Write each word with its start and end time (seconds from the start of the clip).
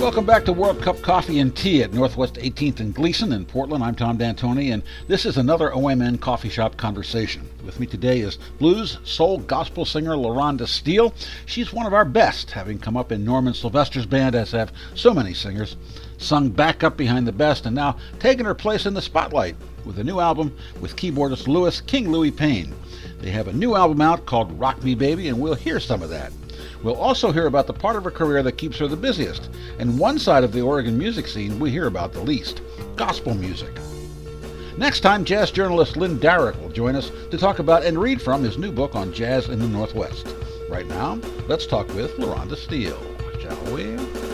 Welcome 0.00 0.24
back 0.24 0.46
to 0.46 0.54
World 0.54 0.80
Cup 0.80 1.02
Coffee 1.02 1.40
and 1.40 1.54
Tea 1.54 1.82
at 1.82 1.92
Northwest 1.92 2.36
18th 2.36 2.80
and 2.80 2.94
Gleason 2.94 3.32
in 3.32 3.44
Portland. 3.44 3.84
I'm 3.84 3.94
Tom 3.94 4.16
D'Antoni, 4.16 4.72
and 4.72 4.82
this 5.08 5.26
is 5.26 5.36
another 5.36 5.68
OMN 5.68 6.18
Coffee 6.20 6.48
Shop 6.48 6.78
conversation. 6.78 7.46
With 7.66 7.78
me 7.78 7.86
today 7.86 8.20
is 8.20 8.38
blues, 8.58 8.96
soul, 9.04 9.40
gospel 9.40 9.84
singer 9.84 10.12
LaRonda 10.12 10.66
Steele. 10.66 11.12
She's 11.44 11.74
one 11.74 11.84
of 11.84 11.92
our 11.92 12.06
best, 12.06 12.50
having 12.50 12.78
come 12.78 12.96
up 12.96 13.12
in 13.12 13.26
Norman 13.26 13.52
Sylvester's 13.52 14.06
band, 14.06 14.34
as 14.34 14.52
have 14.52 14.72
so 14.94 15.12
many 15.12 15.34
singers, 15.34 15.76
sung 16.16 16.48
back 16.48 16.82
up 16.82 16.96
behind 16.96 17.26
the 17.26 17.32
best, 17.32 17.66
and 17.66 17.76
now 17.76 17.98
taking 18.18 18.46
her 18.46 18.54
place 18.54 18.86
in 18.86 18.94
the 18.94 19.02
spotlight 19.02 19.54
with 19.84 19.98
a 19.98 20.04
new 20.04 20.18
album 20.18 20.56
with 20.80 20.96
keyboardist 20.96 21.46
Louis 21.46 21.78
King 21.82 22.10
Louis 22.10 22.30
Pain. 22.30 22.72
They 23.20 23.30
have 23.32 23.48
a 23.48 23.52
new 23.52 23.76
album 23.76 24.00
out 24.00 24.24
called 24.24 24.58
Rock 24.58 24.82
Me 24.82 24.94
Baby, 24.94 25.28
and 25.28 25.38
we'll 25.38 25.54
hear 25.54 25.78
some 25.78 26.02
of 26.02 26.08
that. 26.08 26.32
We'll 26.82 26.96
also 26.96 27.30
hear 27.30 27.46
about 27.46 27.66
the 27.66 27.72
part 27.72 27.96
of 27.96 28.04
her 28.04 28.10
career 28.10 28.42
that 28.42 28.58
keeps 28.58 28.78
her 28.78 28.88
the 28.88 28.96
busiest, 28.96 29.50
and 29.78 29.98
one 29.98 30.18
side 30.18 30.44
of 30.44 30.52
the 30.52 30.62
Oregon 30.62 30.96
music 30.96 31.26
scene 31.26 31.58
we 31.58 31.70
hear 31.70 31.86
about 31.86 32.12
the 32.12 32.22
least 32.22 32.62
gospel 32.96 33.34
music. 33.34 33.72
Next 34.78 35.00
time, 35.00 35.24
jazz 35.24 35.50
journalist 35.50 35.96
Lynn 35.96 36.18
Darroch 36.18 36.58
will 36.60 36.70
join 36.70 36.96
us 36.96 37.10
to 37.30 37.36
talk 37.36 37.58
about 37.58 37.84
and 37.84 37.98
read 37.98 38.22
from 38.22 38.42
his 38.42 38.56
new 38.56 38.72
book 38.72 38.94
on 38.94 39.12
jazz 39.12 39.48
in 39.48 39.58
the 39.58 39.68
Northwest. 39.68 40.26
Right 40.70 40.86
now, 40.86 41.20
let's 41.48 41.66
talk 41.66 41.86
with 41.88 42.16
LaRonda 42.16 42.56
Steele, 42.56 43.00
shall 43.40 43.74
we? 43.74 44.29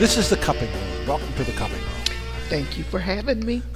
This 0.00 0.16
is 0.16 0.30
the 0.30 0.36
cupping 0.38 0.72
room. 0.72 1.06
Welcome 1.06 1.30
to 1.34 1.44
the 1.44 1.52
cupping 1.52 1.76
room. 1.76 2.04
Thank 2.48 2.78
you 2.78 2.84
for 2.84 2.98
having 2.98 3.44
me. 3.44 3.62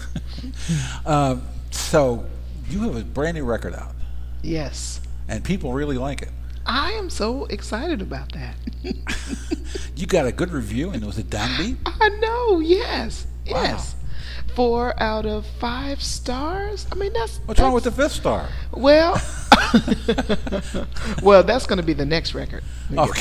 Um, 1.07 1.43
so, 1.71 2.25
you 2.71 2.81
have 2.83 2.97
a 2.97 3.03
brand 3.05 3.37
new 3.37 3.45
record 3.45 3.75
out, 3.75 3.93
Yes. 4.43 5.01
and 5.29 5.45
people 5.45 5.75
really 5.75 5.99
like 5.99 6.23
it. 6.23 6.31
I 6.65 6.93
am 6.93 7.11
so 7.11 7.45
excited 7.47 8.01
about 8.01 8.33
that. 8.33 8.57
You 9.97 10.07
got 10.07 10.27
a 10.27 10.33
good 10.33 10.51
review, 10.51 10.91
and 10.91 11.03
it 11.03 11.07
was 11.07 11.19
a 11.19 11.23
downbeat. 11.23 11.77
I 11.87 12.09
know, 12.21 12.61
yes. 12.61 13.27
Wow. 13.49 13.63
Yes. 13.63 13.95
Four 14.55 15.01
out 15.03 15.27
of 15.27 15.45
five 15.61 16.03
stars. 16.03 16.87
I 16.91 16.95
mean 16.95 17.13
that's 17.13 17.39
What's 17.45 17.61
wrong 17.61 17.73
with 17.75 17.85
the 17.85 17.93
fifth 17.93 18.13
star? 18.13 18.49
Well 18.73 19.21
Well, 21.23 21.43
that's 21.43 21.67
gonna 21.67 21.83
be 21.83 21.93
the 21.95 22.05
next 22.07 22.35
record. 22.35 22.63
We 22.91 22.97
get 22.97 23.09
Okay. 23.11 23.21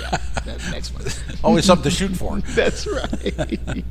yeah, 0.00 0.16
that's 0.44 0.70
next 0.70 0.94
one. 0.94 1.04
Always 1.44 1.64
something 1.64 1.90
to 1.90 1.96
shoot 1.96 2.16
for. 2.16 2.38
That's 2.54 2.86
right. 2.86 3.84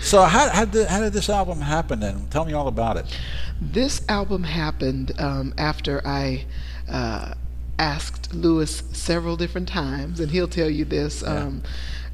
So, 0.00 0.22
how, 0.22 0.48
how, 0.48 0.64
did, 0.64 0.86
how 0.86 1.00
did 1.00 1.12
this 1.12 1.28
album 1.28 1.60
happen? 1.60 2.00
Then 2.00 2.26
tell 2.30 2.44
me 2.44 2.52
all 2.52 2.68
about 2.68 2.96
it. 2.96 3.18
This 3.60 4.02
album 4.08 4.44
happened 4.44 5.12
um, 5.18 5.54
after 5.58 6.06
I 6.06 6.46
uh, 6.88 7.34
asked 7.78 8.34
Louis 8.34 8.70
several 8.92 9.36
different 9.36 9.68
times, 9.68 10.20
and 10.20 10.30
he'll 10.30 10.48
tell 10.48 10.70
you 10.70 10.84
this. 10.84 11.22
Um, 11.22 11.62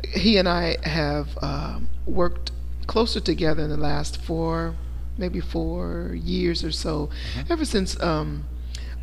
he 0.08 0.36
and 0.38 0.48
I 0.48 0.76
have 0.88 1.36
um 1.42 1.88
worked 2.06 2.50
closer 2.86 3.20
together 3.20 3.62
in 3.62 3.70
the 3.70 3.76
last 3.76 4.16
four, 4.20 4.74
maybe 5.18 5.40
four 5.40 6.12
years 6.14 6.64
or 6.64 6.72
so, 6.72 7.10
ever 7.48 7.64
since 7.64 8.00
um, 8.00 8.44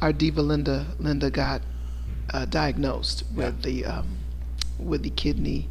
our 0.01 0.13
diva 0.13 0.41
Linda 0.41 0.87
Linda 0.99 1.29
got 1.29 1.61
uh, 2.33 2.45
diagnosed 2.45 3.23
with 3.33 3.61
the 3.63 3.85
um, 3.85 4.17
with 4.79 5.03
the 5.03 5.09
kidney 5.09 5.69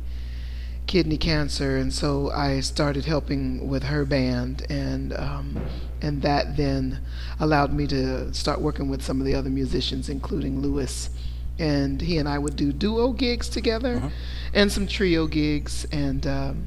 kidney 0.86 1.18
cancer, 1.18 1.76
and 1.76 1.92
so 1.92 2.30
I 2.30 2.60
started 2.60 3.06
helping 3.06 3.68
with 3.68 3.84
her 3.84 4.04
band, 4.04 4.64
and 4.70 5.12
um, 5.14 5.60
and 6.00 6.22
that 6.22 6.56
then 6.56 7.00
allowed 7.40 7.72
me 7.72 7.86
to 7.88 8.32
start 8.32 8.60
working 8.60 8.88
with 8.88 9.02
some 9.02 9.20
of 9.20 9.26
the 9.26 9.34
other 9.34 9.50
musicians, 9.50 10.08
including 10.08 10.60
Louis, 10.60 11.10
and 11.58 12.00
he 12.00 12.18
and 12.18 12.28
I 12.28 12.38
would 12.38 12.54
do 12.56 12.72
duo 12.72 13.12
gigs 13.12 13.48
together, 13.48 13.96
Uh-huh. 13.96 14.08
and 14.54 14.70
some 14.70 14.86
trio 14.86 15.26
gigs, 15.26 15.86
and 15.90 16.24
um, 16.26 16.66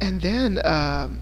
and 0.00 0.20
then 0.22 0.60
um, 0.64 1.20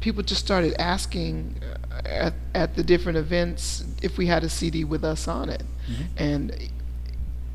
people 0.00 0.22
just 0.24 0.40
started 0.44 0.74
asking 0.80 1.54
uh, 1.62 1.85
at, 2.04 2.34
at 2.54 2.74
the 2.76 2.82
different 2.82 3.18
events 3.18 3.84
if 4.02 4.18
we 4.18 4.26
had 4.26 4.44
a 4.44 4.48
CD 4.48 4.84
with 4.84 5.04
us 5.04 5.26
on 5.28 5.48
it, 5.48 5.62
and 6.16 6.54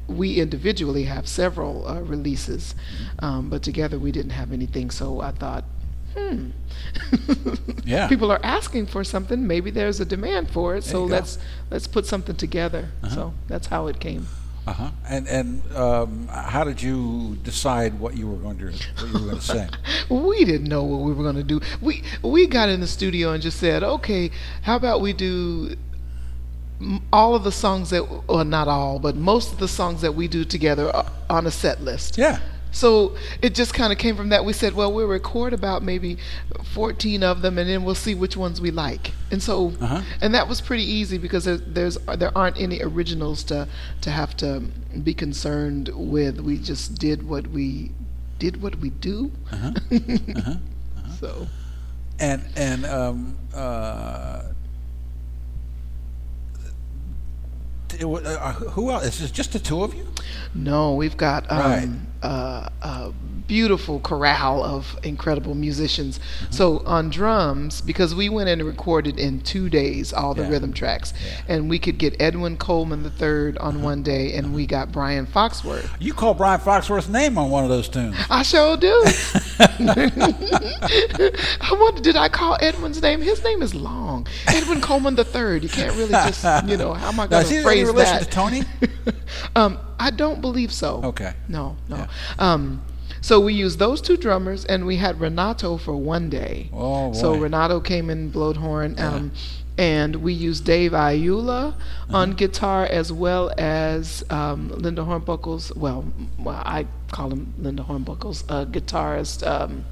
we 0.07 0.40
individually 0.40 1.03
have 1.03 1.28
several 1.28 1.88
uh, 1.88 2.00
releases, 2.02 2.75
um, 3.19 3.50
but 3.50 3.62
together 3.63 3.97
we 4.00 4.12
didn't 4.12 4.31
have 4.31 4.52
anything. 4.52 4.90
So 4.91 5.22
I 5.22 5.31
thought, 5.31 5.63
hmm, 6.16 6.50
Yeah. 7.85 8.07
people 8.07 8.31
are 8.31 8.40
asking 8.44 8.88
for 8.88 9.03
something. 9.03 9.46
Maybe 9.47 9.72
there's 9.72 10.00
a 10.00 10.06
demand 10.06 10.50
for 10.52 10.75
it. 10.75 10.84
There 10.84 10.91
So 10.91 11.03
let's 11.06 11.38
let's 11.69 11.88
put 11.88 12.06
something 12.06 12.35
together. 12.35 12.90
So 13.09 13.34
that's 13.47 13.68
how 13.68 13.88
it 13.88 14.00
came. 14.00 14.28
Uh 14.67 14.73
huh. 14.73 14.91
And 15.09 15.27
and 15.27 15.75
um, 15.75 16.27
how 16.27 16.63
did 16.63 16.81
you 16.81 17.38
decide 17.44 17.99
what 17.99 18.16
you 18.16 18.29
were 18.29 18.38
going 18.38 18.57
to 18.59 18.66
what 18.66 19.07
you 19.07 19.13
were 19.13 19.31
going 19.31 19.35
to 19.38 19.41
sing? 19.41 19.69
we 20.09 20.45
didn't 20.45 20.67
know 20.67 20.83
what 20.83 21.01
we 21.01 21.13
were 21.13 21.23
going 21.23 21.35
to 21.35 21.44
do. 21.44 21.59
We 21.81 22.03
we 22.22 22.45
got 22.47 22.69
in 22.69 22.79
the 22.79 22.88
studio 22.88 23.33
and 23.33 23.41
just 23.41 23.59
said, 23.59 23.83
okay, 23.83 24.29
how 24.61 24.75
about 24.75 25.01
we 25.01 25.13
do 25.13 25.75
all 27.11 27.35
of 27.35 27.44
the 27.44 27.51
songs 27.51 27.89
that, 27.91 28.01
or 28.27 28.44
not 28.44 28.67
all, 28.67 28.99
but 28.99 29.16
most 29.16 29.53
of 29.53 29.59
the 29.59 29.67
songs 29.67 30.01
that 30.01 30.13
we 30.13 30.27
do 30.27 30.44
together 30.44 30.95
uh, 30.95 31.09
on 31.29 31.47
a 31.47 31.51
set 31.51 31.81
list. 31.81 32.17
Yeah. 32.17 32.39
So 32.72 33.16
it 33.42 33.54
just 33.54 33.74
kind 33.74 33.92
of 33.92 34.00
came 34.00 34.16
from 34.16 34.30
that. 34.30 34.46
We 34.46 34.54
said, 34.54 34.74
well, 34.74 34.92
we'll 34.94 35.08
record 35.08 35.52
about 35.54 35.84
maybe 35.84 36.18
14 36.74 37.22
of 37.22 37.42
them, 37.42 37.58
and 37.58 37.70
then 37.70 37.84
we'll 37.84 37.96
see 37.96 38.16
which 38.16 38.38
ones 38.38 38.62
we 38.62 38.72
like. 38.72 39.12
And 39.30 39.44
so, 39.44 39.74
Uh-huh. 39.82 40.02
and 40.22 40.34
that 40.34 40.48
was 40.48 40.62
pretty 40.62 40.84
easy 40.84 41.18
because 41.18 41.44
there, 41.46 41.58
there's 41.58 41.98
there 42.18 42.32
aren't 42.38 42.58
any 42.59 42.82
originals 42.82 43.44
to 43.46 43.68
to 44.02 44.09
have 44.12 44.36
to 44.38 44.62
be 45.04 45.14
concerned 45.14 45.90
with. 45.94 46.40
We 46.40 46.58
just 46.58 46.96
did 46.98 47.28
what 47.28 47.48
we 47.48 47.92
did 48.40 48.62
what 48.62 48.76
we 48.80 48.90
do. 48.90 49.32
Uh-huh. 49.52 49.72
Uh-huh. 49.92 50.56
So 51.20 51.48
And 52.20 52.42
and 52.56 52.86
um, 52.86 53.38
uh, 53.53 54.42
it, 57.94 58.06
uh, 58.06 58.53
who 58.53 58.90
else? 58.92 59.03
Is 59.06 59.20
this 59.20 59.32
just 59.32 59.52
the 59.53 59.59
two 59.59 59.84
of 59.84 59.94
you? 59.94 60.08
no, 60.56 60.94
we've 60.96 61.18
got 61.18 61.50
um, 61.52 61.59
Right. 61.59 61.90
Uh, 62.22 62.70
a 62.82 63.12
beautiful 63.48 64.00
chorale 64.00 64.64
of 64.64 64.98
incredible 65.04 65.56
musicians. 65.56 66.20
Mm-hmm. 66.20 66.52
So 66.54 66.80
on 66.86 67.09
drums, 67.09 67.82
because 67.82 68.16
we 68.16 68.30
went 68.30 68.50
in 68.50 68.59
and 68.59 68.68
recorded 68.68 69.20
in 69.20 69.42
two 69.42 69.70
days 69.70 70.14
all 70.14 70.34
the 70.34 70.44
Yeah. 70.44 70.50
rhythm 70.50 70.74
tracks, 70.74 71.14
Yeah. 71.14 71.56
And 71.56 71.70
we 71.70 71.80
could 71.80 71.98
get 71.98 72.20
Edwin 72.22 72.58
Coleman 72.58 73.12
III 73.20 73.58
on 73.58 73.82
one 73.82 74.04
day, 74.04 74.34
and 74.34 74.54
we 74.54 74.66
got 74.66 74.92
Brian 74.92 75.26
Foxworth. 75.26 75.90
You 76.00 76.14
call 76.14 76.34
Brian 76.34 76.59
Foxworth's 76.59 77.09
name 77.09 77.38
on 77.38 77.50
one 77.50 77.64
of 77.64 77.70
those 77.70 77.90
tunes. 77.90 78.16
I 78.30 78.44
sure 78.44 78.78
do. 78.78 79.03
I 79.59 81.76
wonder, 81.80 82.02
did 82.02 82.16
I 82.16 82.30
call 82.30 82.58
Edwin's 82.62 83.02
name? 83.02 83.22
His 83.22 83.44
name 83.44 83.62
is 83.62 83.76
long. 83.76 84.28
Edwin 84.48 84.82
Coleman 84.82 85.18
III. 85.18 85.59
You 85.59 85.70
can't 85.70 85.96
really 85.96 86.12
just, 86.12 86.44
you 86.68 86.78
know, 86.78 86.94
how 86.94 87.09
am 87.09 87.20
I 87.20 87.28
going 87.28 87.46
to 87.46 87.62
phrase 87.64 87.94
that? 87.94 88.24
to 88.24 88.30
Tony? 88.30 88.64
um, 89.56 89.78
I 90.01 90.09
don't 90.09 90.41
believe 90.41 90.72
so. 90.73 91.01
Okay. 91.03 91.34
No, 91.47 91.78
no. 91.88 91.97
Yeah. 91.97 92.07
Um, 92.39 92.81
so 93.22 93.39
we 93.39 93.53
used 93.53 93.78
those 93.78 94.01
two 94.01 94.17
drummers, 94.17 94.66
and 94.66 94.85
we 94.85 94.95
had 94.97 95.19
Renato 95.19 95.78
for 95.78 95.95
one 95.95 96.29
day. 96.29 96.69
Oh, 96.73 97.12
boy. 97.12 97.17
So. 97.17 97.35
Renato 97.35 97.79
came 97.79 98.09
in, 98.09 98.29
blowed 98.31 98.57
horn, 98.57 98.95
um, 99.00 99.31
and 99.78 100.16
we 100.17 100.34
used 100.34 100.66
Dave 100.66 100.91
Ayula 100.94 101.73
Uh-huh. 101.73 102.17
on 102.17 102.31
guitar 102.34 102.84
as 102.85 103.11
well 103.13 103.51
as 103.57 104.23
um, 104.31 104.70
Linda 104.70 105.03
Hornbuckles. 105.03 105.76
Well, 105.78 106.05
well, 106.40 106.61
I 106.66 106.87
call 107.11 107.29
him 107.31 107.53
Linda 107.59 107.84
Hornbuckles, 107.84 108.43
uh, 108.49 108.66
guitarist 108.66 109.46
um, 109.46 109.85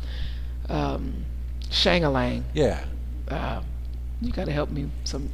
um, 0.69 1.25
Shangalang. 1.69 2.44
Yeah. 2.54 2.84
Uh, 3.28 3.62
you 4.22 4.31
got 4.31 4.45
to 4.45 4.51
help 4.51 4.69
me. 4.72 4.89
Some, 5.04 5.30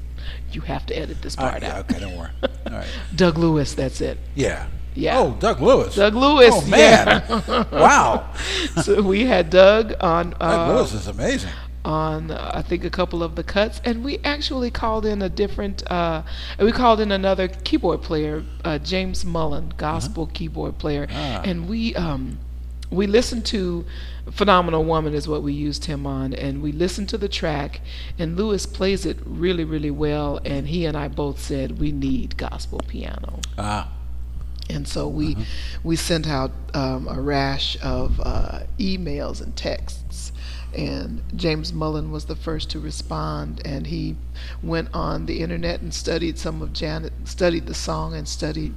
you 0.51 0.61
have 0.61 0.85
to 0.87 0.97
edit 0.97 1.21
this 1.21 1.35
part 1.35 1.61
yeah, 1.61 1.77
out. 1.79 1.89
okay, 1.91 1.99
don't 1.99 2.17
worry. 2.17 2.31
All 2.67 2.71
right. 2.73 2.87
Doug 3.15 3.37
Lewis, 3.37 3.73
that's 3.73 4.01
it. 4.01 4.17
Yeah. 4.35 4.67
Yeah. 4.93 5.19
Oh, 5.19 5.35
Doug 5.39 5.61
Lewis. 5.61 5.95
Doug 5.95 6.15
Lewis. 6.15 6.53
Oh 6.53 6.65
man! 6.67 7.07
yeah. 7.29 7.63
wow. 7.71 8.29
so 8.83 9.01
we 9.01 9.25
had 9.25 9.49
Doug 9.49 9.93
on 9.99 10.29
Doug 10.31 10.41
uh, 10.41 10.73
Lewis 10.73 10.93
is 10.93 11.07
amazing. 11.07 11.51
on 11.83 12.31
uh, 12.31 12.51
I 12.53 12.61
think 12.61 12.85
a 12.85 12.89
couple 12.89 13.21
of 13.21 13.35
the 13.35 13.43
cuts, 13.43 13.81
and 13.83 14.05
we 14.05 14.19
actually 14.23 14.71
called 14.71 15.05
in 15.05 15.21
a 15.21 15.27
different. 15.27 15.83
Uh, 15.91 16.23
we 16.59 16.71
called 16.71 17.01
in 17.01 17.11
another 17.11 17.49
keyboard 17.49 18.03
player, 18.03 18.45
uh, 18.63 18.77
James 18.77 19.25
Mullen, 19.25 19.73
gospel 19.75 20.27
keyboard 20.27 20.77
player, 20.77 21.07
Ah. 21.11 21.41
and 21.43 21.67
we 21.67 21.93
um, 21.95 22.37
we 22.89 23.05
listened 23.05 23.45
to 23.47 23.83
"Phenomenal 24.31 24.83
Woman" 24.83 25.13
is 25.13 25.27
what 25.27 25.43
we 25.43 25.53
used 25.53 25.85
him 25.85 26.05
on, 26.07 26.33
and 26.33 26.61
we 26.61 26.71
listened 26.71 27.09
to 27.09 27.17
the 27.17 27.29
track, 27.29 27.81
and 28.17 28.35
Louis 28.35 28.65
plays 28.65 29.05
it 29.05 29.17
really 29.25 29.63
really 29.63 29.91
well, 29.91 30.39
and 30.43 30.67
he 30.67 30.85
and 30.85 30.97
I 30.97 31.07
both 31.07 31.39
said 31.39 31.79
we 31.79 31.91
need 31.91 32.37
gospel 32.37 32.81
piano. 32.87 33.39
Ah. 33.57 33.91
And 34.67 34.87
so 34.87 35.07
we 35.07 35.35
uh-huh. 35.35 35.43
we 35.83 35.95
sent 35.95 36.27
out 36.27 36.51
um, 36.73 37.07
a 37.07 37.21
rash 37.21 37.77
of 37.83 38.19
uh, 38.23 38.61
emails 38.79 39.41
and 39.41 39.55
texts, 39.55 40.31
and 40.73 41.21
James 41.35 41.71
Mullen 41.71 42.11
was 42.11 42.25
the 42.25 42.35
first 42.35 42.69
to 42.71 42.79
respond, 42.79 43.61
and 43.63 43.87
he 43.87 44.15
went 44.63 44.89
on 44.93 45.25
the 45.25 45.41
internet 45.41 45.81
and 45.81 45.93
studied 45.93 46.37
some 46.37 46.61
of 46.61 46.73
Janet, 46.73 47.13
studied 47.25 47.67
the 47.67 47.73
song 47.73 48.15
and 48.15 48.27
studied 48.27 48.73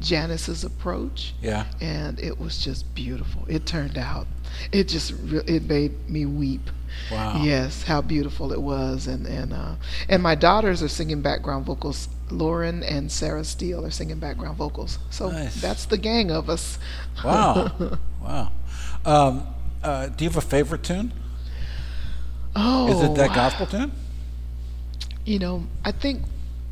Janice's 0.00 0.64
approach. 0.64 1.34
Yeah. 1.40 1.66
And 1.80 2.18
it 2.20 2.38
was 2.38 2.58
just 2.58 2.94
beautiful. 2.94 3.44
It 3.48 3.66
turned 3.66 3.98
out. 3.98 4.26
It 4.72 4.88
just 4.88 5.12
it 5.30 5.64
made 5.64 6.08
me 6.08 6.26
weep. 6.26 6.70
Wow. 7.10 7.42
Yes, 7.42 7.82
how 7.82 8.00
beautiful 8.00 8.52
it 8.52 8.60
was, 8.60 9.06
and 9.06 9.26
and 9.26 9.52
uh, 9.52 9.74
and 10.08 10.22
my 10.22 10.34
daughters 10.34 10.82
are 10.82 10.88
singing 10.88 11.20
background 11.20 11.66
vocals. 11.66 12.08
Lauren 12.30 12.82
and 12.82 13.12
Sarah 13.12 13.44
Steele 13.44 13.84
are 13.84 13.90
singing 13.90 14.18
background 14.18 14.56
vocals. 14.56 14.98
So 15.10 15.30
nice. 15.30 15.60
that's 15.60 15.84
the 15.86 15.98
gang 15.98 16.30
of 16.30 16.48
us. 16.48 16.78
Wow. 17.24 17.98
wow. 18.22 18.52
Um, 19.04 19.46
uh, 19.82 20.08
do 20.08 20.24
you 20.24 20.30
have 20.30 20.36
a 20.36 20.40
favorite 20.40 20.82
tune? 20.82 21.12
Oh. 22.56 22.88
Is 22.88 23.02
it 23.02 23.14
that 23.16 23.34
gospel 23.34 23.66
tune? 23.66 23.92
You 25.24 25.38
know, 25.38 25.64
I 25.84 25.92
think. 25.92 26.22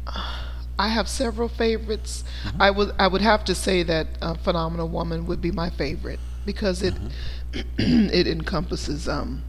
Uh, 0.06 0.44
I 0.79 0.88
have 0.88 1.09
several 1.09 1.49
favorites. 1.49 2.25
Mm-hmm. 2.44 2.62
I 2.62 2.71
would 2.71 2.94
I 2.99 3.06
would 3.06 3.23
have 3.23 3.44
to 3.44 3.55
say 3.55 3.82
that 3.85 4.06
uh, 4.21 4.35
"Phenomenal 4.35 4.88
Woman" 4.88 5.26
would 5.26 5.41
be 5.41 5.50
my 5.50 5.71
favorite 5.71 6.21
because 6.44 6.82
it 6.82 6.94
mm-hmm. 6.94 7.71
it 8.12 8.26
encompasses 8.26 9.09
um, 9.09 9.43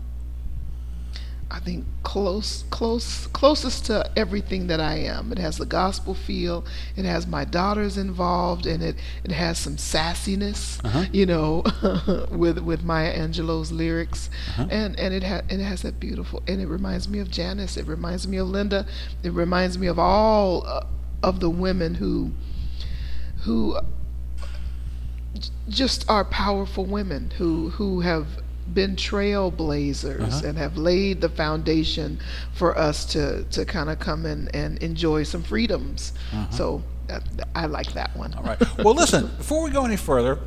I 1.49 1.59
think 1.59 1.85
close 2.03 2.63
close 2.69 3.27
closest 3.27 3.85
to 3.85 4.09
everything 4.17 4.67
that 4.67 4.79
I 4.81 4.95
am. 4.95 5.31
It 5.31 5.37
has 5.37 5.57
the 5.57 5.65
gospel 5.65 6.15
feel. 6.15 6.65
It 6.95 7.05
has 7.05 7.27
my 7.27 7.45
daughters 7.45 7.97
involved, 7.97 8.65
and 8.65 8.83
it 8.83 8.97
it 9.23 9.31
has 9.31 9.59
some 9.59 9.77
sassiness, 9.77 10.83
uh-huh. 10.83 11.05
you 11.13 11.25
know, 11.25 11.63
with 12.31 12.59
with 12.59 12.83
Maya 12.83 13.15
Angelou's 13.17 13.71
lyrics, 13.71 14.29
uh-huh. 14.49 14.67
and 14.71 14.99
and 14.99 15.13
it 15.13 15.23
has 15.23 15.43
it 15.47 15.59
has 15.59 15.83
that 15.83 15.99
beautiful, 15.99 16.41
and 16.47 16.59
it 16.59 16.67
reminds 16.67 17.07
me 17.07 17.19
of 17.19 17.29
Janice. 17.29 17.77
It 17.77 17.85
reminds 17.85 18.27
me 18.27 18.37
of 18.37 18.47
Linda. 18.47 18.87
It 19.23 19.31
reminds 19.31 19.77
me 19.77 19.87
of 19.87 19.99
all. 19.99 20.65
Uh, 20.65 20.85
of 21.25 21.39
the 21.39 21.49
women 21.49 21.95
who 21.95 22.31
who 23.41 23.77
just 25.67 26.07
are 26.07 26.23
powerful 26.23 26.85
women 26.85 27.31
who 27.37 27.69
who 27.71 27.99
have 28.01 28.27
been 28.73 28.95
trailblazers 28.95 30.21
uh-huh. 30.21 30.47
and 30.47 30.57
have 30.57 30.77
laid 30.77 31.21
the 31.21 31.29
foundation 31.29 32.19
for 32.53 32.77
us 32.77 33.05
to 33.05 33.43
to 33.45 33.65
kind 33.65 33.89
of 33.89 33.97
come 33.99 34.25
in 34.25 34.47
and 34.53 34.77
enjoy 34.83 35.23
some 35.23 35.41
freedoms. 35.43 36.13
Uh-huh. 36.31 36.49
So 36.51 36.83
uh, 37.09 37.19
I 37.55 37.65
like 37.65 37.91
that 37.93 38.15
one. 38.15 38.33
All 38.35 38.43
right. 38.43 38.59
Well, 38.77 38.93
listen. 38.93 39.27
Before 39.37 39.63
we 39.63 39.71
go 39.71 39.83
any 39.83 39.97
further, 39.97 40.39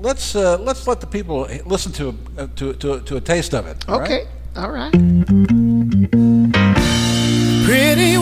let's 0.00 0.34
uh, 0.34 0.58
let's 0.58 0.86
let 0.88 1.00
the 1.00 1.06
people 1.06 1.48
listen 1.64 1.92
to 1.92 2.14
uh, 2.36 2.48
to, 2.56 2.74
to 2.74 3.00
to 3.00 3.16
a 3.16 3.20
taste 3.20 3.54
of 3.54 3.66
it. 3.66 3.88
All 3.88 4.02
okay. 4.02 4.26
Right? 4.54 4.64
All 4.64 4.72
right. 4.72 4.92
Pretty 7.64 8.15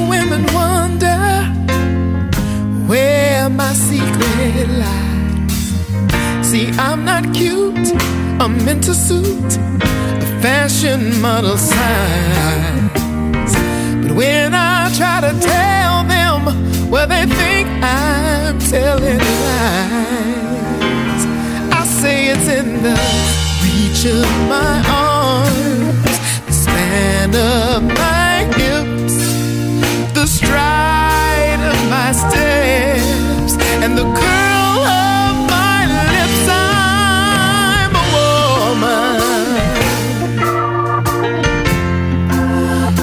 secret 3.74 4.68
lies. 4.68 6.46
See, 6.48 6.70
I'm 6.78 7.04
not 7.04 7.34
cute, 7.34 7.92
I'm 8.40 8.64
meant 8.64 8.84
to 8.84 8.94
suit 8.94 9.58
a 10.22 10.26
fashion 10.40 11.20
model 11.20 11.56
size. 11.56 12.92
But 14.02 14.12
when 14.12 14.54
I 14.54 14.92
try 14.96 15.20
to 15.22 15.32
tell 15.40 16.04
them, 16.04 16.90
well, 16.90 17.08
they 17.08 17.26
think 17.26 17.68
I'm 17.82 18.58
telling 18.60 19.18
lies. 19.48 21.22
I 21.78 21.84
say 22.00 22.28
it's 22.28 22.48
in 22.48 22.82
the 22.82 22.98
reach 23.64 24.06
of 24.06 24.30
my 24.48 24.74
arms, 24.86 26.16
the 26.46 26.52
span 26.52 27.34
of 27.34 27.82
my 27.82 28.44
hips, 28.56 29.16
the 30.14 30.26
stride 30.26 31.60
of 31.72 31.90
my 31.90 32.12
steps 32.12 33.13
and 33.84 33.98
the 33.98 34.02
curl 34.02 34.80
of 34.86 35.34
my 35.54 35.80
lips. 36.10 36.48
I'm 36.48 37.92
a 38.02 38.04
woman, 38.16 39.20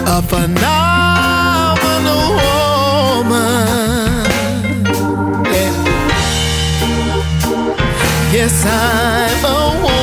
a 0.07 0.19
phenomenal 0.31 2.25
woman. 2.41 3.65
Yeah. 5.53 5.75
Yes, 8.33 8.55
I'm 8.65 9.45
a 9.45 9.47
woman. 9.83 10.00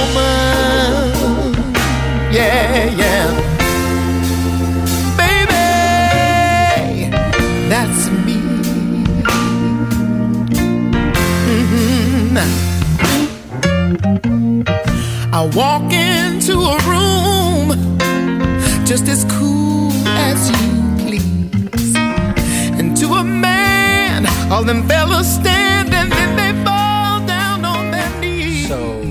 Them 24.68 24.86
fellas 24.86 25.34
stand 25.34 25.94
and 25.94 26.12
then 26.12 26.36
they 26.36 26.64
fall 26.64 27.26
down 27.26 27.64
on 27.64 27.90
their 27.90 28.20
knees. 28.20 28.68
So, 28.68 29.02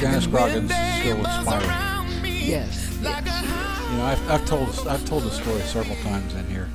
Janice 0.00 0.24
Scroggins 0.24 0.72
still 1.00 1.18
inspiring. 1.18 2.24
Yes. 2.24 2.98
yes. 3.02 3.90
You 3.90 3.98
know, 3.98 4.04
I've, 4.04 4.30
I've 4.30 4.46
told 4.46 4.68
I've 4.88 5.04
told 5.04 5.24
the 5.24 5.30
story 5.30 5.60
several 5.60 5.96
times 5.96 6.32
in 6.32 6.46
here, 6.48 6.70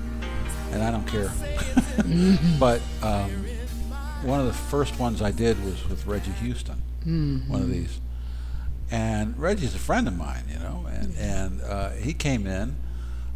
and 0.72 0.84
I 0.84 0.92
don't 0.92 1.08
care. 1.08 1.32
but 2.60 2.82
um, 3.02 3.32
one 4.22 4.40
of 4.40 4.46
the 4.46 4.54
first 4.54 5.00
ones 5.00 5.24
I 5.24 5.32
did 5.32 5.64
was 5.66 5.90
with 5.90 6.06
Reggie 6.06 6.32
Houston. 6.34 6.80
Mm-hmm. 7.00 7.52
One 7.52 7.62
of 7.62 7.70
these 7.70 8.00
and 8.92 9.40
Reggie's 9.40 9.74
a 9.74 9.80
friend 9.80 10.08
of 10.08 10.16
mine, 10.16 10.44
you 10.52 10.60
know, 10.60 10.86
and 10.92 11.18
and 11.18 11.62
uh, 11.62 11.90
he 11.92 12.14
came 12.14 12.46
in, 12.46 12.76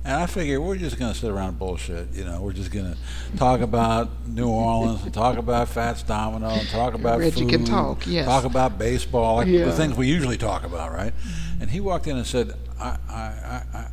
and 0.06 0.14
I 0.16 0.26
figured 0.28 0.62
we're 0.62 0.78
just 0.78 1.00
going 1.00 1.12
to 1.12 1.20
sit 1.20 1.30
around 1.30 1.60
bullshit, 1.60 2.14
you 2.14 2.24
know. 2.24 2.42
We're 2.42 2.54
just 2.54 2.72
going 2.72 2.94
to 2.94 3.38
talk 3.38 3.62
about 3.62 4.10
New 4.28 4.48
Orleans 4.48 5.04
and 5.04 5.14
talk 5.14 5.38
about 5.38 5.68
Fats 5.68 6.04
Domino 6.04 6.50
and 6.50 6.68
talk 6.70 6.94
about 6.94 7.20
Reggie 7.20 7.42
food, 7.42 7.50
can 7.50 7.66
talk, 7.66 8.06
yes. 8.06 8.26
Talk 8.26 8.46
about 8.46 8.78
baseball, 8.78 9.38
like 9.38 9.48
yeah. 9.48 9.66
the 9.66 9.74
things 9.74 9.98
we 9.98 10.08
usually 10.08 10.38
talk 10.38 10.64
about, 10.64 10.94
right? 10.94 11.14
And 11.60 11.70
he 11.70 11.80
walked 11.80 12.08
in 12.08 12.16
and 12.16 12.26
said, 12.26 12.54
I, 12.80 12.98
I, 13.10 13.14
I, 13.14 13.64
I 13.74 13.88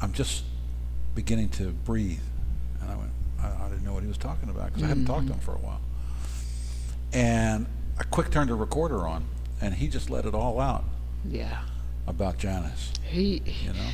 I'm 0.00 0.12
just 0.12 0.44
beginning 1.14 1.50
to 1.50 1.68
breathe, 1.68 2.20
and 2.80 2.90
I 2.90 2.96
went, 2.96 3.10
I, 3.40 3.66
I 3.66 3.68
didn't 3.68 3.84
know 3.84 3.92
what 3.92 4.02
he 4.02 4.08
was 4.08 4.18
talking 4.18 4.48
about 4.48 4.66
because 4.66 4.82
mm-hmm. 4.82 4.84
I 4.84 4.88
hadn't 4.88 5.04
talked 5.06 5.26
to 5.28 5.34
him 5.34 5.40
for 5.40 5.52
a 5.52 5.58
while, 5.58 5.80
and 7.12 7.66
I 7.98 8.04
quick 8.04 8.30
turned 8.30 8.50
the 8.50 8.54
recorder 8.54 9.06
on 9.06 9.26
and 9.60 9.74
he 9.74 9.88
just 9.88 10.10
let 10.10 10.26
it 10.26 10.34
all 10.34 10.60
out. 10.60 10.84
Yeah. 11.26 11.62
About 12.06 12.36
Janice. 12.36 12.92
He, 13.02 13.42
you 13.46 13.72
know, 13.72 13.88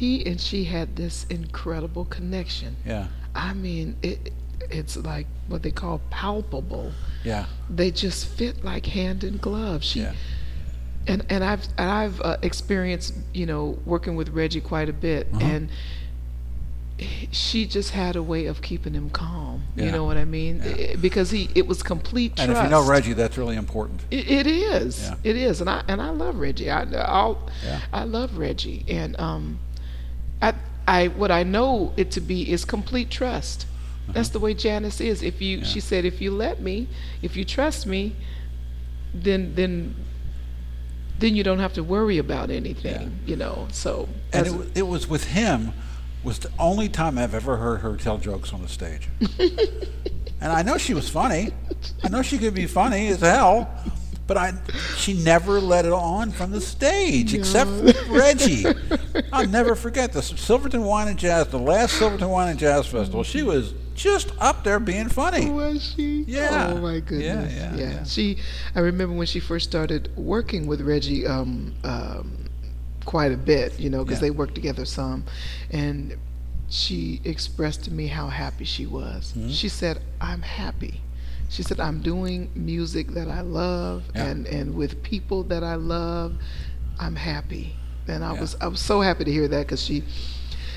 he 0.00 0.24
and 0.24 0.40
she 0.40 0.64
had 0.64 0.96
this 0.96 1.26
incredible 1.28 2.06
connection. 2.06 2.74
Yeah. 2.86 3.08
I 3.34 3.52
mean, 3.52 3.96
it 4.02 4.32
it's 4.70 4.96
like 4.96 5.26
what 5.46 5.62
they 5.62 5.70
call 5.70 6.00
palpable. 6.08 6.92
Yeah. 7.22 7.44
They 7.68 7.90
just 7.90 8.26
fit 8.26 8.64
like 8.64 8.86
hand 8.86 9.24
in 9.24 9.36
glove. 9.36 9.84
She 9.84 10.00
yeah. 10.00 10.14
and 11.06 11.26
and 11.28 11.44
I've 11.44 11.66
and 11.76 11.90
I've 11.90 12.18
uh, 12.22 12.38
experienced, 12.40 13.12
you 13.34 13.44
know, 13.44 13.78
working 13.84 14.16
with 14.16 14.30
Reggie 14.30 14.62
quite 14.62 14.88
a 14.88 14.94
bit 14.94 15.26
uh-huh. 15.34 15.44
and 15.44 15.68
she 17.30 17.66
just 17.66 17.90
had 17.90 18.16
a 18.16 18.22
way 18.22 18.46
of 18.46 18.62
keeping 18.62 18.94
him 18.94 19.10
calm. 19.10 19.64
Yeah. 19.76 19.84
You 19.84 19.92
know 19.92 20.04
what 20.04 20.16
I 20.16 20.24
mean? 20.24 20.62
Yeah. 20.64 20.70
It, 20.70 21.02
because 21.02 21.30
he, 21.30 21.50
it 21.54 21.66
was 21.66 21.82
complete 21.82 22.36
trust. 22.36 22.48
And 22.48 22.56
if 22.56 22.64
you 22.64 22.70
know 22.70 22.86
Reggie, 22.86 23.12
that's 23.12 23.36
really 23.36 23.56
important. 23.56 24.00
it, 24.10 24.30
it 24.30 24.46
is. 24.46 25.02
Yeah. 25.02 25.16
It 25.24 25.36
is, 25.36 25.60
and 25.60 25.68
I 25.68 25.82
and 25.88 26.00
I 26.00 26.08
love 26.08 26.38
Reggie. 26.38 26.70
I 26.70 26.84
I'll, 27.02 27.50
I 27.92 28.04
love 28.04 28.38
Reggie, 28.38 28.84
and 28.88 29.18
um, 29.20 29.58
I 30.40 30.54
I 30.86 31.08
what 31.08 31.30
I 31.30 31.42
know 31.42 31.92
it 31.96 32.10
to 32.12 32.20
be 32.20 32.50
is 32.50 32.64
complete 32.64 33.10
trust. 33.10 33.64
Uh-huh. 33.64 34.12
That's 34.14 34.30
the 34.30 34.40
way 34.40 34.54
Janice 34.54 35.00
is. 35.00 35.22
If 35.22 35.40
you, 35.40 35.64
she 35.64 35.78
said, 35.78 36.04
if 36.04 36.20
you 36.20 36.30
let 36.30 36.60
me, 36.60 36.88
if 37.22 37.36
you 37.36 37.44
trust 37.44 37.86
me, 37.86 38.16
then 39.14 39.54
then 39.54 39.94
then 41.18 41.36
you 41.36 41.44
don't 41.44 41.58
have 41.58 41.74
to 41.74 41.84
worry 41.84 42.18
about 42.18 42.50
anything. 42.50 43.18
You 43.26 43.36
know. 43.36 43.68
So 43.72 44.08
and 44.32 44.46
it, 44.46 44.78
it 44.78 44.86
was 44.86 45.08
with 45.08 45.24
him 45.24 45.72
was 46.22 46.38
the 46.38 46.50
only 46.58 46.88
time 46.88 47.16
I've 47.18 47.34
ever 47.34 47.56
heard 47.56 47.80
her 47.80 47.96
tell 47.96 48.18
jokes 48.18 48.52
on 48.52 48.62
the 48.62 48.68
stage. 48.68 49.08
and 50.40 50.52
I 50.52 50.62
know 50.62 50.76
she 50.76 50.92
was 50.92 51.08
funny. 51.08 51.50
I 52.04 52.08
know 52.08 52.22
she 52.22 52.36
could 52.36 52.54
be 52.54 52.66
funny 52.66 53.08
as 53.08 53.20
hell. 53.20 53.70
But 54.30 54.36
I, 54.36 54.52
she 54.96 55.12
never 55.24 55.58
let 55.60 55.84
it 55.84 55.92
on 55.92 56.30
from 56.30 56.52
the 56.52 56.60
stage, 56.60 57.32
no. 57.34 57.40
except 57.40 57.68
Reggie. 58.08 58.64
I'll 59.32 59.48
never 59.48 59.74
forget 59.74 60.12
the 60.12 60.22
Silverton 60.22 60.84
Wine 60.84 61.08
and 61.08 61.18
Jazz, 61.18 61.48
the 61.48 61.58
last 61.58 61.94
Silverton 61.98 62.28
Wine 62.28 62.48
and 62.50 62.56
Jazz 62.56 62.86
Festival. 62.86 63.24
She 63.24 63.42
was 63.42 63.74
just 63.96 64.30
up 64.38 64.62
there 64.62 64.78
being 64.78 65.08
funny. 65.08 65.50
Was 65.50 65.82
she? 65.96 66.22
Yeah. 66.28 66.68
Oh 66.72 66.80
my 66.80 67.00
goodness. 67.00 67.52
Yeah, 67.52 67.74
yeah, 67.74 67.90
yeah. 67.94 68.04
She. 68.04 68.38
I 68.76 68.78
remember 68.78 69.16
when 69.16 69.26
she 69.26 69.40
first 69.40 69.68
started 69.68 70.16
working 70.16 70.68
with 70.68 70.80
Reggie. 70.80 71.26
Um, 71.26 71.74
um, 71.82 72.36
quite 73.04 73.32
a 73.32 73.36
bit, 73.36 73.80
you 73.80 73.90
know, 73.90 74.04
because 74.04 74.18
Yeah. 74.18 74.28
they 74.28 74.30
worked 74.30 74.54
together 74.54 74.84
some, 74.84 75.24
and 75.72 76.16
she 76.68 77.20
expressed 77.24 77.82
to 77.86 77.92
me 77.92 78.06
how 78.06 78.28
happy 78.28 78.64
she 78.64 78.86
was. 78.86 79.32
Mhm. 79.36 79.52
She 79.52 79.68
said, 79.68 80.02
"I'm 80.20 80.42
happy." 80.42 81.00
She 81.50 81.62
said, 81.62 81.80
"I'm 81.80 82.00
doing 82.00 82.48
music 82.54 83.08
that 83.14 83.28
I 83.28 83.40
love, 83.42 84.04
Yeah. 84.14 84.26
and 84.26 84.46
and 84.46 84.74
with 84.74 85.02
people 85.02 85.42
that 85.44 85.62
I 85.64 85.74
love. 85.74 86.34
I'm 86.98 87.16
happy." 87.16 87.74
And 88.08 88.24
I 88.24 88.32
Yeah. 88.34 88.40
was 88.40 88.56
I 88.60 88.66
was 88.68 88.80
so 88.80 89.00
happy 89.02 89.24
to 89.24 89.30
hear 89.32 89.48
that 89.48 89.66
because 89.66 89.82
she, 89.82 90.02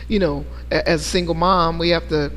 you 0.08 0.20
know, 0.20 0.46
a- 0.72 0.88
as 0.90 1.02
a 1.02 1.04
single 1.04 1.36
mom, 1.36 1.78
we 1.80 1.90
have 1.90 2.08
to. 2.10 2.32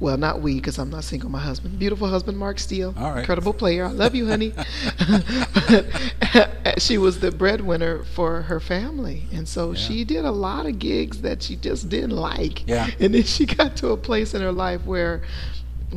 Well, 0.00 0.16
not 0.18 0.42
we, 0.42 0.56
because 0.56 0.78
I'm 0.78 0.90
not 0.90 1.04
single. 1.04 1.30
My 1.30 1.38
husband, 1.38 1.78
beautiful 1.78 2.08
husband, 2.08 2.36
Mark 2.36 2.58
Steele, 2.58 2.92
All 2.98 3.10
right. 3.12 3.20
incredible 3.20 3.52
player. 3.54 3.84
I 3.86 3.92
love 3.92 4.14
you, 4.14 4.26
honey. 4.26 4.52
she 6.78 6.98
was 6.98 7.20
the 7.20 7.30
breadwinner 7.30 8.02
for 8.04 8.42
her 8.42 8.60
family, 8.60 9.24
and 9.32 9.46
so 9.48 9.70
Yeah. 9.72 9.78
she 9.78 10.04
did 10.04 10.24
a 10.24 10.30
lot 10.32 10.66
of 10.66 10.78
gigs 10.78 11.22
that 11.22 11.42
she 11.42 11.56
just 11.56 11.88
didn't 11.88 12.10
like. 12.10 12.66
Yeah. 12.68 12.90
And 12.98 13.14
then 13.14 13.22
she 13.22 13.46
got 13.46 13.76
to 13.78 13.88
a 13.90 13.96
place 13.96 14.34
in 14.34 14.42
her 14.42 14.52
life 14.52 14.84
where 14.84 15.22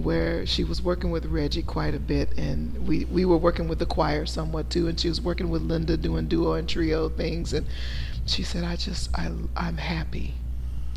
where 0.04 0.46
she 0.46 0.64
was 0.64 0.82
working 0.82 1.12
with 1.12 1.26
Reggie 1.26 1.64
quite 1.64 1.94
a 1.96 2.00
bit 2.00 2.38
and 2.38 2.88
we, 2.88 3.06
we 3.06 3.26
were 3.26 3.38
working 3.38 3.68
with 3.68 3.80
the 3.80 3.86
choir 3.86 4.26
somewhat 4.26 4.70
too 4.70 4.88
and 4.88 5.00
she 5.00 5.10
was 5.10 5.22
working 5.22 5.50
with 5.50 5.62
Linda 5.62 5.98
doing 5.98 6.28
duo 6.28 6.54
and 6.54 6.68
trio 6.68 7.10
things 7.10 7.54
and 7.54 7.66
she 8.26 8.44
said 8.44 8.64
I 8.64 8.76
just 8.76 9.10
I 9.18 9.32
I'm 9.56 9.78
happy. 9.78 10.34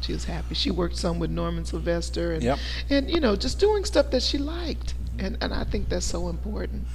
She 0.03 0.13
was 0.13 0.25
happy. 0.25 0.55
She 0.55 0.71
worked 0.71 0.97
some 0.97 1.19
with 1.19 1.31
Norman 1.31 1.65
Sylvester 1.65 2.33
and 2.33 2.43
Yep. 2.43 2.59
and 2.89 3.11
you 3.11 3.21
know 3.21 3.37
just 3.37 3.59
doing 3.61 3.85
stuff 3.85 4.11
that 4.11 4.23
she 4.23 4.39
liked 4.39 4.95
and 5.19 5.37
and 5.41 5.53
I 5.53 5.65
think 5.65 5.89
that's 5.89 6.07
so 6.07 6.29
important. 6.29 6.87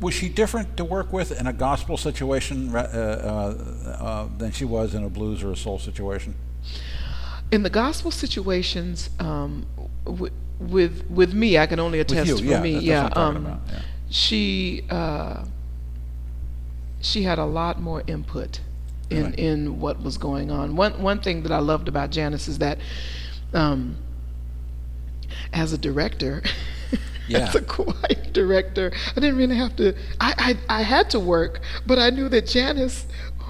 Was 0.00 0.14
she 0.14 0.28
different 0.28 0.76
to 0.78 0.84
work 0.84 1.12
with 1.12 1.38
in 1.38 1.46
a 1.46 1.52
gospel 1.52 1.96
situation 1.96 2.74
uh, 2.74 2.78
uh, 2.78 3.90
uh, 3.90 4.28
than 4.36 4.50
she 4.50 4.64
was 4.64 4.94
in 4.94 5.04
a 5.04 5.08
blues 5.08 5.42
or 5.42 5.52
a 5.52 5.56
soul 5.56 5.78
situation? 5.78 6.34
in 7.50 7.62
the 7.62 7.70
gospel 7.70 8.10
situations 8.10 9.10
um, 9.20 9.66
w- 10.06 10.32
with 10.70 11.04
with 11.10 11.32
me, 11.34 11.58
I 11.58 11.66
can 11.66 11.78
only 11.80 12.00
attest 12.00 12.28
you, 12.28 12.38
for 12.38 12.44
yeah, 12.44 12.60
me. 12.62 12.78
yeah, 12.78 13.06
um, 13.14 13.44
yeah. 13.68 13.80
she 14.10 14.84
uh, 14.90 15.44
she 17.00 17.22
had 17.22 17.38
a 17.38 17.44
lot 17.44 17.80
more 17.80 18.02
input 18.06 18.60
in 19.10 19.24
Right. 19.24 19.34
in 19.38 19.80
what 19.80 20.02
was 20.02 20.16
going 20.18 20.50
on. 20.50 20.76
One 20.76 21.02
one 21.02 21.20
thing 21.20 21.42
that 21.42 21.52
I 21.52 21.58
loved 21.58 21.88
about 21.88 22.10
Janice 22.10 22.48
is 22.48 22.58
that. 22.58 22.78
Um, 23.52 23.96
as 25.52 25.72
a 25.72 25.78
director, 25.78 26.42
Yeah. 27.28 27.48
as 27.48 27.54
a 27.54 27.62
quiet 27.62 28.32
director, 28.32 28.92
I 29.16 29.20
didn't 29.20 29.36
really 29.36 29.56
have 29.56 29.76
to. 29.76 29.94
I, 30.20 30.56
I 30.68 30.78
I 30.80 30.82
had 30.82 31.08
to 31.10 31.20
work, 31.20 31.60
but 31.86 31.98
I 31.98 32.10
knew 32.10 32.28
that 32.30 32.46
Janice 32.46 33.06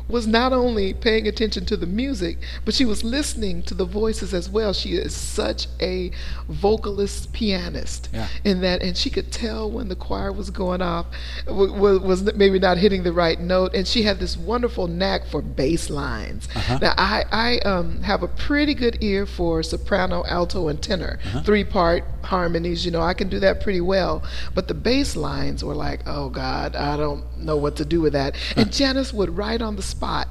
was 0.09 0.27
not 0.27 0.53
only 0.53 0.93
paying 0.93 1.27
attention 1.27 1.65
to 1.67 1.77
the 1.77 1.87
music, 1.87 2.39
but 2.65 2.75
she 2.75 2.85
was 2.85 3.03
listening 3.05 3.63
to 3.63 3.75
the 3.75 3.85
voices 3.85 4.35
as 4.35 4.49
well. 4.51 4.73
She 4.73 4.91
is 4.91 5.15
such 5.15 5.67
a 5.81 6.11
vocalist 6.49 7.33
pianist, 7.33 8.09
Yeah. 8.13 8.29
in 8.45 8.61
that, 8.61 8.83
and 8.83 8.97
she 8.97 9.11
could 9.11 9.33
tell 9.33 9.71
when 9.71 9.89
the 9.89 9.97
choir 9.97 10.33
was 10.33 10.51
going 10.51 10.83
off, 10.83 11.07
w- 11.47 11.73
w- 11.73 12.01
was 12.01 12.23
maybe 12.35 12.59
not 12.59 12.79
hitting 12.79 13.03
the 13.03 13.13
right 13.13 13.41
note, 13.41 13.75
and 13.75 13.87
she 13.87 14.03
had 14.03 14.19
this 14.21 14.37
wonderful 14.37 14.87
knack 14.87 15.27
for 15.27 15.41
bass 15.43 15.89
lines. 15.91 16.49
Uh-huh. 16.55 16.79
Now 16.83 16.95
I 16.99 17.25
I 17.33 17.59
um, 17.61 18.03
have 18.03 18.23
a 18.23 18.29
pretty 18.29 18.75
good 18.75 18.99
ear 19.01 19.27
for 19.27 19.63
soprano, 19.63 20.25
alto, 20.27 20.69
and 20.69 20.81
tenor, 20.83 21.19
Uh-huh. 21.25 21.43
three 21.43 21.65
part 21.65 22.05
harmonies. 22.25 22.85
You 22.85 22.91
know 22.93 23.01
I 23.03 23.15
can 23.15 23.29
do 23.29 23.41
that 23.41 23.61
pretty 23.61 23.81
well, 23.81 24.23
but 24.55 24.69
the 24.69 24.75
bass 24.75 25.17
lines 25.17 25.63
were 25.65 25.75
like, 25.75 26.01
oh 26.07 26.29
God, 26.31 26.77
I 26.77 26.97
don't 26.97 27.25
know 27.39 27.57
what 27.57 27.77
to 27.77 27.85
do 27.85 28.01
with 28.01 28.13
that. 28.15 28.37
And 28.57 28.73
Janice 28.73 29.13
would 29.13 29.37
right 29.37 29.61
on 29.61 29.77
the 29.77 29.83
spot. 29.83 30.29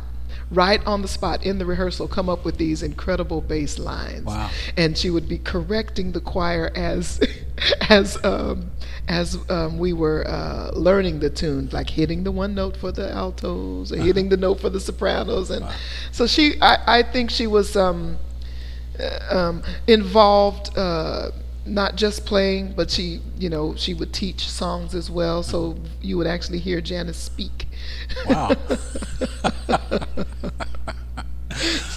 Right 0.49 0.85
on 0.85 1.01
the 1.01 1.07
spot 1.07 1.45
in 1.45 1.59
the 1.59 1.65
rehearsal, 1.65 2.09
come 2.09 2.27
up 2.27 2.43
with 2.43 2.57
these 2.57 2.83
incredible 2.83 3.39
bass 3.39 3.79
lines, 3.79 4.25
Wow. 4.25 4.49
and 4.75 4.97
she 4.97 5.09
would 5.09 5.29
be 5.29 5.37
correcting 5.37 6.11
the 6.11 6.19
choir 6.19 6.69
as, 6.75 7.21
as 7.89 8.21
um, 8.25 8.69
as 9.07 9.37
um, 9.49 9.77
we 9.79 9.93
were 9.93 10.27
uh, 10.27 10.71
learning 10.73 11.19
the 11.21 11.29
tune, 11.29 11.69
like 11.71 11.89
hitting 11.89 12.25
the 12.25 12.31
one 12.33 12.53
note 12.53 12.75
for 12.75 12.91
the 12.91 13.13
altos, 13.13 13.93
and 13.93 14.03
hitting 14.03 14.27
the 14.27 14.35
note 14.35 14.59
for 14.59 14.69
the 14.69 14.81
sopranos, 14.81 15.51
and 15.51 15.63
Wow. 15.63 15.71
so 16.11 16.27
she, 16.27 16.61
I, 16.61 16.99
I 16.99 17.03
think 17.03 17.29
she 17.31 17.47
was 17.47 17.77
um, 17.77 18.17
uh, 18.99 19.37
um, 19.37 19.63
involved, 19.87 20.77
uh, 20.77 21.31
not 21.65 21.95
just 21.95 22.25
playing, 22.25 22.73
but 22.73 22.89
she, 22.91 23.21
you 23.37 23.49
know, 23.49 23.75
she 23.75 23.93
would 23.93 24.13
teach 24.13 24.49
songs 24.49 24.95
as 24.95 25.09
well. 25.09 25.43
So 25.43 25.77
you 26.01 26.17
would 26.17 26.27
actually 26.27 26.59
hear 26.59 26.81
Janice 26.81 27.17
speak. 27.17 27.67
Wow. 28.27 28.55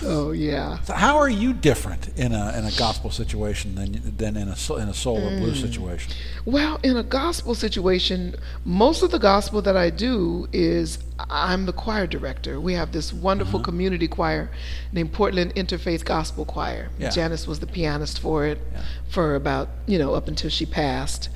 So 0.00 0.32
yeah. 0.50 0.80
So 0.82 0.94
how 0.94 1.16
are 1.18 1.28
you 1.28 1.52
different 1.52 2.08
in 2.16 2.32
a 2.32 2.52
in 2.58 2.64
a 2.64 2.72
gospel 2.72 3.10
situation 3.10 3.74
than 3.74 4.16
than 4.16 4.36
in 4.36 4.48
a 4.48 4.74
in 4.76 4.88
a 4.88 4.94
soul 4.94 5.18
or 5.18 5.30
Mm. 5.30 5.38
blues 5.40 5.60
situation? 5.60 6.12
Well, 6.44 6.78
in 6.82 6.96
a 6.96 7.02
gospel 7.02 7.54
situation, 7.54 8.34
most 8.64 9.02
of 9.02 9.10
the 9.10 9.18
gospel 9.18 9.62
that 9.62 9.76
I 9.76 9.90
do 9.90 10.48
is 10.52 10.98
I'm 11.30 11.66
the 11.66 11.72
choir 11.72 12.06
director. 12.06 12.60
We 12.60 12.74
have 12.74 12.90
this 12.92 13.12
wonderful 13.12 13.60
Uh-huh. 13.60 13.64
community 13.70 14.08
choir 14.08 14.50
named 14.92 15.12
Portland 15.12 15.54
Interfaith 15.54 16.04
Gospel 16.04 16.44
Choir. 16.44 16.90
Yeah. 16.98 17.10
Janice 17.10 17.46
was 17.46 17.60
the 17.60 17.66
pianist 17.66 18.18
for 18.18 18.46
it 18.46 18.58
Yeah. 18.72 18.80
for 19.08 19.34
about, 19.34 19.68
you 19.86 19.98
know, 19.98 20.14
up 20.14 20.26
until 20.28 20.50
she 20.50 20.66
passed. 20.66 21.28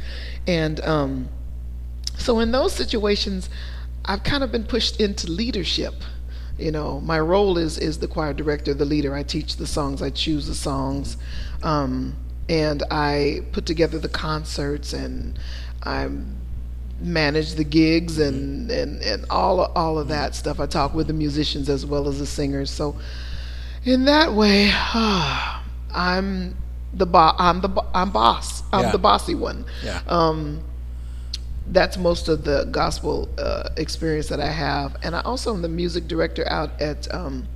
And 0.46 0.80
um, 0.80 1.28
so 2.16 2.40
in 2.40 2.50
those 2.52 2.72
situations, 2.72 3.48
I've 4.04 4.22
kind 4.24 4.42
of 4.42 4.50
been 4.50 4.64
pushed 4.64 5.00
into 5.00 5.30
leadership. 5.30 5.94
You 6.58 6.72
know, 6.72 7.00
my 7.00 7.20
role 7.20 7.56
is 7.56 7.78
is 7.78 7.98
the 7.98 8.08
choir 8.08 8.32
director, 8.34 8.74
the 8.74 8.84
leader. 8.84 9.14
I 9.14 9.22
teach 9.22 9.56
the 9.56 9.66
songs, 9.66 10.02
I 10.02 10.10
choose 10.10 10.46
the 10.48 10.54
songs, 10.54 11.16
um, 11.62 12.16
and 12.48 12.82
I 12.90 13.42
put 13.52 13.64
together 13.64 13.98
the 13.98 14.08
concerts, 14.08 14.92
and 14.92 15.38
I 15.84 16.08
manage 17.00 17.54
the 17.54 17.62
gigs 17.62 18.18
and, 18.18 18.68
and, 18.72 19.00
and 19.02 19.24
all 19.30 19.60
all 19.60 19.98
of 20.00 20.08
that 20.08 20.34
stuff. 20.34 20.58
I 20.58 20.66
talk 20.66 20.94
with 20.94 21.06
the 21.06 21.12
musicians 21.12 21.68
as 21.68 21.86
well 21.86 22.08
as 22.08 22.18
the 22.18 22.26
singers. 22.26 22.70
So 22.70 22.96
in 23.84 24.04
that 24.06 24.32
way, 24.32 24.72
I'm 25.94 26.56
the 26.92 27.06
bo- 27.06 27.34
I'm 27.38 27.60
the 27.60 27.68
bo- 27.68 27.86
I'm 27.94 28.10
boss. 28.10 28.62
I'm 28.72 28.86
Yeah. 28.86 28.92
the 28.92 28.98
bossy 28.98 29.34
one. 29.34 29.64
Yeah. 29.84 30.00
Um, 30.08 30.60
that's 31.72 31.96
most 31.96 32.28
of 32.28 32.44
the 32.44 32.64
gospel 32.70 33.28
uh, 33.38 33.68
experience 33.76 34.28
that 34.28 34.40
I 34.40 34.50
have, 34.50 34.96
and 35.02 35.14
I 35.14 35.20
also 35.20 35.54
am 35.54 35.62
the 35.62 35.68
music 35.68 36.08
director 36.08 36.48
out 36.48 36.80
at 36.80 37.12
um, 37.14 37.46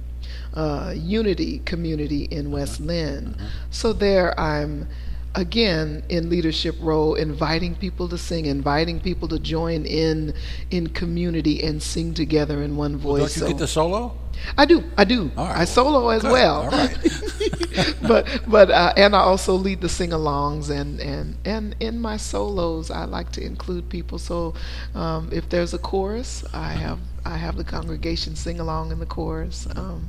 uh, 0.55 0.93
Unity 0.97 1.61
Community 1.61 2.25
in 2.25 2.51
West 2.51 2.81
Linn. 2.81 3.37
So 3.71 3.93
there, 3.93 4.39
I'm 4.39 4.89
again 5.35 6.03
in 6.09 6.29
leadership 6.29 6.77
role, 6.81 7.15
inviting 7.15 7.75
people 7.75 8.09
to 8.09 8.19
sing, 8.19 8.47
inviting 8.47 9.01
people 9.01 9.29
to 9.29 9.39
join 9.39 9.85
in 9.87 10.35
in 10.71 10.89
community 10.89 11.63
and 11.63 11.83
sing 11.83 12.15
together 12.15 12.63
in 12.63 12.77
one 12.77 12.97
voice. 12.97 13.21
Don't 13.21 13.37
you 13.37 13.41
So- 13.41 13.49
get 13.49 13.59
the 13.59 13.67
solo? 13.69 14.17
I 14.57 14.65
do. 14.65 14.83
I 14.97 15.05
do. 15.05 15.31
Right, 15.37 15.59
I 15.59 15.65
solo 15.67 16.09
as 16.09 16.23
good. 16.23 16.33
well. 16.33 16.63
All 16.63 16.71
right. 16.71 16.97
but 18.03 18.27
but 18.47 18.71
uh, 18.71 18.93
and 18.97 19.15
I 19.15 19.21
also 19.21 19.55
lead 19.55 19.81
the 19.81 19.89
sing-alongs 19.89 20.69
and 20.71 21.01
and 21.01 21.37
and 21.45 21.77
in 21.81 22.01
my 22.01 22.17
solos 22.17 22.91
I 22.91 23.05
like 23.05 23.31
to 23.33 23.45
include 23.45 23.89
people. 23.89 24.19
So 24.19 24.55
um, 24.95 25.29
if 25.33 25.49
there's 25.49 25.75
a 25.75 25.79
chorus, 25.79 26.45
I 26.53 26.73
have 26.73 26.99
I 27.25 27.37
have 27.37 27.57
the 27.57 27.65
congregation 27.65 28.35
sing 28.35 28.59
along 28.59 28.91
in 28.91 28.99
the 28.99 29.07
chorus. 29.07 29.67
Um, 29.77 30.09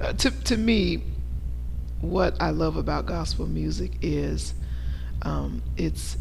uh, 0.00 0.12
to 0.14 0.30
to 0.30 0.56
me, 0.56 1.02
what 2.02 2.36
I 2.40 2.50
love 2.50 2.76
about 2.76 3.06
gospel 3.06 3.46
music 3.46 3.92
is 4.02 4.54
um, 5.22 5.62
it's 5.76 6.18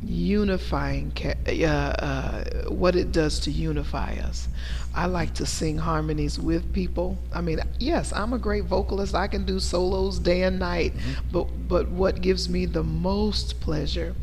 unifying 0.00 1.12
ca- 1.14 1.34
uh, 1.46 1.66
uh, 1.66 2.44
what 2.70 2.94
it 2.94 3.10
does 3.10 3.40
to 3.40 3.50
unify 3.50 4.14
us. 4.14 4.48
I 4.94 5.06
like 5.06 5.34
to 5.34 5.46
sing 5.46 5.76
harmonies 5.76 6.38
with 6.38 6.72
people. 6.72 7.18
I 7.32 7.40
mean 7.40 7.60
yes 7.78 8.12
i'm 8.12 8.32
a 8.32 8.38
great 8.38 8.64
vocalist. 8.64 9.14
I 9.14 9.26
can 9.26 9.44
do 9.44 9.60
solos 9.60 10.18
day 10.18 10.42
and 10.42 10.58
night 10.58 10.94
but 11.32 11.44
but 11.68 11.88
what 11.88 12.20
gives 12.20 12.48
me 12.48 12.64
the 12.66 12.84
most 12.84 13.60
pleasure 13.60 14.14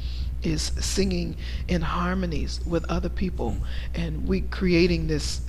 is 0.43 0.71
singing 0.79 1.35
in 1.67 1.81
harmonies 1.81 2.61
with 2.65 2.85
other 2.89 3.09
people 3.09 3.57
and 3.93 4.27
we 4.27 4.41
creating 4.41 5.07
this 5.07 5.41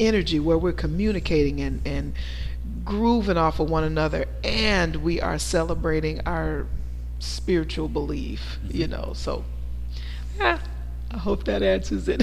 energy 0.00 0.38
where 0.38 0.58
we're 0.58 0.72
communicating 0.72 1.60
and, 1.60 1.80
and 1.86 2.14
grooving 2.84 3.36
off 3.36 3.60
of 3.60 3.68
one 3.70 3.84
another 3.84 4.26
and 4.44 4.96
we 4.96 5.20
are 5.20 5.38
celebrating 5.38 6.20
our 6.26 6.66
spiritual 7.18 7.88
belief 7.88 8.58
you 8.68 8.86
know 8.86 9.12
so 9.14 9.44
yeah 10.38 10.58
i 11.12 11.18
hope 11.18 11.44
that 11.44 11.62
answers 11.62 12.08
it 12.08 12.22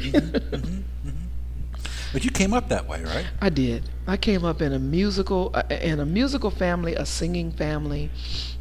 But 2.14 2.24
you 2.24 2.32
came 2.32 2.54
up 2.54 2.70
that 2.70 2.88
way, 2.88 3.04
right? 3.04 3.25
i 3.42 3.50
did 3.50 3.84
i 4.08 4.16
came 4.18 4.46
up 4.46 4.62
in 4.62 4.72
a 4.74 4.80
musical 4.80 5.52
uh, 5.54 5.64
in 5.70 6.00
a 6.00 6.06
musical 6.06 6.50
family 6.50 6.96
a 6.96 7.06
singing 7.06 7.52
family 7.52 8.10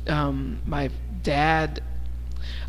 um, 0.09 0.61
my 0.67 0.91
dad 1.23 1.83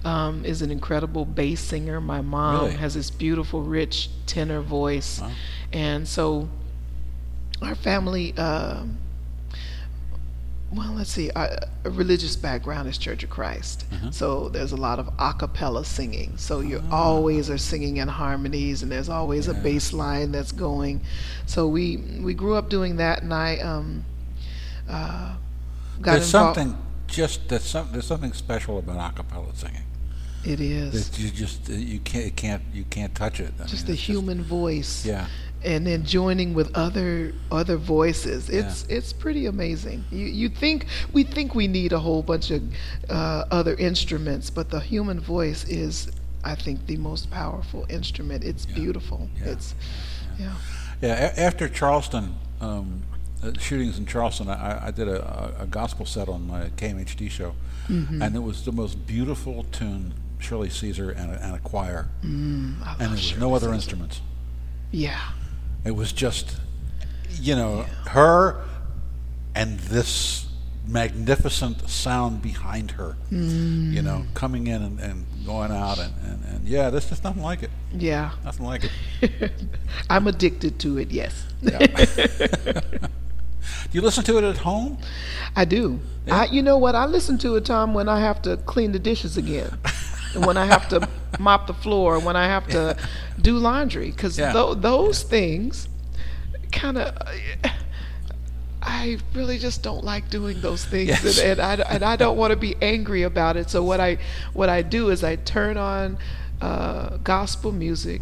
um, 0.06 0.46
is 0.46 0.62
an 0.62 0.70
incredible 0.72 1.26
bass 1.26 1.60
singer. 1.60 2.00
My 2.00 2.22
mom 2.22 2.66
Really? 2.66 2.76
has 2.78 2.94
this 2.94 3.10
beautiful, 3.10 3.64
rich 3.64 4.10
tenor 4.28 4.62
voice, 4.62 5.20
Wow. 5.20 5.32
and 5.74 6.08
so 6.08 6.48
our 7.62 7.74
family. 7.76 8.34
Uh, 8.38 8.84
well, 10.76 10.94
let's 10.94 11.12
see. 11.12 11.30
Our 11.32 11.50
a 11.84 11.90
religious 11.90 12.36
background 12.36 12.88
is 12.90 12.98
Church 12.98 13.24
of 13.24 13.30
Christ, 13.30 13.86
Mm-hmm. 13.92 14.10
so 14.12 14.50
there's 14.50 14.72
a 14.72 14.76
lot 14.78 14.98
of 15.00 15.08
a 15.20 15.34
cappella 15.34 15.86
singing. 15.86 16.34
So 16.38 16.60
you 16.62 16.84
always 16.92 17.50
are 17.50 17.58
singing 17.58 17.98
in 17.98 18.08
harmonies, 18.08 18.84
and 18.84 18.92
there's 18.92 19.10
always 19.10 19.48
a 19.48 19.52
Ah. 19.56 19.62
Bass 19.64 19.94
line 19.94 20.32
that's 20.32 20.52
going. 20.52 21.02
So 21.46 21.68
we 21.68 21.98
we 22.22 22.34
grew 22.34 22.56
up 22.56 22.70
doing 22.70 22.98
that, 22.98 23.22
and 23.24 23.34
I 23.34 23.58
um, 23.60 24.04
uh, 24.90 25.36
got 26.02 26.14
There's 26.14 26.34
involved. 26.34 26.56
something 26.58 26.78
just 27.08 27.48
there's 27.50 27.64
some 27.64 27.90
there's 27.92 28.08
something 28.08 28.34
special 28.34 28.78
about 28.80 29.12
a 29.12 29.16
cappella 29.16 29.48
singing. 29.56 29.84
It 30.44 30.60
is 30.62 31.10
That 31.10 31.20
you 31.20 31.30
just 31.32 31.70
you 31.70 32.00
can't 32.00 32.26
you 32.26 32.32
can't 32.32 32.62
you 32.74 32.84
can't 32.90 33.16
touch 33.16 33.40
it. 33.40 33.54
I 33.60 33.66
just 33.66 33.84
mean, 33.88 33.96
the 33.96 34.02
human 34.02 34.44
voice. 34.44 35.06
yeah. 35.06 35.28
And 35.66 35.86
then 35.88 36.04
joining 36.06 36.54
with 36.54 36.70
other 36.78 37.34
other 37.52 37.78
voices. 37.78 38.50
It's 38.50 38.84
it's 38.88 39.12
pretty 39.14 39.46
amazing. 39.48 40.04
You 40.12 40.26
you 40.28 40.50
think 40.50 40.86
we 41.14 41.24
think 41.24 41.56
we 41.56 41.68
need 41.68 41.92
a 41.94 42.00
whole 42.00 42.22
bunch 42.24 42.52
of 42.52 42.62
uh, 43.10 43.46
other 43.52 43.74
instruments 43.76 44.50
but 44.50 44.70
the 44.70 44.80
human 44.80 45.20
voice 45.20 45.64
is 45.66 46.10
i 46.44 46.54
think 46.56 46.86
the 46.86 46.98
most 46.98 47.30
powerful 47.32 47.86
instrument. 47.90 48.44
It's 48.44 48.66
beautiful. 48.66 49.28
Yeah. 49.40 49.52
it's 49.52 49.76
yeah. 50.40 50.54
Yeah, 51.02 51.14
a- 51.36 51.40
after 51.48 51.68
Charleston, 51.68 52.36
um, 52.62 53.02
uh, 53.44 53.52
shootings 53.60 53.98
in 53.98 54.06
Charleston, 54.06 54.48
I, 54.50 54.88
I 54.88 54.92
did 54.92 55.08
a, 55.08 55.56
a- 55.60 55.66
gospel 55.68 56.06
set 56.06 56.30
on 56.30 56.48
my 56.48 56.70
KMHD 56.78 57.30
show, 57.30 57.54
Mm-hmm. 57.90 58.22
and 58.22 58.36
it 58.36 58.40
was 58.40 58.64
the 58.66 58.72
most 58.72 59.06
beautiful 59.06 59.66
tune, 59.72 60.14
Shirley 60.40 60.70
Caesar 60.70 61.10
and 61.12 61.32
a, 61.32 61.44
and 61.46 61.56
a 61.56 61.60
choir, 61.60 62.08
I 62.24 62.26
and 62.28 62.76
there 63.00 63.10
was 63.10 63.20
Shirley 63.22 63.42
no 63.42 63.54
other 63.56 63.68
Caesar. 63.68 63.76
instruments. 63.76 64.22
yeah 64.92 65.20
It 65.86 65.96
was 65.96 66.12
just, 66.12 66.58
you 67.40 67.56
know, 67.56 67.86
her 68.08 68.62
and 69.54 69.80
this 69.82 70.48
magnificent 70.88 71.90
sound 71.90 72.42
behind 72.42 72.92
her, 72.92 73.16
you 73.32 74.02
know, 74.02 74.26
Mm. 74.28 74.34
coming 74.36 74.68
in 74.68 74.82
and, 74.84 75.00
and 75.00 75.26
going 75.46 75.72
out, 75.72 75.98
and, 76.00 76.14
and, 76.24 76.44
and 76.46 76.68
yeah, 76.68 76.90
there's 76.90 77.08
just 77.10 77.24
nothing 77.24 77.42
like 77.44 77.64
it. 77.64 77.70
yeah 77.92 78.32
Nothing 78.44 78.66
like 78.66 78.84
it. 79.22 79.52
i'm 80.10 80.28
addicted 80.28 80.78
to 80.80 80.98
it 80.98 81.10
yes 81.12 81.44
Yeah. 81.62 81.80
Do 83.92 83.92
you 83.92 84.02
listen 84.02 84.24
to 84.26 84.38
it 84.38 84.44
at 84.44 84.58
home? 84.58 84.98
I 85.56 85.64
do. 85.66 86.00
I, 86.30 86.46
you 86.48 86.62
know 86.62 86.78
what? 86.78 86.96
I 86.96 87.06
listen 87.06 87.38
to 87.40 87.56
it, 87.56 87.66
Tom, 87.66 87.94
when 87.94 88.10
I 88.10 88.20
have 88.20 88.42
to 88.44 88.58
clean 88.58 88.92
the 88.92 89.00
dishes 89.00 89.38
again, 89.38 89.70
and 90.34 90.46
when 90.46 90.58
I 90.58 90.66
have 90.66 90.88
to 90.90 91.08
mop 91.40 91.68
the 91.68 91.74
floor, 91.74 92.20
when 92.20 92.36
I 92.36 92.46
have 92.48 92.68
to 92.70 92.96
do 93.42 93.58
laundry, 93.58 94.12
because 94.12 94.38
Yeah. 94.38 94.54
th- 94.54 94.78
those 94.80 95.24
things 95.24 95.88
kind 96.72 96.98
of. 96.98 97.16
I 98.82 99.18
really 99.34 99.58
just 99.58 99.82
don't 99.82 100.04
like 100.04 100.30
doing 100.30 100.62
those 100.62 100.86
things, 100.86 101.08
Yes. 101.10 101.40
and, 101.40 101.60
and 101.60 101.82
I 101.82 101.86
and 101.96 102.04
I 102.04 102.16
don't 102.16 102.38
want 102.38 102.52
to 102.52 102.56
be 102.58 102.76
angry 102.82 103.24
about 103.24 103.58
it. 103.58 103.70
So 103.70 103.84
what 103.84 104.00
I 104.00 104.20
what 104.54 104.70
I 104.70 104.84
do 104.84 105.10
is 105.10 105.24
I 105.24 105.38
turn 105.38 105.76
on 105.78 106.18
uh, 106.62 107.18
gospel 107.24 107.72
music, 107.72 108.22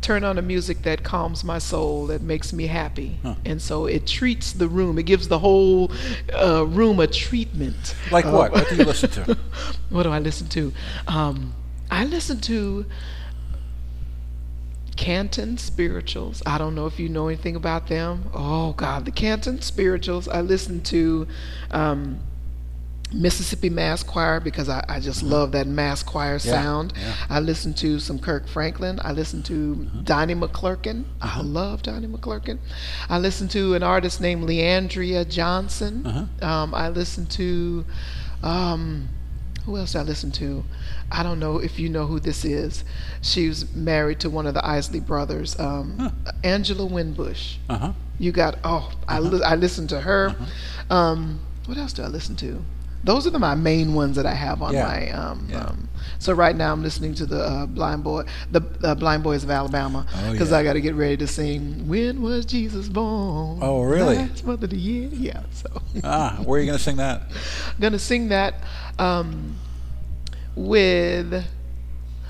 turn 0.00 0.22
on 0.22 0.36
the 0.36 0.42
music 0.42 0.82
that 0.82 1.02
calms 1.02 1.42
my 1.42 1.58
soul, 1.58 2.06
that 2.06 2.22
makes 2.22 2.52
me 2.52 2.68
happy, 2.68 3.18
Huh. 3.24 3.34
and 3.44 3.60
so 3.60 3.86
it 3.86 4.06
treats 4.06 4.52
the 4.52 4.68
room. 4.68 4.98
It 5.00 5.06
gives 5.06 5.26
the 5.26 5.40
whole 5.40 5.90
uh, 6.32 6.64
room 6.66 7.00
a 7.00 7.08
treatment. 7.08 7.96
Like 8.12 8.26
Uh, 8.26 8.30
what? 8.30 8.52
What 8.52 8.68
do 8.68 8.76
you 8.76 8.84
listen 8.84 9.10
to? 9.10 9.36
what 9.90 10.04
do 10.04 10.10
I 10.10 10.20
listen 10.20 10.46
to? 10.50 10.72
Um, 11.08 11.54
I 11.90 12.04
listen 12.04 12.40
to 12.42 12.86
Canton 14.96 15.56
spirituals. 15.56 16.42
I 16.44 16.58
don't 16.58 16.74
know 16.74 16.86
if 16.86 17.00
you 17.00 17.08
know 17.08 17.28
anything 17.28 17.56
about 17.56 17.88
them. 17.88 18.30
Oh 18.34 18.72
God, 18.74 19.04
the 19.06 19.10
Canton 19.10 19.62
spirituals. 19.62 20.28
I 20.28 20.42
listen 20.42 20.82
to 20.82 21.26
um, 21.70 22.20
Mississippi 23.12 23.70
Mass 23.70 24.02
Choir 24.02 24.40
because 24.40 24.68
I, 24.68 24.84
I 24.88 25.00
just 25.00 25.22
love 25.22 25.52
that 25.52 25.66
mass 25.66 26.02
choir 26.02 26.38
sound. 26.38 26.92
yeah. 26.96 27.14
I 27.28 27.40
listen 27.40 27.74
to 27.74 27.98
some 27.98 28.18
Kirk 28.18 28.46
Franklin. 28.46 29.00
I 29.02 29.12
listen 29.12 29.42
to 29.44 29.86
Donnie 30.04 30.34
McClurkin. 30.34 31.04
I 31.20 31.40
love 31.40 31.82
Donnie 31.82 32.06
McClurkin. 32.06 32.58
I 33.08 33.18
listen 33.18 33.48
to 33.48 33.74
an 33.74 33.82
artist 33.82 34.20
named 34.20 34.48
Le'Andria 34.48 35.28
Johnson. 35.28 36.06
Uh-huh. 36.06 36.46
Um, 36.46 36.74
I 36.74 36.88
listen 36.88 37.26
to. 37.26 37.84
Um, 38.42 39.08
who 39.66 39.76
else 39.76 39.94
I 39.94 40.02
listen 40.02 40.30
to? 40.32 40.64
I 41.12 41.22
don't 41.22 41.40
know 41.40 41.58
if 41.58 41.78
you 41.78 41.88
know 41.88 42.06
who 42.06 42.20
this 42.20 42.44
is. 42.44 42.84
She 43.20 43.48
was 43.48 43.72
married 43.74 44.20
to 44.20 44.30
one 44.30 44.46
of 44.46 44.54
the 44.54 44.64
Isley 44.66 45.00
brothers, 45.00 45.58
um, 45.58 46.14
Angela 46.44 46.88
Winbush. 46.88 47.56
Uh 47.68 47.78
huh. 47.78 47.92
You 48.18 48.32
got 48.32 48.58
oh, 48.64 48.92
I 49.08 49.18
li- 49.18 49.42
I 49.44 49.56
listen 49.56 49.86
to 49.88 50.00
her. 50.02 50.34
Um, 50.88 51.40
what 51.66 51.78
else 51.78 51.92
do 51.92 52.02
I 52.02 52.06
listen 52.08 52.36
to? 52.36 52.62
Those 53.02 53.26
are 53.26 53.30
the, 53.30 53.38
my 53.38 53.54
main 53.54 53.94
ones 53.94 54.16
that 54.16 54.26
I 54.26 54.34
have 54.34 54.60
on 54.60 54.74
Yeah. 54.74 54.84
my. 54.86 55.10
Um, 55.10 55.46
Yeah. 55.50 55.64
um, 55.64 55.88
so 56.18 56.34
right 56.34 56.54
now 56.54 56.70
I'm 56.70 56.82
listening 56.82 57.14
to 57.14 57.24
the 57.26 57.40
uh, 57.42 57.64
Blind 57.66 58.04
Boy, 58.04 58.24
the 58.50 58.60
uh, 58.84 58.94
Blind 58.94 59.22
Boys 59.22 59.42
of 59.42 59.50
Alabama, 59.50 60.06
Oh, 60.14 60.32
because 60.32 60.50
yeah. 60.50 60.58
I 60.58 60.62
got 60.64 60.74
to 60.74 60.82
get 60.82 60.94
ready 60.94 61.16
to 61.16 61.26
sing. 61.26 61.88
When 61.88 62.20
was 62.20 62.44
Jesus 62.44 62.88
born? 62.90 63.58
Oh, 63.62 63.82
really? 63.84 64.16
Last 64.16 64.44
month 64.44 64.62
of 64.62 64.68
the 64.70 64.76
year. 64.76 65.08
Yeah. 65.12 65.42
So 65.52 65.80
Ah, 66.04 66.36
where 66.44 66.58
are 66.58 66.60
you 66.62 66.66
going 66.66 66.76
to 66.78 66.84
sing 66.84 66.96
that? 66.96 67.22
I'm 67.22 67.80
gonna 67.80 67.98
sing 67.98 68.28
that 68.28 68.54
um, 68.98 69.56
with. 70.56 71.44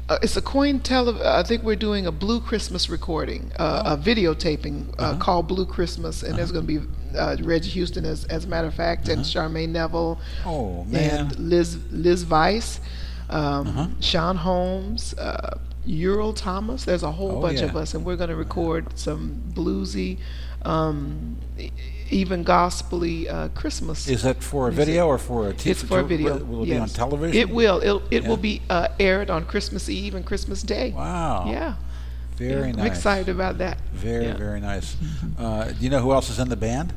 Uh, 0.08 0.18
it's 0.22 0.36
a 0.36 0.42
coin 0.42 0.80
tele. 0.80 1.20
I 1.24 1.44
think 1.44 1.62
we're 1.62 1.76
doing 1.76 2.04
a 2.06 2.10
Blue 2.10 2.40
Christmas 2.40 2.90
recording, 2.90 3.52
uh, 3.60 3.96
a 3.96 3.96
videotaping 3.96 4.92
uh, 4.98 5.16
called 5.18 5.46
Blue 5.46 5.64
Christmas, 5.64 6.24
and 6.24 6.36
there's 6.36 6.50
going 6.50 6.66
to 6.66 6.80
be 6.80 7.16
uh, 7.16 7.36
Reggie 7.42 7.70
Houston, 7.70 8.04
as, 8.04 8.24
as 8.24 8.44
a 8.44 8.48
matter 8.48 8.66
of 8.66 8.74
fact, 8.74 9.08
and 9.08 9.22
Charmaine 9.22 9.68
Neville, 9.68 10.18
Oh 10.44 10.82
man. 10.86 11.26
and 11.28 11.38
Liz 11.38 11.78
Liz 11.92 12.26
Weiss, 12.26 12.80
um, 13.28 13.96
Sean 14.00 14.34
Holmes, 14.36 15.14
uh, 15.14 15.56
Ural 15.86 16.32
Thomas. 16.32 16.84
There's 16.84 17.04
a 17.04 17.12
whole 17.12 17.38
Oh, 17.38 17.40
bunch 17.40 17.60
of 17.60 17.76
us, 17.76 17.94
and 17.94 18.04
we're 18.04 18.16
going 18.16 18.30
to 18.30 18.36
record 18.36 18.98
some 18.98 19.40
bluesy, 19.54 20.18
um, 20.62 21.36
even 22.10 22.42
gospely 22.42 23.28
uh, 23.28 23.48
Christmas. 23.48 24.08
Is 24.08 24.22
that 24.22 24.42
for 24.42 24.68
a 24.68 24.70
music. 24.70 24.86
video 24.86 25.06
or 25.06 25.18
for 25.18 25.48
a 25.48 25.52
TV? 25.52 25.66
It's 25.66 25.82
for 25.82 26.00
a 26.00 26.04
video. 26.04 26.38
Will, 26.38 26.44
will 26.44 26.62
it 26.62 26.66
be 26.66 26.76
on 26.78 26.88
television? 26.88 27.36
It 27.36 27.50
will. 27.50 27.80
It'll, 27.80 28.02
it 28.10 28.22
Yeah. 28.22 28.28
will 28.28 28.36
be 28.36 28.62
uh, 28.68 28.88
aired 28.98 29.30
on 29.30 29.44
Christmas 29.44 29.88
Eve 29.88 30.14
and 30.14 30.24
Christmas 30.26 30.62
Day. 30.62 30.92
Wow. 30.92 31.46
Yeah. 31.48 31.74
Very 32.36 32.68
yeah, 32.68 32.72
nice. 32.72 32.78
I'm 32.78 32.86
excited 32.86 33.28
about 33.28 33.58
that. 33.58 33.78
Very 33.92 34.24
Yeah. 34.26 34.36
very 34.36 34.60
nice. 34.60 34.96
Uh, 35.38 35.66
do 35.66 35.74
you 35.80 35.90
know 35.90 36.00
who 36.00 36.12
else 36.12 36.30
is 36.30 36.38
in 36.38 36.48
the 36.48 36.56
band? 36.56 36.92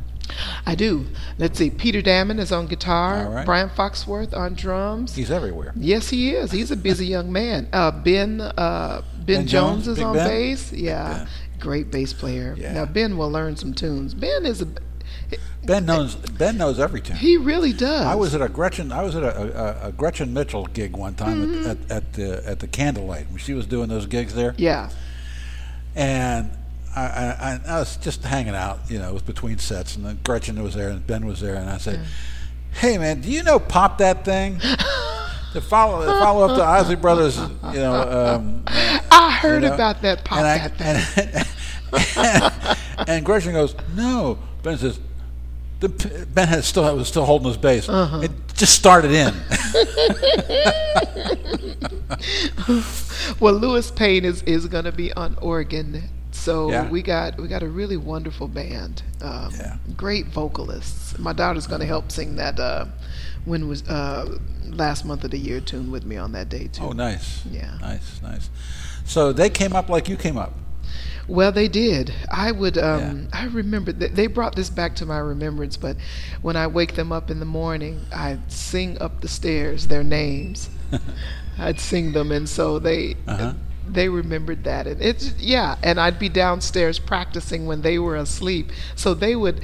I 0.65 0.73
do. 0.73 1.05
Let's 1.37 1.57
see. 1.59 1.69
Peter 1.69 2.01
Dammann 2.01 2.39
is 2.39 2.51
on 2.51 2.67
guitar. 2.67 3.29
Right. 3.29 3.45
Brian 3.45 3.69
Foxworth 3.69 4.35
on 4.35 4.53
drums. 4.55 5.13
He's 5.15 5.29
everywhere. 5.29 5.73
Yes, 5.75 6.09
he 6.09 6.31
is. 6.31 6.51
He's 6.51 6.71
a 6.71 6.77
busy 6.77 7.05
young 7.05 7.31
man. 7.31 7.67
Uh, 7.73 7.91
ben 7.91 8.39
uh, 8.41 9.01
Ben, 9.17 9.25
Ben 9.39 9.47
Jones, 9.47 9.85
Jones, 9.85 9.87
is 9.89 9.95
Big 9.97 10.05
on 10.05 10.15
Ben? 10.15 10.27
bass. 10.27 10.71
Yeah, 10.71 11.27
great 11.59 11.91
bass 11.91 12.13
player. 12.13 12.55
Yeah. 12.57 12.73
Now 12.73 12.85
Ben 12.85 13.17
will 13.17 13.29
learn 13.29 13.57
some 13.57 13.73
tunes. 13.73 14.13
Ben 14.13 14.45
is 14.45 14.61
a 14.61 14.67
Ben 15.65 15.85
knows 15.85 16.15
Ben 16.15 16.57
knows 16.57 16.79
everything. 16.79 17.15
he 17.15 17.37
really 17.37 17.71
does. 17.73 18.05
I 18.05 18.15
was 18.15 18.35
at 18.35 18.41
a 18.41 18.49
Gretchen. 18.49 18.91
I 18.91 19.01
was 19.03 19.15
at 19.15 19.23
a, 19.23 19.85
a, 19.85 19.87
a 19.87 19.91
Gretchen 19.91 20.33
Mitchell 20.33 20.65
gig 20.67 20.95
one 20.97 21.15
time 21.15 21.41
Mm-hmm. 21.47 21.69
at, 21.69 21.77
at, 21.77 21.91
at 21.91 22.13
the 22.13 22.43
at 22.49 22.59
the 22.59 22.67
Candlelight 22.67 23.27
when 23.29 23.37
she 23.39 23.53
was 23.53 23.65
doing 23.65 23.87
those 23.89 24.05
gigs 24.05 24.33
there, 24.35 24.53
yeah. 24.57 24.89
and 25.95 26.49
I, 26.95 27.01
I, 27.01 27.59
I- 27.67 27.79
was 27.79 27.97
just 27.97 28.23
hanging 28.23 28.55
out. 28.55 28.79
You 28.89 28.99
know, 28.99 29.09
it 29.09 29.13
was 29.13 29.21
between 29.23 29.57
sets, 29.57 29.95
and 29.95 30.05
then 30.05 30.19
Gretchen 30.23 30.61
was 30.61 30.75
there, 30.75 30.89
and 30.89 31.05
Ben 31.07 31.25
was 31.25 31.39
there, 31.39 31.55
and 31.55 31.69
I 31.69 31.77
said, 31.77 32.01
"Hey, 32.73 32.97
man, 32.97 33.21
do 33.21 33.31
you 33.31 33.41
know 33.43 33.57
Pop 33.59 33.97
that 33.99 34.25
thing?" 34.25 34.59
to 35.53 35.61
follow 35.61 36.05
to 36.05 36.11
follow 36.19 36.47
up 36.49 36.57
the 36.57 36.63
Isley 36.63 36.95
Brothers, 36.95 37.37
you 37.37 37.79
know. 37.79 38.35
Um, 38.35 38.63
I 38.67 39.31
heard 39.41 39.63
you 39.63 39.69
know, 39.69 39.75
about 39.75 40.01
that 40.01 40.25
pop 40.25 40.39
and 40.39 40.47
I- 40.47 40.67
that 40.67 40.77
thing. 41.15 41.45
and, 42.99 43.09
and 43.09 43.25
Gretchen 43.25 43.53
goes, 43.53 43.75
"No." 43.95 44.39
Ben 44.63 44.77
says, 44.77 44.99
the, 45.87 46.27
"Ben 46.33 46.47
had 46.47 46.63
still 46.63 46.95
was 46.95 47.07
still 47.07 47.25
holding 47.25 47.47
his 47.47 47.57
bass. 47.57 47.89
Uh-huh. 47.89 48.19
It 48.21 48.31
just 48.55 48.75
started 48.75 49.11
in." 49.11 49.33
well, 53.39 53.53
Louis 53.53 53.89
Pain 53.91 54.25
is, 54.25 54.43
is 54.43 54.67
going 54.67 54.85
to 54.85 54.91
be 54.91 55.11
on 55.13 55.35
organ. 55.41 56.03
So 56.31 56.71
Yeah. 56.71 56.89
we 56.89 57.01
got 57.01 57.39
we 57.39 57.47
got 57.47 57.63
a 57.63 57.67
really 57.67 57.97
wonderful 57.97 58.47
band. 58.47 59.03
Um, 59.21 59.53
Yeah. 59.57 59.77
Great 59.95 60.27
vocalists. 60.27 61.17
My 61.19 61.33
daughter's 61.33 61.67
going 61.67 61.81
to 61.81 61.87
help 61.87 62.11
sing 62.11 62.35
that. 62.37 62.59
Uh, 62.59 62.85
when 63.45 63.67
was 63.67 63.83
uh, 63.89 64.37
last 64.69 65.05
month 65.05 65.23
of 65.25 65.31
the 65.31 65.37
year 65.37 65.59
tune 65.59 65.91
with 65.91 66.05
me 66.05 66.15
on 66.17 66.31
that 66.31 66.49
day 66.49 66.69
too. 66.71 66.83
oh, 66.83 66.91
nice. 66.91 67.45
Yeah. 67.45 67.77
Nice, 67.81 68.21
nice. 68.21 68.49
So 69.05 69.33
they 69.33 69.49
came 69.49 69.75
up 69.75 69.89
like 69.89 70.07
you 70.07 70.15
came 70.15 70.37
up. 70.37 70.53
Well, 71.27 71.51
they 71.51 71.67
did. 71.67 72.13
I 72.29 72.51
would. 72.51 72.77
Um, 72.77 73.27
I 73.31 73.45
remember 73.45 73.91
that 73.93 74.15
they 74.15 74.27
brought 74.27 74.55
this 74.55 74.69
back 74.69 74.95
to 74.97 75.05
my 75.05 75.19
remembrance. 75.19 75.77
But 75.77 75.97
when 76.41 76.55
I 76.55 76.67
wake 76.67 76.95
them 76.95 77.11
up 77.11 77.31
in 77.31 77.39
the 77.39 77.45
morning, 77.45 78.01
I'd 78.13 78.51
sing 78.51 79.01
up 79.01 79.21
the 79.21 79.27
stairs 79.27 79.87
their 79.87 80.03
names. 80.03 80.69
I'd 81.57 81.79
sing 81.79 82.11
them, 82.11 82.31
and 82.31 82.47
so 82.49 82.77
they 82.79 83.15
Uh-huh. 83.27 83.53
they 83.87 84.09
remembered 84.09 84.63
that. 84.65 84.85
And 84.87 85.01
it's 85.01 85.33
yeah. 85.39 85.77
And 85.81 85.99
I'd 85.99 86.19
be 86.19 86.29
downstairs 86.29 86.99
practicing 86.99 87.65
when 87.67 87.81
they 87.81 87.97
were 87.99 88.15
asleep, 88.17 88.71
so 88.95 89.13
they 89.13 89.35
would. 89.35 89.61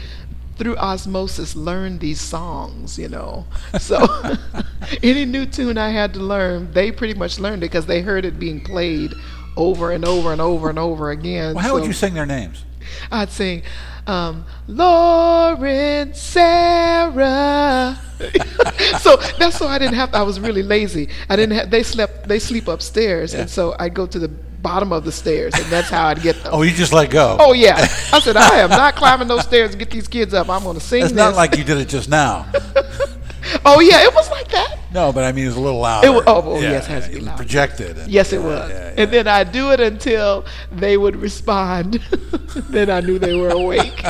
Through 0.57 0.75
osmosis, 0.75 1.55
learn 1.55 1.99
these 1.99 2.19
songs, 2.19 2.99
you 2.99 3.07
know. 3.07 3.45
So, 3.79 3.97
any 5.03 5.23
new 5.23 5.45
tune 5.45 5.77
I 5.77 5.91
had 5.91 6.13
to 6.15 6.19
learn, 6.19 6.73
they 6.73 6.91
pretty 6.91 7.13
much 7.13 7.39
learned 7.39 7.63
it 7.63 7.71
because 7.71 7.85
they 7.85 8.01
heard 8.01 8.25
it 8.25 8.37
being 8.39 8.59
played 8.61 9.13
over 9.59 9.91
and 9.91 10.05
over 10.05 10.31
and 10.31 10.41
over 10.41 10.69
and 10.69 10.79
over 10.79 11.11
again. 11.11 11.53
Well, 11.55 11.63
how 11.63 11.73
would 11.73 11.85
you 11.85 11.93
sing 11.93 12.13
their 12.13 12.25
names? 12.25 12.63
I'd 13.11 13.29
sing, 13.29 13.61
um, 14.07 14.45
Lauren, 14.67 16.13
Sarah. 16.13 17.99
so 18.99 19.15
that's 19.37 19.57
so 19.57 19.67
I 19.67 19.77
didn't 19.77 19.95
have. 19.95 20.13
I 20.13 20.23
was 20.23 20.39
really 20.39 20.63
lazy. 20.63 21.09
I 21.29 21.35
didn't 21.35 21.55
have. 21.57 21.69
They 21.69 21.83
slept. 21.83 22.27
They 22.27 22.39
sleep 22.39 22.67
upstairs, 22.67 23.33
Yeah. 23.33 23.41
and 23.41 23.49
so 23.49 23.75
I'd 23.79 23.93
go 23.93 24.07
to 24.07 24.19
the 24.19 24.27
bottom 24.27 24.91
of 24.91 25.05
the 25.05 25.11
stairs, 25.11 25.53
and 25.55 25.65
that's 25.67 25.89
how 25.89 26.07
I'd 26.07 26.21
get 26.21 26.41
them. 26.43 26.53
Oh, 26.53 26.63
you 26.63 26.71
just 26.73 26.91
let 26.91 27.09
go. 27.11 27.37
Oh 27.39 27.53
yeah, 27.53 27.75
I 28.11 28.19
said 28.19 28.35
I 28.37 28.57
am 28.59 28.69
not 28.69 28.95
climbing 29.01 29.27
those 29.27 29.43
stairs 29.43 29.71
to 29.71 29.77
get 29.77 29.89
these 29.91 30.07
kids 30.07 30.33
up. 30.33 30.49
I'm 30.49 30.63
going 30.63 30.75
to 30.77 30.81
sing 30.83 31.03
It's 31.03 31.11
this. 31.11 31.17
not 31.17 31.35
like 31.35 31.57
you 31.57 31.63
did 31.63 31.77
it 31.77 31.87
just 31.89 32.09
now. 32.09 32.45
oh 33.65 33.79
yeah, 33.79 34.03
it 34.03 34.13
was 34.13 34.29
like 34.31 34.47
that. 34.49 34.77
No, 34.93 35.11
but 35.13 35.23
I 35.23 35.31
mean, 35.31 35.45
it 35.45 35.47
was 35.49 35.55
a 35.57 35.61
little 35.61 35.79
wa- 35.79 36.01
oh, 36.03 36.23
oh, 36.25 36.59
yes, 36.59 36.85
it 36.85 36.89
has 36.91 37.05
to 37.07 37.11
be 37.11 37.19
was 37.25 37.29
projected. 37.35 37.97
and- 37.97 38.11
Yes, 38.11 38.33
it 38.33 38.39
yeah, 38.39 38.45
was. 38.45 38.69
yeah, 38.69 38.93
And 38.97 39.11
then 39.11 39.27
I'd 39.27 39.51
do 39.51 39.71
it 39.71 39.79
until 39.79 40.45
they 40.71 40.97
would 40.97 41.15
respond. 41.15 41.93
then 42.69 42.89
I 42.89 42.99
knew 43.01 43.19
they 43.19 43.35
were 43.35 43.49
awake. 43.49 44.01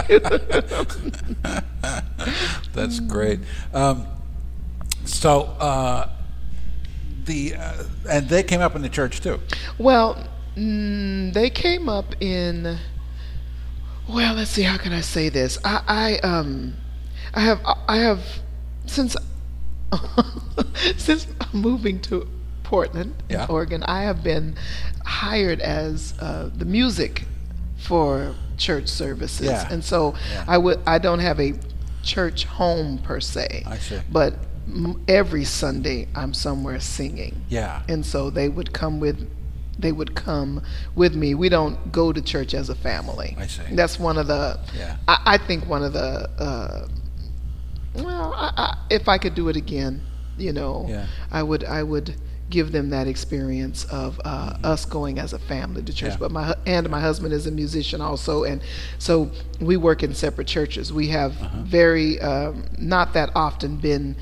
That's 2.73 2.99
great. 3.01 3.39
Um, 3.73 4.07
so, 5.05 5.41
uh, 5.59 6.09
the 7.25 7.55
uh, 7.55 7.83
and 8.09 8.29
they 8.29 8.43
came 8.43 8.61
up 8.61 8.75
in 8.75 8.81
the 8.81 8.89
church 8.89 9.21
too. 9.21 9.39
Well, 9.77 10.27
mm, 10.55 11.33
they 11.33 11.49
came 11.49 11.89
up 11.89 12.15
in. 12.21 12.77
Well, 14.07 14.33
let's 14.35 14.49
see. 14.51 14.63
How 14.63 14.77
can 14.77 14.93
I 14.93 15.01
say 15.01 15.29
this? 15.29 15.59
I, 15.63 16.19
I 16.23 16.27
um, 16.27 16.75
I 17.33 17.41
have 17.41 17.59
I 17.87 17.97
have 17.97 18.21
since 18.89 19.15
since 20.97 21.28
moving 21.54 21.99
to 22.02 22.28
Portland, 22.63 23.15
Yeah. 23.30 23.47
Oregon, 23.49 23.84
I 23.84 24.04
have 24.04 24.23
been 24.23 24.56
hired 25.06 25.60
as 25.62 26.13
uh, 26.19 26.49
the 26.56 26.65
music 26.65 27.25
for 27.78 28.36
church 28.58 28.88
services, 28.88 29.47
Yeah. 29.47 29.67
and 29.71 29.84
so 29.84 30.13
Yeah. 30.32 30.45
I 30.47 30.58
would 30.58 30.80
I 30.86 30.97
don't 30.99 31.19
have 31.19 31.39
a 31.39 31.54
church 32.04 32.45
home 32.45 32.97
per 32.99 33.19
se, 33.19 33.63
I 33.65 33.78
see. 33.78 33.99
but 34.12 34.34
m- 34.67 35.02
every 35.08 35.43
Sunday 35.45 36.08
I'm 36.15 36.34
somewhere 36.34 36.80
singing 36.80 37.41
Yeah. 37.49 37.82
and 37.88 38.06
so 38.06 38.30
they 38.30 38.49
would 38.49 38.71
come 38.73 38.99
with 38.99 39.28
they 39.80 39.91
would 39.93 40.13
come 40.13 40.62
with 40.95 41.15
me 41.15 41.34
we 41.34 41.47
don't 41.49 41.91
go 41.91 42.12
to 42.12 42.21
church 42.21 42.54
as 42.54 42.69
a 42.69 42.75
family 42.75 43.36
I 43.39 43.47
see. 43.47 43.63
that's 43.71 43.97
one 43.97 44.17
of 44.17 44.28
the 44.28 44.60
Yeah. 44.78 44.97
I, 45.08 45.17
I 45.25 45.38
think 45.38 45.67
one 45.67 45.84
of 45.84 45.93
the 45.93 46.30
uh, 46.38 46.88
well 47.93 48.34
I, 48.36 48.52
I, 48.58 48.78
if 48.89 49.08
i 49.10 49.17
could 49.17 49.36
do 49.36 49.49
it 49.49 49.56
again 49.56 50.02
you 50.38 50.54
know 50.54 50.86
Yeah. 50.88 51.08
i 51.32 51.41
would 51.43 51.63
i 51.63 51.84
would 51.84 52.15
give 52.49 52.71
them 52.71 52.89
that 52.89 53.08
experience 53.08 53.86
of 53.86 54.19
uh, 54.25 54.58
us 54.63 54.84
going 54.86 55.19
as 55.19 55.34
a 55.34 55.39
family 55.39 55.84
to 55.84 55.93
church 55.93 56.13
Mm-hmm. 56.13 56.23
Yeah. 56.23 56.28
but 56.28 56.32
my 56.32 56.56
and 56.65 56.89
my 56.89 56.99
husband 56.99 57.32
is 57.34 57.45
a 57.45 57.52
musician 57.52 58.02
also 58.02 58.43
and 58.43 58.62
so 58.97 59.30
we 59.62 59.78
work 59.78 60.02
in 60.04 60.13
separate 60.15 60.47
churches 60.47 60.91
we 60.91 61.08
have 61.10 61.39
Uh-huh. 61.41 61.58
very 61.63 62.19
um, 62.21 62.63
not 62.80 63.13
that 63.13 63.30
often 63.36 63.78
been 63.78 64.15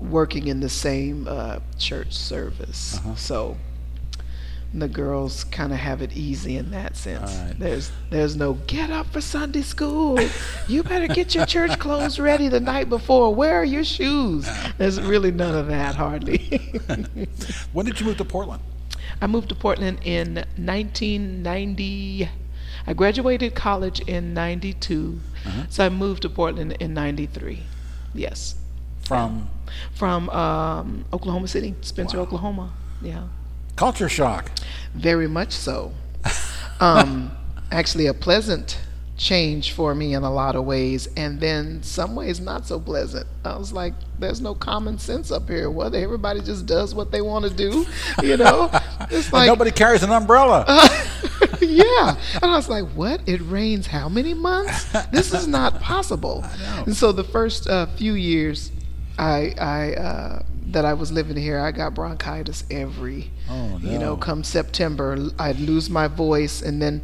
working 0.00 0.46
in 0.46 0.60
the 0.60 0.68
same 0.68 1.26
uh, 1.28 1.58
church 1.78 2.12
service 2.14 2.96
Uh-huh. 2.98 3.14
so 3.16 3.56
the 4.74 4.88
girls 4.88 5.44
kind 5.44 5.72
of 5.72 5.78
have 5.78 6.02
it 6.02 6.12
easy 6.14 6.56
in 6.56 6.70
that 6.72 6.94
sense. 6.96 7.34
Right. 7.34 7.54
There's 7.58 7.90
there's 8.10 8.36
no 8.36 8.54
get 8.66 8.90
up 8.90 9.06
for 9.06 9.20
Sunday 9.20 9.62
school. 9.62 10.18
You 10.68 10.82
better 10.82 11.08
get 11.08 11.34
your 11.34 11.46
church 11.46 11.78
clothes 11.84 12.18
ready 12.20 12.48
the 12.48 12.60
night 12.60 12.88
before. 12.90 13.34
Where 13.34 13.54
are 13.54 13.64
your 13.64 13.84
shoes? 13.84 14.46
There's 14.76 15.00
really 15.00 15.30
none 15.30 15.54
of 15.54 15.68
that 15.68 15.94
hardly. 15.94 16.60
When 17.72 17.86
did 17.86 17.98
you 18.00 18.06
move 18.06 18.18
to 18.18 18.24
Portland? 18.24 18.62
I 19.20 19.26
moved 19.26 19.48
to 19.48 19.54
Portland 19.54 20.00
in 20.04 20.44
1990. 20.56 22.28
I 22.86 22.92
graduated 22.94 23.54
college 23.54 24.00
in 24.00 24.34
92. 24.34 25.20
Uh-huh. 25.46 25.62
So 25.68 25.84
I 25.84 25.88
moved 25.88 26.22
to 26.22 26.28
Portland 26.30 26.72
in 26.80 26.94
93. 26.94 27.62
Yes. 28.14 28.54
From 29.00 29.48
From 29.94 30.28
um, 30.30 31.04
Oklahoma 31.12 31.48
City, 31.48 31.74
Spencer, 31.80 32.18
Wow. 32.18 32.22
Oklahoma. 32.24 32.72
Yeah. 33.02 33.24
Culture 33.78 34.08
shock. 34.08 34.50
Very 34.94 35.28
much 35.28 35.52
so. 35.52 35.92
Um, 36.80 37.30
actually, 37.70 38.06
a 38.06 38.14
pleasant 38.14 38.80
change 39.16 39.72
for 39.72 39.94
me 39.94 40.14
in 40.14 40.24
a 40.24 40.32
lot 40.32 40.56
of 40.56 40.64
ways, 40.64 41.08
and 41.16 41.40
then 41.40 41.84
some 41.84 42.16
ways 42.16 42.40
not 42.40 42.66
so 42.66 42.80
pleasant. 42.80 43.24
I 43.44 43.56
was 43.56 43.72
like, 43.72 43.94
"There's 44.18 44.40
no 44.40 44.56
common 44.56 44.98
sense 44.98 45.30
up 45.30 45.48
here. 45.48 45.70
What 45.70 45.94
everybody 45.94 46.40
just 46.40 46.66
does 46.66 46.92
what 46.92 47.12
they 47.12 47.20
want 47.20 47.44
to 47.44 47.54
do, 47.54 47.86
you 48.22 48.36
know? 48.36 48.68
It's 49.12 49.26
And 49.26 49.32
like 49.32 49.46
nobody 49.46 49.70
carries 49.70 50.02
an 50.02 50.10
umbrella. 50.10 50.64
yeah. 51.60 52.16
And 52.42 52.50
I 52.50 52.56
was 52.56 52.68
like, 52.68 52.84
what? 52.96 53.20
It 53.28 53.40
rains 53.42 53.86
how 53.86 54.08
many 54.08 54.34
months? 54.34 54.90
This 55.12 55.32
is 55.32 55.46
not 55.46 55.80
possible. 55.80 56.44
And 56.84 56.96
so 56.96 57.12
the 57.12 57.24
first 57.24 57.68
uh, 57.68 57.86
few 57.86 58.14
years 58.14 58.72
I, 59.18 59.54
I, 59.58 59.94
uh, 59.94 60.42
that 60.72 60.84
I 60.84 60.94
was 60.94 61.10
living 61.12 61.36
here, 61.36 61.58
I 61.60 61.72
got 61.72 61.94
bronchitis 61.94 62.64
every, 62.70 63.30
Oh, 63.48 63.78
you 63.82 63.98
know, 63.98 64.16
come 64.16 64.44
September, 64.44 65.16
I'd 65.38 65.58
lose 65.60 65.88
my 65.90 66.08
voice. 66.08 66.62
And 66.62 66.80
then, 66.80 67.02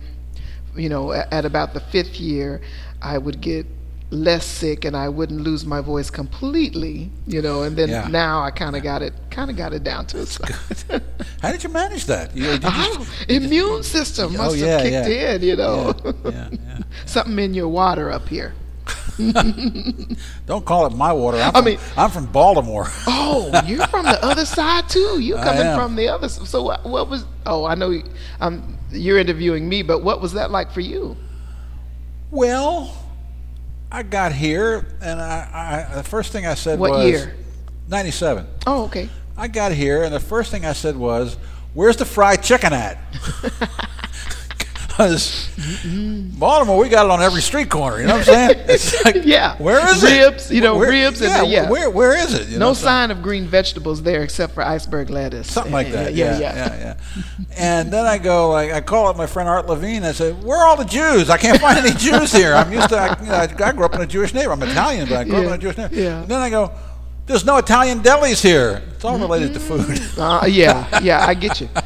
you 0.77 0.89
know, 0.89 1.13
at, 1.13 1.45
about 1.45 1.73
the 1.75 1.81
fifth 1.81 2.21
year, 2.21 2.61
I 3.01 3.19
would 3.19 3.41
get 3.41 3.67
less 4.11 4.45
sick 4.47 4.85
and 4.85 4.97
I 4.97 5.09
wouldn't 5.09 5.41
lose 5.41 5.65
my 5.65 5.81
voice 5.81 6.11
completely, 6.11 7.11
you 7.27 7.41
know, 7.43 7.63
and 7.63 7.75
then 7.77 7.89
Yeah. 7.89 8.07
now 8.09 8.43
I 8.43 8.51
kind 8.51 8.77
of 8.77 8.83
got 8.83 9.03
it, 9.03 9.13
kind 9.31 9.51
of 9.51 9.57
got 9.57 9.73
it 9.73 9.83
down 9.83 10.07
to 10.07 10.23
a 10.23 11.01
How 11.43 11.51
did 11.51 11.65
you 11.65 11.71
manage 11.71 12.05
that? 12.07 12.37
You, 12.37 12.45
did 12.45 12.63
you 12.63 12.69
I 12.69 12.87
just- 12.87 13.29
don't- 13.29 13.31
immune 13.45 13.83
system 13.83 14.35
Oh, 14.35 14.39
must 14.45 14.57
yeah, 14.57 14.67
have 14.67 14.83
kicked 14.83 15.09
yeah. 15.09 15.33
in, 15.35 15.43
you 15.43 15.57
know. 15.57 15.95
Yeah, 16.05 16.13
yeah, 16.31 16.49
yeah. 16.53 16.79
Something 17.07 17.39
in 17.39 17.55
your 17.55 17.69
water 17.69 18.11
up 18.11 18.29
here. 18.29 18.55
Don't 20.47 20.65
call 20.65 20.87
it 20.87 20.95
my 20.95 21.13
water. 21.13 21.39
I'm 21.39 21.49
I 21.51 21.53
from, 21.53 21.65
mean- 21.65 21.79
I'm 21.97 22.11
from 22.11 22.27
Baltimore. 22.27 22.87
Oh, 23.07 23.51
you're 23.67 23.87
from 23.89 24.05
the 24.05 24.23
other 24.25 24.45
side 24.47 24.89
too. 24.89 25.19
You're 25.21 25.43
coming 25.43 25.75
from 25.77 25.97
the 25.97 26.09
other. 26.09 26.29
So 26.29 26.63
what, 26.63 26.85
what 26.85 27.09
was? 27.09 27.25
Oh, 27.47 27.65
I 27.65 27.75
know. 27.75 27.91
you- 27.91 28.05
Um, 28.41 28.79
you're 28.93 29.19
interviewing 29.19 29.69
me, 29.69 29.83
but 29.83 30.03
what 30.05 30.21
was 30.21 30.33
that 30.35 30.51
like 30.51 30.71
for 30.73 30.81
you? 30.81 31.17
Well, 32.31 32.95
I 33.91 34.03
got 34.03 34.33
here, 34.33 34.87
and 35.01 35.21
I, 35.21 35.87
I 35.91 35.95
the 35.97 36.03
first 36.05 36.33
thing 36.33 36.47
I 36.47 36.55
said 36.55 36.79
was 36.79 36.91
What 36.91 36.99
was 37.01 37.11
year? 37.11 37.35
'97. 37.89 38.47
Oh, 38.67 38.85
okay. 38.85 39.09
I 39.37 39.49
got 39.49 39.73
here, 39.73 40.03
and 40.05 40.15
the 40.15 40.21
first 40.21 40.51
thing 40.51 40.65
I 40.65 40.73
said 40.75 40.97
was, 40.97 41.37
"Where's 41.75 41.97
the 41.97 42.05
fried 42.05 42.43
chicken 42.43 42.73
at?" 42.73 42.99
Because 44.97 45.51
Baltimore, 46.39 46.79
we 46.79 46.89
got 46.89 47.05
it 47.07 47.11
on 47.11 47.21
every 47.21 47.41
street 47.43 47.69
corner. 47.69 47.99
You 48.01 48.07
know 48.07 48.19
what 48.19 48.29
I'm 48.29 48.35
saying? 48.55 48.65
It's 48.69 49.05
like, 49.05 49.25
Yeah. 49.25 49.57
where 49.59 49.85
is 49.91 50.03
Ribs, 50.05 50.51
it? 50.51 50.55
you 50.55 50.61
know, 50.61 50.77
Where- 50.77 50.89
ribs 50.91 51.21
and 51.21 51.31
yeah, 51.31 51.41
the- 51.41 51.47
yeah. 51.49 51.69
Where, 51.71 51.91
where 51.91 52.17
is 52.17 52.33
it? 52.35 52.49
You 52.49 52.59
No 52.59 52.75
sign 52.75 53.11
of 53.11 53.21
green 53.21 53.47
vegetables 53.47 54.03
there 54.05 54.23
except 54.23 54.55
for 54.55 54.63
iceberg 54.63 55.11
lettuce. 55.11 55.51
something 55.51 55.73
like 55.73 55.91
that. 55.91 56.15
Yeah, 56.15 56.39
Yeah, 56.39 56.55
yeah. 56.55 56.55
yeah, 56.77 56.95
yeah. 57.17 57.25
And 57.57 57.93
then 57.93 58.07
I 58.07 58.19
go, 58.19 58.51
like, 58.53 58.71
I 58.73 58.81
call 58.81 59.09
up 59.09 59.17
my 59.17 59.27
friend 59.27 59.49
Art 59.49 59.67
Levine. 59.67 60.05
I 60.05 60.13
say, 60.13 60.31
"Where 60.33 60.59
are 60.59 60.67
all 60.67 60.77
the 60.77 60.85
Jews? 60.85 61.29
I 61.29 61.39
can't 61.39 61.61
find 61.61 61.77
any 61.79 61.91
Jews 62.07 62.31
here. 62.33 62.55
I'm 62.55 62.73
used 62.73 62.91
to, 62.91 62.97
I, 62.97 63.21
you 63.21 63.27
know, 63.29 63.65
I 63.67 63.73
grew 63.73 63.85
up 63.85 63.95
in 63.95 64.01
a 64.01 64.07
Jewish 64.07 64.33
neighborhood. 64.33 64.63
I'm 64.63 64.69
Italian, 64.71 65.09
but 65.09 65.19
I 65.19 65.25
grew 65.25 65.39
up 65.39 65.45
in 65.47 65.53
a 65.53 65.59
Jewish 65.59 65.77
neighborhood. 65.77 65.99
yeah. 66.05 66.21
And 66.23 66.29
then 66.29 66.41
I 66.41 66.51
go, 66.51 66.71
there's 67.27 67.45
no 67.45 67.57
Italian 67.57 68.01
delis 68.01 68.43
here. 68.43 68.83
It's 68.95 69.05
all 69.05 69.19
related 69.19 69.55
to 69.55 69.61
food. 69.61 70.01
Uh, 70.19 70.47
yeah, 70.49 71.01
yeah, 71.03 71.25
I 71.27 71.35
get 71.35 71.61
you. 71.61 71.69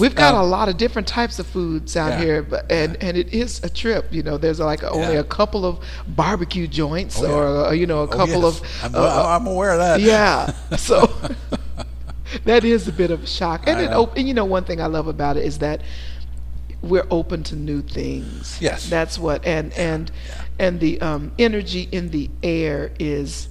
We've 0.00 0.14
got 0.14 0.34
Um, 0.34 0.40
a 0.40 0.44
lot 0.44 0.68
of 0.68 0.76
different 0.76 1.06
types 1.06 1.38
of 1.38 1.46
foods 1.46 1.96
out 1.96 2.12
yeah, 2.12 2.20
here, 2.24 2.42
but 2.42 2.70
and 2.70 2.96
and 3.02 3.16
it 3.16 3.32
is 3.34 3.60
a 3.62 3.68
trip. 3.68 4.06
You 4.10 4.22
know, 4.22 4.38
there's 4.38 4.58
like 4.60 4.82
only 4.82 5.14
Yeah. 5.14 5.20
a 5.20 5.24
couple 5.24 5.64
of 5.66 5.78
barbecue 6.08 6.66
joints, 6.66 7.20
Oh, 7.22 7.30
or 7.30 7.66
uh, 7.66 7.70
you 7.72 7.86
know, 7.86 8.00
a 8.00 8.04
Oh, 8.04 8.06
couple 8.08 8.42
yes. 8.42 8.60
of. 8.60 8.62
I'm, 8.84 8.94
uh, 8.94 9.24
I'm 9.36 9.46
aware 9.46 9.72
of 9.72 9.78
that. 9.78 10.00
yeah, 10.00 10.52
so 10.76 11.06
that 12.44 12.64
is 12.64 12.88
a 12.88 12.92
bit 12.92 13.10
of 13.10 13.24
a 13.24 13.26
shock. 13.26 13.66
And 13.66 13.80
it 13.80 13.90
and 14.16 14.26
you 14.28 14.34
know, 14.34 14.44
one 14.44 14.64
thing 14.64 14.80
I 14.80 14.86
love 14.86 15.06
about 15.06 15.36
it 15.36 15.44
is 15.44 15.58
that 15.58 15.82
we're 16.82 17.06
open 17.10 17.42
to 17.44 17.56
new 17.56 17.82
things. 17.82 18.56
Yes. 18.60 18.88
that's 18.88 19.18
what 19.18 19.44
and 19.46 19.72
and 19.74 20.10
and 20.58 20.80
the 20.80 21.00
um, 21.02 21.32
energy 21.38 21.88
in 21.92 22.08
the 22.10 22.30
air 22.42 22.90
is 22.98 23.48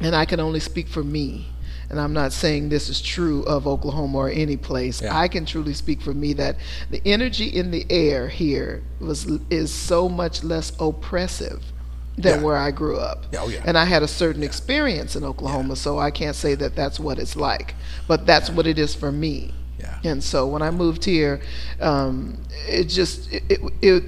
and 0.00 0.16
I 0.16 0.24
can 0.24 0.40
only 0.40 0.60
speak 0.60 0.88
for 0.88 1.04
me. 1.04 1.46
And 1.92 2.00
I'm 2.00 2.14
not 2.14 2.32
saying 2.32 2.70
this 2.70 2.88
is 2.88 3.00
true 3.02 3.42
of 3.44 3.66
Oklahoma 3.66 4.16
or 4.18 4.30
any 4.30 4.56
place. 4.56 5.02
Yeah. 5.02 5.16
I 5.16 5.28
can 5.28 5.44
truly 5.44 5.74
speak 5.74 6.00
for 6.00 6.14
me 6.14 6.32
that 6.32 6.56
the 6.90 7.02
energy 7.04 7.46
in 7.46 7.70
the 7.70 7.86
air 7.90 8.28
here 8.28 8.82
was 8.98 9.26
is 9.50 9.72
so 9.72 10.08
much 10.08 10.42
less 10.42 10.72
oppressive 10.80 11.62
than 12.16 12.38
Yeah. 12.40 12.44
where 12.44 12.56
I 12.56 12.70
grew 12.70 12.96
up. 12.98 13.26
Yeah, 13.32 13.40
oh, 13.42 13.48
yeah. 13.48 13.62
And 13.66 13.76
I 13.76 13.84
had 13.84 14.02
a 14.02 14.08
certain 14.08 14.42
experience 14.42 15.16
in 15.16 15.22
Oklahoma, 15.22 15.76
so 15.76 15.98
I 15.98 16.10
can't 16.10 16.34
say 16.36 16.54
that 16.56 16.74
that's 16.74 16.98
what 16.98 17.18
it's 17.18 17.36
like, 17.36 17.74
but 18.08 18.26
that's 18.26 18.48
what 18.50 18.66
it 18.66 18.78
is 18.78 18.94
for 18.94 19.12
me. 19.12 19.52
Yeah. 19.78 19.98
And 20.04 20.24
so 20.24 20.46
when 20.46 20.62
I 20.62 20.70
moved 20.70 21.04
here, 21.04 21.40
um, 21.80 22.38
it 22.68 22.84
just 22.84 23.30
it, 23.32 23.42
it 23.50 23.60
it 23.82 24.04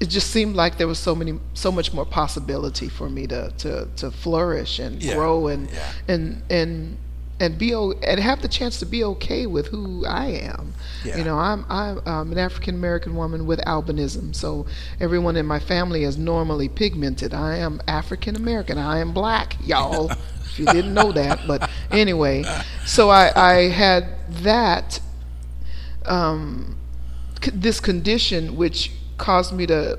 it 0.00 0.08
just 0.08 0.30
seemed 0.30 0.56
like 0.56 0.78
there 0.78 0.88
was 0.88 0.98
so 0.98 1.14
many 1.14 1.38
so 1.54 1.70
much 1.70 1.92
more 1.92 2.06
possibility 2.06 2.88
for 2.88 3.08
me 3.10 3.26
to 3.26 3.50
to, 3.58 3.86
to 3.96 4.10
flourish 4.10 4.78
and 4.78 5.02
Yeah. 5.02 5.14
grow 5.14 5.46
and 5.48 5.70
Yeah. 5.70 5.92
and 6.08 6.42
and 6.50 6.96
and 7.38 7.56
be 7.58 7.74
o- 7.74 7.92
and 8.02 8.20
have 8.20 8.42
the 8.42 8.48
chance 8.48 8.78
to 8.80 8.86
be 8.86 9.02
okay 9.04 9.46
with 9.46 9.68
who 9.68 10.04
I 10.06 10.26
am. 10.26 10.74
Yeah. 11.04 11.16
You 11.18 11.24
know, 11.24 11.38
I'm 11.38 11.64
I'm 11.70 12.00
um, 12.06 12.32
an 12.32 12.38
African 12.38 12.74
American 12.74 13.14
woman 13.16 13.46
with 13.46 13.60
albinism, 13.66 14.34
so 14.34 14.66
everyone 15.00 15.36
in 15.36 15.46
my 15.46 15.58
family 15.58 16.04
is 16.04 16.18
normally 16.18 16.68
pigmented. 16.68 17.32
I 17.32 17.56
am 17.56 17.80
African 17.88 18.36
American. 18.36 18.76
I 18.78 18.98
am 18.98 19.12
black, 19.12 19.56
y'all. 19.66 20.10
if 20.44 20.58
you 20.58 20.66
didn't 20.66 20.92
know 20.92 21.12
that, 21.12 21.40
but 21.46 21.70
anyway, 21.90 22.44
so 22.84 23.08
I 23.08 23.32
I 23.34 23.54
had 23.70 24.04
that 24.42 25.00
um, 26.06 26.76
c- 27.42 27.52
this 27.54 27.80
condition 27.80 28.56
which 28.56 28.92
caused 29.20 29.52
me 29.52 29.66
to 29.66 29.98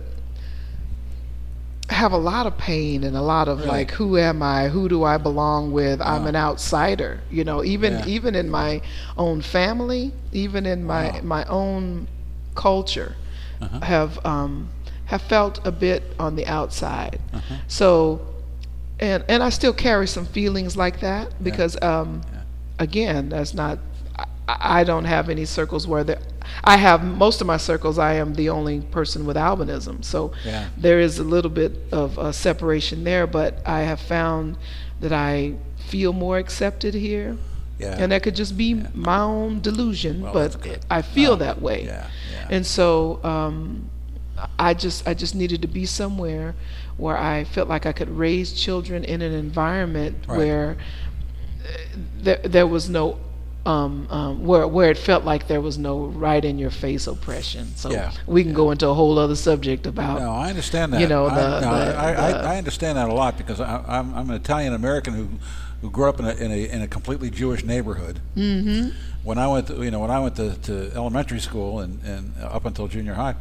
have 1.90 2.14
a 2.14 2.18
lot 2.18 2.46
of 2.48 2.58
pain 2.58 3.04
and 3.04 3.16
a 3.18 3.22
lot 3.22 3.48
of 3.50 3.60
Really? 3.60 3.70
like 3.70 3.92
who 3.92 4.18
am 4.18 4.42
i 4.42 4.70
who 4.70 4.88
do 4.88 5.04
i 5.04 5.18
belong 5.18 5.72
with 5.74 6.00
i'm 6.02 6.26
an 6.26 6.36
outsider 6.38 7.20
you 7.30 7.44
know 7.44 7.64
even 7.64 8.00
Yeah. 8.00 8.06
even 8.16 8.34
in 8.36 8.50
my 8.50 8.82
own 9.18 9.42
family 9.42 10.14
even 10.32 10.66
in 10.66 10.84
my 10.86 11.06
Wow. 11.12 11.20
my 11.24 11.44
own 11.46 12.08
culture 12.56 13.16
Uh-huh. 13.62 13.80
have 13.82 14.26
um 14.26 14.70
have 15.06 15.22
felt 15.22 15.60
a 15.68 15.72
bit 15.72 16.02
on 16.18 16.36
the 16.40 16.46
outside 16.48 17.20
Uh-huh. 17.34 17.56
so 17.68 18.22
and 19.00 19.24
and 19.28 19.44
i 19.44 19.50
still 19.50 19.74
carry 19.74 20.08
some 20.08 20.26
feelings 20.26 20.78
like 20.78 20.98
that 21.02 21.26
because 21.44 21.74
um 21.82 22.22
Yeah. 22.34 22.40
again, 22.88 23.30
that's 23.30 23.54
not. 23.54 23.78
I, 24.18 24.80
I 24.82 24.84
don't 24.84 25.06
have 25.06 25.30
any 25.30 25.46
circles 25.46 25.86
where 25.88 26.04
there. 26.04 26.22
I 26.64 26.78
have 26.78 27.04
most 27.04 27.42
of 27.42 27.48
my 27.48 27.58
circles. 27.58 27.98
I 27.98 28.14
am 28.16 28.34
the 28.36 28.50
only 28.50 28.82
person 28.82 29.26
with 29.26 29.36
albinism, 29.38 30.04
so 30.04 30.32
Yeah. 30.46 30.68
there 30.78 31.00
is 31.00 31.20
a 31.20 31.24
little 31.24 31.52
bit 31.52 31.72
of 31.92 32.18
a 32.18 32.32
separation 32.34 33.04
there. 33.04 33.26
But 33.28 33.62
I 33.66 33.82
have 33.82 34.00
found 34.00 34.58
that 35.00 35.12
I 35.12 35.54
feel 35.78 36.14
more 36.14 36.38
accepted 36.38 36.94
here, 36.94 37.38
Yeah. 37.80 37.96
and 38.00 38.12
that 38.12 38.22
could 38.24 38.36
just 38.36 38.56
be 38.58 38.76
my 38.94 39.20
own 39.20 39.62
delusion, 39.62 40.22
Well, 40.22 40.34
but. 40.34 40.58
I 40.90 41.02
feel 41.02 41.36
that 41.38 41.62
way. 41.62 41.86
yeah, 41.86 42.08
yeah. 42.32 42.48
And 42.50 42.66
so 42.66 43.20
um, 43.24 43.90
I 44.60 44.74
just 44.74 45.08
I 45.08 45.14
just 45.14 45.36
needed 45.36 45.62
to 45.62 45.68
be 45.68 45.86
somewhere 45.86 46.54
where 46.98 47.18
I 47.18 47.44
felt 47.44 47.68
like 47.70 47.86
I 47.86 47.92
could 47.94 48.10
raise 48.10 48.54
children 48.54 49.04
in 49.04 49.22
an 49.22 49.34
environment 49.34 50.16
Right. 50.28 50.38
where 50.38 50.78
uh, 51.64 51.98
there 52.22 52.40
there 52.44 52.68
was 52.68 52.90
no 52.90 53.18
um, 53.66 54.08
um, 54.10 54.44
where 54.46 54.68
where 54.68 54.90
it 54.90 54.98
felt 54.98 55.24
like 55.24 55.48
there 55.48 55.62
was 55.62 55.78
no 55.78 56.06
right 56.06 56.44
in 56.44 56.58
your 56.58 56.72
face 56.72 57.06
oppression. 57.08 57.68
So 57.76 57.92
Yeah, 57.92 58.12
we 58.26 58.44
can 58.44 58.54
go 58.54 58.72
into 58.72 58.88
a 58.88 58.94
whole 58.94 59.20
other 59.20 59.36
subject 59.36 59.86
about 59.86 60.20
No, 60.20 60.32
I 60.32 60.50
understand 60.50 60.94
that. 60.94 61.02
you 61.02 61.08
know, 61.08 61.28
I, 61.28 61.36
the- 61.36 61.60
no, 61.62 61.70
the- 61.86 61.96
I, 61.96 62.10
I, 62.10 62.32
the- 62.32 62.48
I 62.50 62.58
understand 62.58 62.98
that 62.98 63.10
a 63.10 63.14
lot 63.14 63.38
because 63.38 63.60
I, 63.62 63.84
I'm, 63.88 64.14
I'm 64.16 64.30
an 64.30 64.36
Italian 64.36 64.74
American 64.74 65.14
who, 65.14 65.30
who 65.82 65.92
grew 65.92 66.10
up 66.10 66.20
in 66.20 66.26
a, 66.26 66.32
in 66.34 66.52
a 66.52 66.66
in 66.76 66.82
a 66.82 66.88
completely 66.88 67.30
Jewish 67.30 67.64
neighborhood. 67.64 68.20
Mm-hmm. 68.36 68.90
When 69.24 69.38
I 69.38 69.46
went, 69.48 69.68
to, 69.68 69.84
you 69.84 69.92
know, 69.92 70.00
when 70.00 70.10
I 70.10 70.20
went 70.20 70.36
to, 70.38 70.56
to 70.64 70.92
elementary 70.96 71.40
school 71.40 71.82
and, 71.82 72.02
and 72.04 72.34
up 72.42 72.66
until 72.66 72.88
junior 72.88 73.14
high, 73.14 73.36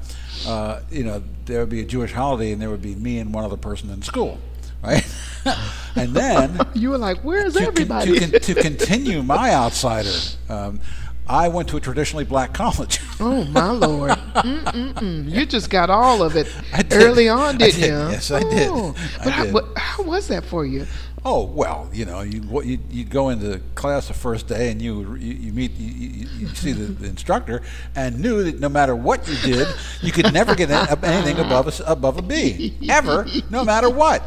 uh, 0.46 0.80
you 0.90 1.04
know, 1.04 1.22
there 1.46 1.60
would 1.60 1.70
be 1.70 1.80
a 1.80 1.86
Jewish 1.86 2.12
holiday 2.12 2.52
and 2.52 2.60
there 2.60 2.68
would 2.68 2.82
be 2.82 2.94
me 2.94 3.18
and 3.18 3.32
one 3.32 3.44
other 3.44 3.56
person 3.56 3.88
in 3.88 4.02
school, 4.02 4.36
right? 4.82 5.04
and 5.96 6.14
then 6.14 6.60
you 6.74 6.90
were 6.90 6.98
like, 6.98 7.18
where's 7.18 7.54
to, 7.54 7.62
everybody? 7.62 8.18
to, 8.18 8.38
to 8.38 8.54
continue 8.54 9.22
my 9.22 9.52
outsider, 9.52 10.12
um, 10.48 10.80
I 11.28 11.46
went 11.48 11.68
to 11.68 11.76
a 11.76 11.80
traditionally 11.80 12.24
black 12.24 12.52
college. 12.54 13.00
Oh 13.20 13.44
my 13.44 13.70
lord! 13.70 14.10
Mm-mm-mm. 14.10 15.30
You 15.30 15.46
just 15.46 15.70
got 15.70 15.88
all 15.88 16.22
of 16.22 16.36
it 16.36 16.52
early 16.92 17.28
on, 17.28 17.56
didn't 17.58 17.80
did. 17.80 17.86
you? 17.86 17.94
Yes, 17.94 18.30
I 18.30 18.40
did. 18.40 18.68
Oh. 18.68 18.94
I 19.20 19.24
But 19.24 19.32
how, 19.32 19.44
did. 19.44 19.54
what, 19.54 19.78
how 19.78 20.02
was 20.02 20.28
that 20.28 20.44
for 20.44 20.66
you? 20.66 20.86
Oh 21.22 21.44
well, 21.44 21.90
you 21.92 22.06
know, 22.06 22.22
you 22.22 22.40
you 22.62 22.78
you 22.90 23.04
go 23.04 23.28
into 23.28 23.60
class 23.74 24.08
the 24.08 24.14
first 24.14 24.48
day 24.48 24.70
and 24.70 24.80
you 24.80 25.16
you, 25.16 25.34
you 25.34 25.52
meet 25.52 25.72
you, 25.72 26.26
you, 26.38 26.48
see 26.48 26.72
the, 26.72 26.84
the 26.92 27.06
instructor 27.08 27.60
and 27.94 28.18
knew 28.20 28.42
that 28.44 28.58
no 28.58 28.70
matter 28.70 28.96
what 28.96 29.28
you 29.28 29.36
did, 29.42 29.68
you 30.00 30.12
could 30.12 30.32
never 30.32 30.54
get 30.54 30.70
anything 30.70 31.38
above 31.38 31.68
a, 31.78 31.84
above 31.84 32.16
a 32.16 32.22
B 32.22 32.74
ever, 32.88 33.26
no 33.50 33.64
matter 33.64 33.90
what. 33.90 34.22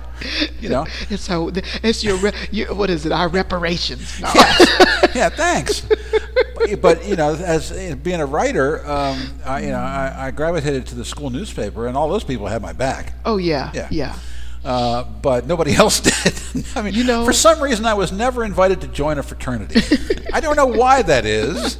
You 0.59 0.69
know. 0.69 0.85
It's 1.09 1.25
how 1.25 1.49
it's 1.81 2.03
your, 2.03 2.19
your 2.51 2.75
what 2.75 2.91
is 2.91 3.05
it? 3.07 3.11
Our 3.11 3.27
reparations. 3.27 4.19
No. 4.19 4.31
yeah, 5.15 5.29
thanks. 5.29 5.87
But, 6.79 7.05
you 7.05 7.15
know, 7.17 7.33
as 7.35 7.71
uh, 7.71 7.95
being 8.01 8.21
a 8.21 8.25
writer, 8.25 8.87
um, 8.89 9.19
I, 9.45 9.61
you 9.61 9.69
know, 9.71 9.79
I, 9.79 10.27
I 10.27 10.31
gravitated 10.31 10.85
to 10.87 10.95
the 10.95 11.03
school 11.03 11.29
newspaper, 11.29 11.87
and 11.87 11.97
all 11.97 12.07
those 12.07 12.23
people 12.23 12.47
had 12.47 12.61
my 12.61 12.71
back. 12.71 13.13
Oh 13.25 13.37
yeah, 13.37 13.71
Yeah. 13.73 13.87
yeah. 13.91 14.15
Uh, 14.63 15.03
but 15.03 15.45
nobody 15.45 15.75
else 15.75 15.99
did. 15.99 16.33
I 16.75 16.81
mean, 16.81 16.93
You 16.93 17.03
know- 17.03 17.25
for 17.25 17.33
some 17.33 17.61
reason, 17.61 17.85
I 17.85 17.93
was 17.93 18.11
never 18.11 18.43
invited 18.43 18.81
to 18.81 18.87
join 18.87 19.17
a 19.17 19.23
fraternity. 19.23 19.81
I 20.33 20.39
don't 20.39 20.55
know 20.55 20.65
why 20.67 21.01
that 21.03 21.25
is. 21.25 21.77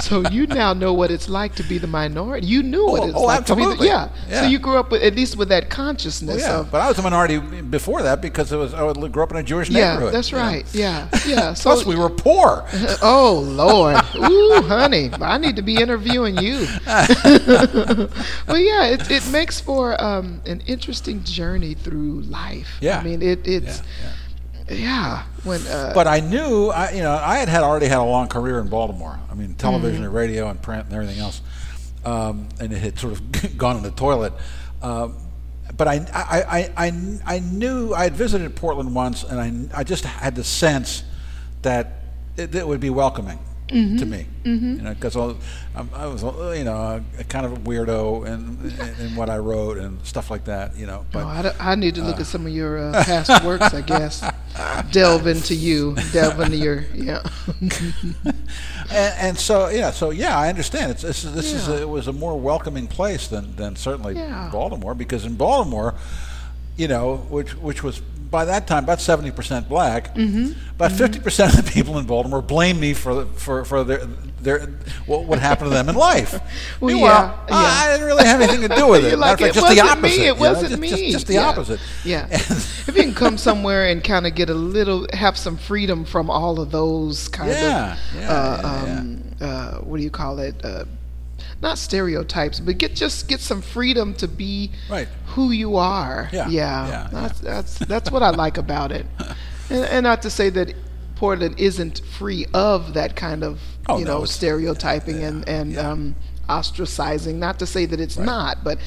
So 0.00 0.28
you 0.30 0.46
now 0.46 0.72
know 0.72 0.92
what 0.92 1.10
it's 1.10 1.28
like 1.28 1.54
to 1.56 1.62
be 1.62 1.78
the 1.78 1.86
minority. 1.86 2.46
You 2.46 2.62
knew 2.62 2.86
what 2.86 3.02
Oh, 3.02 3.06
it's 3.06 3.16
oh, 3.16 3.22
like 3.22 3.46
to 3.46 3.56
be 3.56 3.62
absolutely. 3.62 3.86
the 3.88 3.92
yeah. 3.92 4.08
Yeah. 4.28 4.40
So 4.42 4.46
you 4.48 4.58
grew 4.58 4.76
up 4.76 4.90
with 4.90 5.02
at 5.02 5.14
least 5.14 5.36
with 5.36 5.48
that 5.48 5.64
Well, 5.64 5.70
consciousness 5.70 6.42
yeah, 6.42 6.60
of 6.60 6.70
but 6.70 6.80
I 6.80 6.88
was 6.88 6.98
a 6.98 7.02
minority 7.02 7.38
before 7.38 8.02
that 8.02 8.20
because 8.20 8.52
it 8.52 8.56
was 8.56 8.74
I 8.74 8.92
grew 9.08 9.22
up 9.22 9.30
in 9.30 9.36
a 9.36 9.42
Jewish 9.42 9.70
yeah. 9.70 9.92
neighborhood. 9.92 10.14
That's 10.14 10.30
you 10.30 10.38
know. 10.38 10.44
right. 10.44 10.74
Yeah, 10.74 11.08
yeah. 11.26 11.54
So 11.64 11.70
Plus, 11.70 11.86
we 11.86 11.96
were 11.96 12.10
poor. 12.10 12.64
Oh 13.02 13.40
Lord, 13.46 13.96
ooh, 14.16 14.62
honey, 14.66 15.10
I 15.20 15.38
need 15.38 15.56
to 15.56 15.62
be 15.62 15.76
interviewing 15.76 16.36
you. 16.38 16.66
well, 16.86 18.58
yeah, 18.58 18.86
it 18.86 19.10
it 19.10 19.30
makes 19.30 19.60
for 19.60 20.00
um, 20.02 20.40
an 20.46 20.62
interesting 20.66 21.22
journey 21.24 21.74
through 21.74 22.22
life. 22.22 22.78
Yeah. 22.80 22.98
I 22.98 23.04
mean, 23.04 23.22
it 23.22 23.46
it's 23.46 23.78
yeah. 23.78 23.84
yeah. 24.02 24.12
When 25.44 25.60
uh, 25.66 25.92
But 25.94 26.06
I 26.06 26.20
knew, 26.20 26.68
I, 26.68 26.92
you 26.92 27.02
know, 27.02 27.12
I 27.12 27.36
had, 27.38 27.48
had 27.48 27.62
already 27.62 27.86
had 27.86 27.98
a 27.98 28.02
long 28.04 28.28
career 28.28 28.58
in 28.60 28.68
Baltimore. 28.68 29.18
I 29.30 29.34
mean, 29.34 29.54
television 29.54 29.96
Mm-hmm. 29.96 30.04
and 30.04 30.14
radio 30.14 30.48
and 30.48 30.60
print 30.62 30.86
and 30.86 30.94
everything 30.94 31.18
else, 31.18 31.42
um, 32.04 32.48
and 32.60 32.72
it 32.72 32.78
had 32.78 32.98
sort 32.98 33.12
of 33.12 33.56
gone 33.58 33.76
in 33.76 33.82
the 33.82 33.90
toilet. 33.90 34.32
Um, 34.82 35.16
but 35.76 35.88
I, 35.88 35.94
I, 36.14 36.42
I, 36.42 36.86
I, 36.86 37.18
I 37.36 37.38
knew 37.40 37.94
I 37.94 38.04
had 38.04 38.14
visited 38.14 38.54
Portland 38.56 38.94
once, 38.94 39.24
and 39.24 39.70
I, 39.74 39.80
I 39.80 39.84
just 39.84 40.04
had 40.04 40.34
the 40.34 40.44
sense 40.44 41.02
that 41.62 42.00
it, 42.36 42.54
it 42.54 42.66
would 42.66 42.80
be 42.80 42.90
welcoming 42.90 43.38
Mm-hmm. 43.68 43.96
to 43.96 44.06
me. 44.06 44.26
You 44.44 44.82
know, 44.82 44.92
because 44.92 45.16
I 45.16 46.06
was, 46.06 46.22
uh, 46.22 46.54
you 46.56 46.64
know, 46.64 47.02
a 47.18 47.24
kind 47.24 47.46
of 47.46 47.54
a 47.54 47.56
weirdo 47.56 48.26
in, 48.26 49.06
in, 49.06 49.16
what 49.16 49.30
I 49.30 49.38
wrote 49.38 49.78
and 49.78 50.04
stuff 50.06 50.30
like 50.30 50.44
that. 50.44 50.76
You 50.76 50.86
know, 50.86 51.06
but 51.10 51.24
oh, 51.24 51.54
I, 51.58 51.72
I 51.72 51.74
need 51.74 51.94
to 51.94 52.02
look 52.02 52.20
at 52.20 52.26
some 52.26 52.44
of 52.44 52.52
your 52.52 52.78
uh, 52.78 53.04
past 53.04 53.42
works, 53.42 53.72
I 53.72 53.80
guess. 53.80 54.22
Delve 54.92 55.26
into 55.26 55.54
you, 55.54 55.96
delve 56.12 56.40
into 56.40 56.58
your 56.58 56.84
yeah. 56.94 57.26
and, 58.24 58.34
and 58.90 59.38
so 59.38 59.68
yeah, 59.68 59.90
so 59.90 60.10
yeah, 60.10 60.38
I 60.38 60.50
understand. 60.50 60.90
It's 60.90 61.02
this 61.02 61.24
is 61.24 61.32
this 61.32 61.52
is 61.54 61.68
a, 61.68 61.80
it 61.80 61.88
was 61.88 62.06
a 62.06 62.12
more 62.12 62.38
welcoming 62.38 62.86
place 62.86 63.28
than 63.28 63.56
than 63.56 63.76
certainly 63.76 64.14
Yeah. 64.14 64.50
Baltimore 64.52 64.94
because 64.94 65.24
in 65.24 65.36
Baltimore, 65.36 65.94
you 66.76 66.86
know, 66.86 67.16
which 67.30 67.56
which 67.56 67.82
was 67.82 68.02
by 68.34 68.44
that 68.46 68.66
time 68.66 68.82
about 68.82 69.00
seventy 69.00 69.30
percent 69.30 69.68
black, 69.68 70.12
Mm-hmm. 70.16 70.58
about 70.74 70.90
50 70.90 71.20
percent 71.20 71.56
of 71.56 71.64
the 71.64 71.70
people 71.70 71.98
in 71.98 72.04
Baltimore 72.04 72.42
blame 72.42 72.80
me 72.80 72.92
for 72.92 73.26
for 73.26 73.64
for 73.64 73.84
their 73.84 74.04
their 74.42 74.58
what 75.06 75.24
what 75.24 75.38
happened 75.38 75.70
to 75.70 75.74
them 75.74 75.88
in 75.88 75.94
life. 75.94 76.32
Well, 76.80 76.90
Meanwhile, 76.92 77.44
yeah, 77.48 77.54
I- 77.54 77.62
yeah. 77.62 77.82
I 77.84 77.92
didn't 77.92 78.06
really 78.06 78.24
have 78.26 78.40
anything 78.40 78.68
to 78.68 78.74
do 78.74 78.88
with 78.94 79.04
it. 79.04 79.16
Like, 79.18 79.38
fact, 79.38 79.50
it 79.50 79.54
just 79.54 79.68
the 79.68 79.80
wasn't 79.80 79.98
opposite. 79.98 80.18
me. 80.18 80.26
It 80.26 80.36
wasn't 80.36 80.68
just, 80.70 80.80
me. 80.80 80.88
Just, 80.90 81.12
just 81.12 81.26
the 81.28 81.34
yeah. 81.34 81.48
opposite. 81.48 81.80
Yeah. 82.04 82.26
If 82.86 82.96
you 82.96 83.02
can 83.04 83.14
come 83.14 83.38
somewhere 83.38 83.86
and 83.86 84.02
kind 84.04 84.26
of 84.26 84.34
get 84.34 84.50
a 84.50 84.54
little, 84.54 85.06
have 85.14 85.38
some 85.38 85.56
freedom 85.56 86.04
from 86.04 86.28
all 86.28 86.60
of 86.60 86.70
those 86.70 87.28
kind 87.28 87.50
of, 87.50 87.56
yeah, 87.56 87.96
uh, 88.28 88.84
um, 88.90 89.22
uh, 89.40 89.74
what 89.78 89.96
do 89.96 90.02
you 90.02 90.10
call 90.10 90.38
it? 90.40 90.54
Uh, 90.62 90.84
not 91.64 91.78
stereotypes, 91.78 92.60
but 92.60 92.78
get 92.78 92.94
just 92.94 93.26
get 93.28 93.40
some 93.40 93.60
freedom 93.62 94.14
to 94.14 94.28
be 94.28 94.70
Right. 94.88 95.08
who 95.34 95.50
you 95.50 95.76
are. 95.76 96.28
Yeah, 96.32 96.48
yeah. 96.48 96.88
yeah, 96.88 97.08
that's 97.10 97.40
that's 97.40 97.78
that's 97.78 98.10
what 98.12 98.22
I 98.22 98.30
like 98.30 98.56
about 98.58 98.92
it, 98.92 99.06
and, 99.70 99.84
and 99.86 100.04
not 100.04 100.22
to 100.22 100.30
say 100.30 100.50
that 100.50 100.72
Portland 101.16 101.54
isn't 101.58 102.00
free 102.18 102.46
of 102.54 102.94
that 102.94 103.16
kind 103.16 103.42
of 103.42 103.60
Oh, 103.88 103.98
you 103.98 104.04
no, 104.04 104.18
know 104.20 104.24
stereotyping 104.24 105.22
and 105.24 105.48
and 105.48 105.72
yeah. 105.72 105.90
um, 105.90 106.14
ostracizing. 106.48 107.34
Not 107.36 107.58
to 107.58 107.66
say 107.66 107.86
that 107.86 108.00
it's 108.00 108.18
not, 108.18 108.62
but 108.64 108.78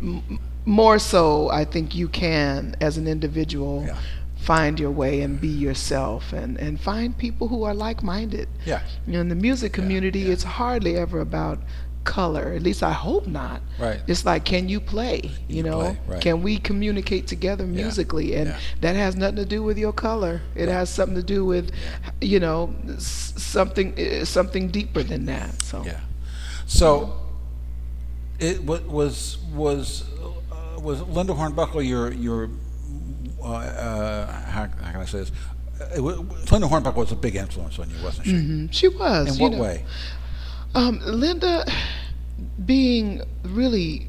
m- 0.00 0.38
more 0.64 0.98
so, 0.98 1.50
I 1.50 1.64
think 1.64 1.94
you 1.94 2.08
can, 2.08 2.76
as 2.80 2.96
an 2.98 3.06
individual, 3.08 3.84
Yeah. 3.86 3.96
find 4.36 4.78
your 4.80 4.90
way 4.90 5.22
and 5.22 5.40
be 5.40 5.48
yourself 5.48 6.32
and, 6.32 6.58
and 6.58 6.78
find 6.80 7.16
people 7.16 7.48
who 7.48 7.62
are 7.64 7.74
like 7.74 8.02
minded. 8.02 8.48
Yeah. 8.66 8.80
You 9.06 9.12
know, 9.14 9.20
in 9.20 9.28
the 9.28 9.34
music 9.48 9.72
community, 9.72 10.20
yeah. 10.20 10.32
it's 10.32 10.44
hardly 10.44 10.96
ever 10.96 11.20
about 11.20 11.58
color. 12.04 12.52
At 12.52 12.62
least 12.62 12.82
I 12.82 12.92
hope 12.92 13.26
not. 13.26 13.60
Right. 13.78 14.00
It's 14.06 14.24
like, 14.24 14.44
can 14.44 14.68
you 14.68 14.80
play? 14.80 15.30
You, 15.48 15.56
you 15.56 15.62
know, 15.62 15.80
play, 15.80 15.98
right. 16.06 16.20
can 16.20 16.42
we 16.42 16.58
communicate 16.58 17.26
together 17.26 17.66
musically? 17.66 18.34
And 18.34 18.50
yeah. 18.50 18.58
that 18.80 18.96
has 18.96 19.16
nothing 19.16 19.36
to 19.36 19.44
do 19.44 19.62
with 19.62 19.78
your 19.78 19.92
color. 19.92 20.40
It 20.54 20.68
has 20.68 20.90
something 20.90 21.16
to 21.16 21.22
do 21.22 21.44
with, 21.44 21.72
you 22.20 22.40
know, 22.40 22.74
something 22.98 23.98
uh, 23.98 24.24
something 24.24 24.68
deeper 24.68 25.02
than 25.02 25.26
that. 25.26 25.62
So. 25.62 25.84
Yeah. 25.84 26.00
So 26.66 27.20
it 28.38 28.62
wa- 28.62 28.80
was 28.86 29.38
was 29.52 30.04
uh, 30.20 30.80
was 30.80 31.02
Linda 31.02 31.34
Hornbuckle 31.34 31.86
your 31.86 32.12
your 32.12 32.48
uh, 33.42 33.46
uh, 33.46 34.26
how, 34.26 34.68
how 34.82 34.92
can 34.92 35.00
I 35.00 35.04
say 35.04 35.18
this? 35.18 35.32
Linda 35.98 36.68
Hornbuckle 36.68 36.96
was 36.96 37.12
a 37.12 37.16
big 37.16 37.36
influence 37.36 37.78
on 37.78 37.88
you, 37.90 37.96
wasn't 38.04 38.26
she? 38.26 38.32
Mhm. 38.34 38.68
She 38.72 38.88
was. 38.88 39.28
In 39.28 39.34
you 39.34 39.42
what 39.42 39.52
know. 39.52 39.62
way? 39.62 39.84
Um, 40.74 41.00
Linda, 41.04 41.64
being 42.64 43.22
really 43.44 44.06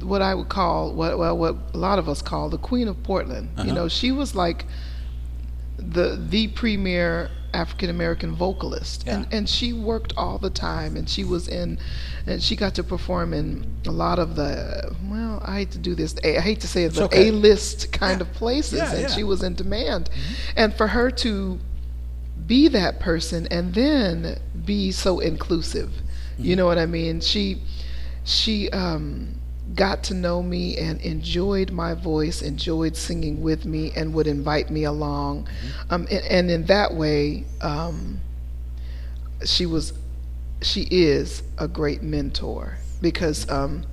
what 0.00 0.22
I 0.22 0.34
would 0.34 0.48
call 0.48 0.92
what 0.94 1.18
well 1.18 1.36
what 1.36 1.56
a 1.74 1.78
lot 1.78 1.98
of 1.98 2.08
us 2.08 2.22
call 2.22 2.48
the 2.48 2.58
Queen 2.58 2.88
of 2.88 3.02
Portland. 3.02 3.50
You 3.56 3.62
Uh-huh. 3.64 3.74
know, 3.74 3.88
she 3.88 4.12
was 4.12 4.34
like 4.34 4.64
the 5.76 6.16
the 6.20 6.48
premier 6.48 7.30
African 7.54 7.88
American 7.90 8.34
vocalist, 8.34 9.04
and 9.06 9.26
Yeah. 9.30 9.38
and 9.38 9.48
she 9.48 9.72
worked 9.72 10.12
all 10.16 10.38
the 10.38 10.50
time, 10.50 10.96
and 10.96 11.08
she 11.08 11.24
was 11.24 11.48
in, 11.48 11.78
and 12.26 12.42
she 12.42 12.56
got 12.56 12.74
to 12.74 12.82
perform 12.84 13.32
in 13.32 13.64
a 13.86 13.90
lot 13.90 14.18
of 14.18 14.36
the 14.36 14.94
well, 15.08 15.40
I 15.44 15.58
hate 15.58 15.70
to 15.72 15.78
do 15.78 15.94
this, 15.94 16.14
I 16.24 16.40
hate 16.40 16.60
to 16.60 16.68
say 16.68 16.84
it, 16.84 16.94
the 16.94 17.04
okay. 17.04 17.28
A 17.28 17.32
list 17.32 17.90
kind 17.92 18.20
of 18.20 18.30
places, 18.34 18.74
Yeah, 18.78 18.90
and 18.90 19.00
yeah. 19.00 19.06
Mm-hmm. 19.06 19.16
she 19.16 19.24
was 19.24 19.42
in 19.42 19.54
demand, 19.54 20.10
and 20.56 20.74
for 20.74 20.88
her 20.88 21.10
to 21.12 21.58
be 22.48 22.66
that 22.68 22.98
person 22.98 23.46
and 23.50 23.74
then 23.74 24.38
be 24.64 24.90
so 24.90 25.20
inclusive. 25.20 25.92
You 26.38 26.56
know 26.56 26.66
what 26.66 26.78
I 26.78 26.86
mean? 26.86 27.20
She 27.20 27.60
she 28.24 28.70
um 28.70 29.34
got 29.74 30.02
to 30.04 30.14
know 30.14 30.42
me 30.42 30.76
and 30.78 31.00
enjoyed 31.02 31.70
my 31.70 31.94
voice, 31.94 32.42
enjoyed 32.42 32.96
singing 32.96 33.42
with 33.42 33.66
me 33.66 33.92
and 33.94 34.14
would 34.14 34.26
invite 34.26 34.70
me 34.70 34.84
along. 34.84 35.48
Um 35.90 36.08
and, 36.10 36.24
and 36.24 36.50
in 36.50 36.64
that 36.66 36.94
way 36.94 37.44
um 37.60 38.20
she 39.44 39.66
was 39.66 39.92
she 40.62 40.88
is 40.90 41.42
a 41.58 41.68
great 41.68 42.02
mentor 42.02 42.78
because 43.00 43.48
um 43.50 43.84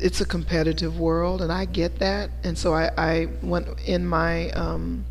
it's 0.00 0.20
a 0.20 0.24
competitive 0.24 0.98
world 0.98 1.42
and 1.42 1.52
I 1.52 1.64
get 1.64 1.98
that 1.98 2.30
and 2.44 2.56
so 2.56 2.72
I, 2.72 2.90
I 2.96 3.28
went 3.42 3.68
in 3.86 4.06
my 4.06 4.50
um 4.50 5.04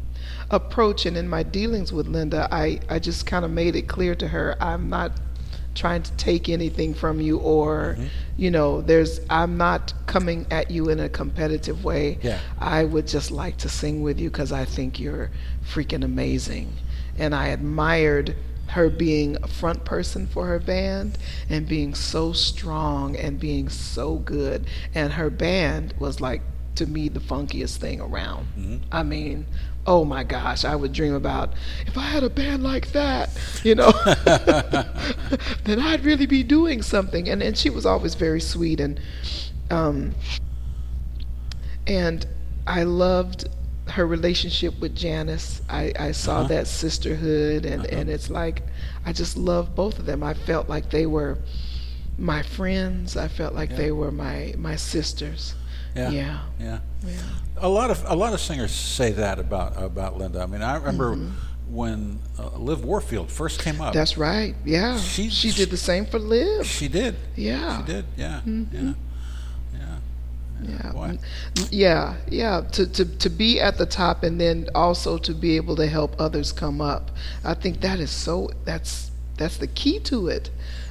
approach 0.50 1.06
and 1.06 1.18
in 1.18 1.28
my 1.28 1.44
dealings 1.44 1.92
with 1.92 2.08
Linda, 2.08 2.48
I, 2.52 2.80
I 2.90 3.00
just 3.00 3.26
kind 3.26 3.44
of 3.44 3.52
made 3.52 3.76
it 3.76 3.88
clear 3.88 4.16
to 4.16 4.28
her 4.28 4.56
I'm 4.62 4.90
not 4.90 5.12
trying 5.78 6.02
to 6.02 6.12
take 6.14 6.50
anything 6.50 6.94
from 6.94 7.22
you 7.22 7.38
or 7.38 7.94
mm-hmm. 7.94 8.08
you 8.36 8.50
know 8.50 8.82
there's 8.82 9.22
I'm 9.30 9.58
not 9.58 9.94
coming 10.08 10.48
at 10.50 10.72
you 10.72 10.90
in 10.90 11.00
a 11.00 11.08
competitive 11.08 11.84
way. 11.84 12.18
Yeah. 12.22 12.40
I 12.60 12.84
would 12.84 13.08
just 13.08 13.30
like 13.30 13.58
to 13.58 13.70
sing 13.70 14.02
with 14.02 14.20
you 14.20 14.32
cuz 14.32 14.52
I 14.52 14.66
think 14.66 15.00
you're 15.00 15.30
freaking 15.64 16.04
amazing. 16.04 16.74
And 17.18 17.36
I 17.36 17.48
admired 17.48 18.36
her 18.68 18.90
being 18.90 19.38
a 19.42 19.48
front 19.48 19.86
person 19.86 20.28
for 20.28 20.48
her 20.48 20.60
band 20.60 21.18
and 21.50 21.68
being 21.68 21.94
so 21.94 22.34
strong 22.34 23.16
and 23.16 23.40
being 23.40 23.70
so 23.70 24.16
good 24.16 24.66
and 24.94 25.14
her 25.14 25.30
band 25.30 25.94
was 26.00 26.20
like 26.20 26.42
to 26.76 26.86
me 26.86 27.10
the 27.10 27.20
funkiest 27.20 27.78
thing 27.78 28.00
around. 28.00 28.48
Mm-hmm. 28.58 28.76
I 28.92 29.04
mean, 29.04 29.46
oh 29.90 30.04
my 30.04 30.24
gosh, 30.24 30.66
I 30.66 30.76
would 30.76 30.92
dream 30.94 31.14
about 31.16 31.54
if 31.86 31.98
I 31.98 32.02
had 32.02 32.24
a 32.24 32.30
band 32.30 32.62
like 32.62 32.92
that, 32.92 33.30
you 33.64 33.74
know, 33.74 33.92
then 35.64 35.80
I'd 35.80 36.04
really 36.04 36.26
be 36.26 36.44
doing 36.44 36.82
something. 36.82 37.30
And 37.30 37.42
and 37.42 37.58
she 37.58 37.70
was 37.70 37.86
always 37.86 38.16
very 38.16 38.42
sweet 38.42 38.80
and 38.80 39.00
um 39.72 40.14
and 41.88 42.26
I 42.66 42.84
loved 42.84 43.48
her 43.88 44.06
relationship 44.06 44.78
with 44.82 44.94
Janice. 44.96 45.62
I, 45.70 45.94
I 45.98 46.12
saw 46.12 46.40
Uh-huh. 46.40 46.48
that 46.50 46.68
sisterhood 46.68 47.66
and, 47.66 47.86
Uh-huh. 47.86 47.96
and 47.98 48.10
it's 48.10 48.30
like 48.30 48.64
I 49.06 49.14
just 49.14 49.38
loved 49.38 49.76
both 49.76 49.98
of 50.00 50.06
them. 50.06 50.22
I 50.24 50.34
felt 50.34 50.68
like 50.68 50.90
they 50.90 51.06
were 51.06 51.38
my 52.18 52.42
friends. 52.44 53.16
I 53.16 53.30
felt 53.30 53.54
like 53.56 53.70
Yeah. 53.72 53.78
they 53.78 53.92
were 53.92 54.12
my 54.12 54.54
my 54.58 54.76
sisters. 54.76 55.56
Yeah. 55.96 56.10
Yeah. 56.12 56.40
Yeah. 56.60 56.80
Yeah. 57.06 57.14
A 57.60 57.68
lot 57.70 57.90
of 57.92 58.04
a 58.08 58.16
lot 58.16 58.34
of 58.34 58.40
singers 58.40 58.72
say 58.72 59.12
that 59.14 59.40
about 59.40 59.82
about 59.82 60.18
Linda. 60.18 60.42
I 60.42 60.46
mean, 60.46 60.62
I 60.62 60.76
remember 60.78 61.18
when 61.70 62.20
uh, 62.40 62.58
Liv 62.58 62.84
Warfield 62.86 63.30
first 63.32 63.62
came 63.62 63.82
up. 63.82 63.90
Mm-hmm. 63.90 63.98
That's 63.98 64.18
right. 64.18 64.56
Yeah. 64.66 64.98
She- 64.98 65.30
She, 65.30 65.52
did 65.52 65.70
the 65.70 65.78
same 65.78 66.06
for 66.06 66.18
Liv. 66.20 66.66
she 66.66 66.88
did. 66.88 67.16
Yeah. 67.36 67.78
She 67.80 67.84
did. 67.94 68.06
Yeah. 68.16 68.42
Mhm. 68.46 68.96
Yeah. 69.74 69.98
Yeah. 70.64 70.92
Boy. 70.92 71.20
Yeah, 71.70 72.16
yeah. 72.30 72.62
To, 72.72 72.88
to 72.88 73.06
to 73.06 73.30
be 73.30 73.60
at 73.60 73.78
the 73.78 73.86
top 73.86 74.24
and 74.24 74.40
then 74.42 74.70
also 74.74 75.18
to 75.20 75.34
be 75.34 75.56
able 75.56 75.76
to 75.76 75.86
help 75.88 76.16
others 76.20 76.52
come 76.52 76.82
up. 76.82 77.12
I 77.44 77.54
think 77.54 77.82
that 77.82 78.00
is 78.00 78.10
so 78.12 78.50
that's 78.66 79.12
that's 79.38 79.58
the 79.58 79.68
key 79.68 80.00
to 80.00 80.28
it. 80.30 80.50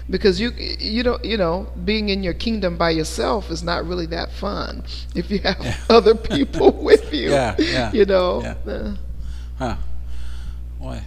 Because 0.09 0.41
you 0.41 0.53
you 0.57 1.03
don't 1.03 1.25
you 1.25 1.37
know, 1.37 1.67
being 1.85 2.09
in 2.11 2.23
your 2.23 2.35
kingdom 2.35 2.77
by 2.77 2.91
yourself 2.91 3.51
is 3.51 3.63
not 3.63 3.85
really 3.87 4.07
that 4.07 4.31
fun 4.33 4.85
if 5.15 5.31
you 5.31 5.39
have 5.41 5.85
other 5.91 6.15
people 6.15 6.71
with 6.89 7.13
you. 7.13 7.31
Yeah, 7.31 7.57
yeah, 7.59 7.93
You 7.93 8.05
know. 8.05 8.43
yeah. 8.43 8.73
Uh, 8.73 8.97
Huh. 9.59 9.77
Boy. 10.79 11.01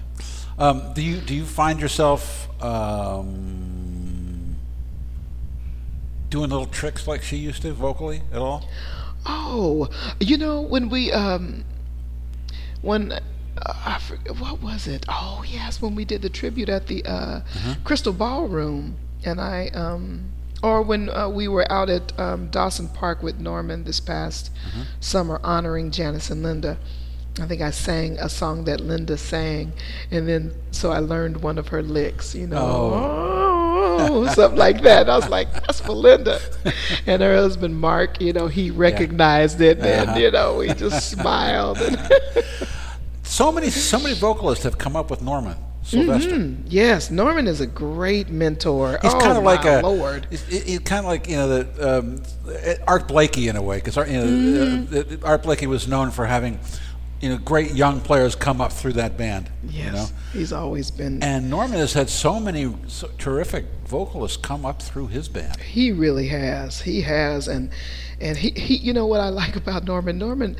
Um, 0.57 0.93
do 0.93 1.01
you 1.01 1.17
do 1.21 1.33
you 1.35 1.45
find 1.45 1.79
yourself 1.79 2.49
um, 2.63 4.55
doing 6.29 6.49
little 6.49 6.65
tricks 6.65 7.07
like 7.07 7.21
she 7.23 7.37
used 7.37 7.61
to 7.61 7.71
vocally 7.73 8.21
at 8.31 8.39
all? 8.39 8.67
Oh, 9.25 9.87
you 10.19 10.37
know 10.37 10.61
when 10.61 10.89
we 10.89 11.11
um 11.11 11.63
when 12.81 13.19
uh, 13.65 13.73
I 13.85 13.99
forget 13.99 14.39
what 14.39 14.61
was 14.61 14.87
it? 14.87 15.05
Oh 15.09 15.43
yes, 15.47 15.81
when 15.81 15.95
we 15.95 16.05
did 16.05 16.21
the 16.21 16.29
tribute 16.29 16.69
at 16.69 16.87
the 16.87 17.03
uh, 17.05 17.41
Crystal 17.83 18.13
Ballroom, 18.13 18.95
and 19.25 19.39
I 19.41 19.67
um 19.73 20.31
or 20.61 20.81
when 20.81 21.09
uh, 21.09 21.29
we 21.29 21.47
were 21.47 21.69
out 21.71 21.89
at 21.89 22.17
um, 22.19 22.49
Dawson 22.49 22.89
Park 22.89 23.23
with 23.23 23.39
Norman 23.39 23.85
this 23.85 23.99
past 24.01 24.51
summer 24.99 25.39
honoring 25.43 25.89
Janice 25.91 26.29
and 26.29 26.43
Linda. 26.43 26.77
I 27.39 27.45
think 27.45 27.61
I 27.61 27.71
sang 27.71 28.17
a 28.19 28.27
song 28.27 28.65
that 28.65 28.81
Linda 28.81 29.15
sang, 29.17 29.71
and 30.11 30.27
then 30.27 30.51
so 30.71 30.91
I 30.91 30.99
learned 30.99 31.41
one 31.41 31.57
of 31.57 31.69
her 31.69 31.81
licks, 31.81 32.35
you 32.35 32.47
know, 32.47 32.57
oh, 32.61 34.27
something 34.33 34.57
like 34.59 34.81
that. 34.81 35.09
I 35.09 35.15
was 35.15 35.29
like, 35.29 35.51
that's 35.53 35.79
for 35.79 35.93
Linda. 35.93 36.39
And 37.07 37.21
her 37.21 37.35
husband 37.35 37.79
Mark, 37.79 38.19
you 38.19 38.33
know, 38.33 38.47
he 38.47 38.71
recognized 38.71 39.61
it, 39.61 39.79
and 39.79 40.09
Uh-huh. 40.09 40.19
you 40.19 40.31
know, 40.31 40.59
he 40.59 40.73
just 40.73 41.09
smiled. 41.11 41.77
So 43.29 43.51
many 43.51 43.69
so 43.69 43.99
many 43.99 44.15
vocalists 44.15 44.63
have 44.63 44.77
come 44.77 44.95
up 44.95 45.11
with 45.11 45.21
Norman 45.21 45.55
Sylvester. 45.83 46.35
Mm, 46.35 46.63
yes, 46.67 47.11
Norman 47.11 47.47
is 47.47 47.61
a 47.61 47.67
great 47.67 48.29
mentor. 48.29 48.97
He's 49.01 49.13
oh, 49.13 49.19
kind 49.19 49.37
of 49.37 49.43
like 49.43 49.65
a 49.65 49.85
Lord. 49.85 50.25
He's, 50.31 50.45
he's 50.47 50.79
kind 50.79 50.99
of 50.99 51.05
like 51.05 51.27
you 51.29 51.35
know 51.35 51.47
the 51.63 51.99
um, 51.99 52.23
Art 52.87 53.07
Blakey 53.07 53.47
in 53.47 53.55
a 53.55 53.61
way 53.61 53.77
because 53.77 53.95
you 53.97 54.03
know 54.03 54.25
Mm-hmm. 54.25 55.23
uh, 55.23 55.27
Art 55.27 55.43
Blakey 55.43 55.67
was 55.67 55.87
known 55.87 56.09
for 56.11 56.25
having 56.25 56.59
you 57.21 57.29
know 57.29 57.37
great 57.37 57.73
young 57.75 58.01
players 58.01 58.33
come 58.35 58.59
up 58.61 58.73
through 58.73 58.93
that 58.93 59.15
band. 59.15 59.49
Yes, 59.63 59.85
You 59.85 59.91
know, 59.91 60.05
he's 60.33 60.51
always 60.51 60.89
been. 60.89 61.21
and 61.21 61.49
Norman 61.51 61.77
has 61.79 61.93
had 61.93 62.09
so 62.09 62.39
many 62.39 62.75
so 62.87 63.09
terrific 63.19 63.65
vocalists 63.85 64.37
come 64.37 64.65
up 64.65 64.81
through 64.81 65.07
his 65.07 65.29
band. 65.29 65.55
He 65.61 65.91
really 65.91 66.27
has. 66.29 66.81
He 66.81 67.01
has, 67.01 67.47
and 67.47 67.69
and 68.19 68.37
he, 68.37 68.49
he 68.51 68.75
you 68.75 68.91
know 68.93 69.05
what 69.05 69.21
I 69.21 69.29
like 69.29 69.55
about 69.55 69.83
Norman. 69.85 70.17
Norman, 70.17 70.55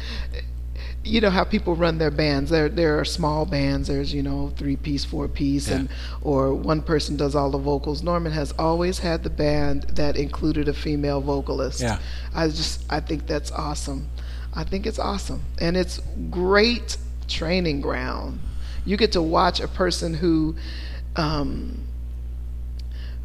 you 1.03 1.21
know 1.21 1.29
how 1.29 1.43
people 1.43 1.75
run 1.75 1.97
their 1.97 2.12
bands. 2.12 2.49
There 2.49 2.69
there 2.69 2.99
are 2.99 3.05
small 3.05 3.45
bands. 3.45 3.88
There's 3.88 4.13
you 4.13 4.21
know 4.23 4.51
three 4.57 4.75
piece, 4.75 5.05
four 5.05 5.27
piece, 5.27 5.69
Yeah. 5.69 5.75
and 5.77 5.89
or 6.21 6.53
one 6.53 6.81
person 6.81 7.15
does 7.15 7.35
all 7.35 7.49
the 7.51 7.57
vocals. 7.57 8.03
Norman 8.03 8.31
has 8.31 8.53
always 8.59 8.99
had 8.99 9.23
the 9.23 9.29
band 9.29 9.83
that 9.95 10.15
included 10.17 10.67
a 10.67 10.73
female 10.73 11.21
vocalist. 11.21 11.81
Yeah. 11.81 11.99
I 12.33 12.47
just 12.47 12.83
I 12.91 12.99
think 12.99 13.27
that's 13.27 13.51
awesome. 13.51 14.08
I 14.54 14.63
think 14.63 14.85
it's 14.85 15.00
awesome, 15.00 15.43
and 15.60 15.77
it's 15.77 16.02
great 16.29 16.97
training 17.27 17.81
ground. 17.81 18.39
You 18.85 18.97
get 18.97 19.12
to 19.13 19.21
watch 19.21 19.60
a 19.60 19.67
person 19.67 20.13
who. 20.15 20.56
Um, 21.15 21.79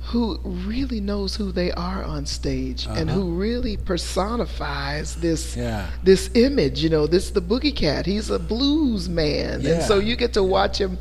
who 0.09 0.39
really 0.45 1.01
knows 1.01 1.35
who 1.37 1.51
they 1.51 1.73
are 1.73 2.05
on 2.05 2.27
stage 2.27 2.87
and 2.87 3.09
Uh-huh. 3.11 3.19
who 3.21 3.33
really 3.35 3.77
personifies 3.77 5.17
this 5.17 5.57
Yeah. 5.57 5.87
this 6.03 6.31
image 6.35 6.83
you 6.83 6.89
know 6.91 7.07
this 7.07 7.31
the 7.31 7.41
boogie 7.43 7.75
cat 7.75 8.07
he's 8.07 8.31
a 8.31 8.39
blues 8.39 9.09
man 9.09 9.65
and 9.67 9.83
so 9.83 9.99
you 9.99 10.17
get 10.17 10.33
to 10.35 10.43
watch 10.43 10.79
him 10.79 10.99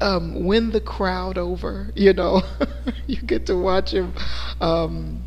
um, 0.00 0.44
win 0.44 0.70
the 0.70 0.80
crowd 0.80 1.36
over 1.38 1.90
you 1.94 2.12
know 2.12 2.42
you 3.06 3.16
get 3.16 3.46
to 3.46 3.56
watch 3.56 3.92
him 3.92 4.12
um, 4.60 5.22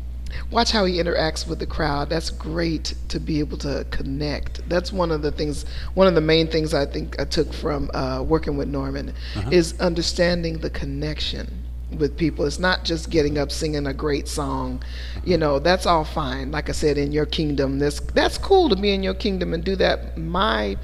watch 0.50 0.70
how 0.72 0.84
he 0.84 0.94
interacts 0.98 1.46
with 1.46 1.58
the 1.60 1.66
crowd. 1.66 2.10
That's 2.10 2.30
great 2.30 2.94
to 3.08 3.20
be 3.20 3.38
able 3.38 3.56
to 3.58 3.86
connect. 3.90 4.68
That's 4.68 4.92
one 4.92 5.10
of 5.12 5.22
the 5.22 5.30
things, 5.30 5.64
one 5.94 6.06
of 6.08 6.14
the 6.14 6.20
main 6.20 6.48
things 6.48 6.74
I 6.74 6.86
think 6.86 7.20
I 7.20 7.24
took 7.24 7.52
from 7.52 7.88
uh, 7.94 8.22
working 8.22 8.56
with 8.56 8.68
Norman 8.68 9.12
Uh-huh. 9.36 9.50
is 9.52 9.78
understanding 9.80 10.58
the 10.58 10.70
connection 10.70 11.46
with 11.90 12.16
people. 12.16 12.44
It's 12.46 12.58
not 12.58 12.84
just 12.84 13.10
getting 13.10 13.38
up 13.38 13.50
singing 13.52 13.86
a 13.86 13.94
great 13.94 14.26
song. 14.28 14.82
You 15.24 15.36
know, 15.38 15.58
that's 15.58 15.86
all 15.86 16.04
fine. 16.04 16.50
Like 16.50 16.68
I 16.68 16.72
said, 16.72 16.98
in 16.98 17.12
your 17.12 17.26
kingdom, 17.26 17.78
that's 17.78 18.00
that's 18.00 18.38
cool 18.38 18.68
to 18.68 18.76
be 18.76 18.92
in 18.92 19.02
your 19.02 19.14
kingdom 19.14 19.54
and 19.54 19.62
do 19.64 19.76
that. 19.76 20.18
My 20.18 20.76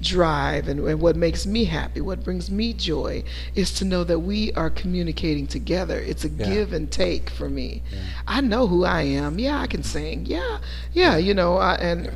drive 0.00 0.68
and, 0.68 0.80
and 0.80 1.00
what 1.00 1.16
makes 1.16 1.46
me 1.46 1.64
happy, 1.64 2.00
what 2.02 2.22
brings 2.22 2.50
me 2.50 2.72
joy, 2.74 3.24
is 3.54 3.72
to 3.72 3.84
know 3.84 4.04
that 4.04 4.18
we 4.18 4.52
are 4.52 4.68
communicating 4.68 5.46
together. 5.46 5.98
It's 5.98 6.22
a 6.24 6.28
Yeah. 6.28 6.44
give 6.52 6.72
and 6.74 6.90
take 6.90 7.30
for 7.30 7.48
me. 7.48 7.82
I 8.26 8.42
know 8.42 8.66
who 8.66 8.84
I 8.84 9.02
am. 9.02 9.38
Yeah, 9.38 9.58
I 9.58 9.66
can 9.66 9.82
sing. 9.82 10.26
Yeah, 10.26 10.58
yeah, 10.92 11.16
you 11.16 11.32
know, 11.32 11.56
I, 11.56 11.74
and 11.76 12.14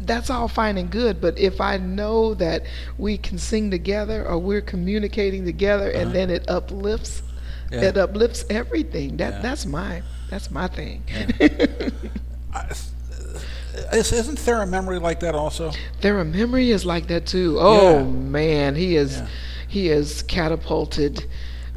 that's 0.00 0.30
all 0.30 0.48
fine 0.48 0.76
and 0.76 0.90
good. 0.90 1.20
But 1.20 1.38
if 1.38 1.60
I 1.60 1.76
know 1.76 2.34
that 2.34 2.64
we 2.98 3.16
can 3.18 3.38
sing 3.38 3.70
together 3.70 4.26
or 4.26 4.36
we're 4.38 4.60
communicating 4.60 5.44
together, 5.44 5.90
Uh-huh. 5.90 6.00
and 6.00 6.12
then 6.12 6.28
it 6.28 6.44
uplifts, 6.50 7.22
Yeah. 7.72 7.82
it 7.88 7.96
uplifts 7.96 8.44
everything. 8.50 9.16
That 9.16 9.34
Yeah. 9.34 9.40
that's 9.42 9.64
my 9.66 10.02
that's 10.30 10.50
my 10.50 10.68
thing. 10.68 11.02
I- 12.52 12.66
is- 13.92 14.12
Isn't 14.12 14.38
Thara 14.38 14.66
Memory 14.66 14.98
like 14.98 15.20
that 15.20 15.34
also? 15.34 15.72
Thara 16.00 16.24
Memory 16.24 16.70
is 16.70 16.84
like 16.84 17.06
that 17.08 17.26
too. 17.26 17.56
Oh 17.58 18.04
man, 18.04 18.74
he 18.74 18.96
is 18.96 19.22
he 19.68 19.86
has 19.86 20.22
catapulted 20.22 21.26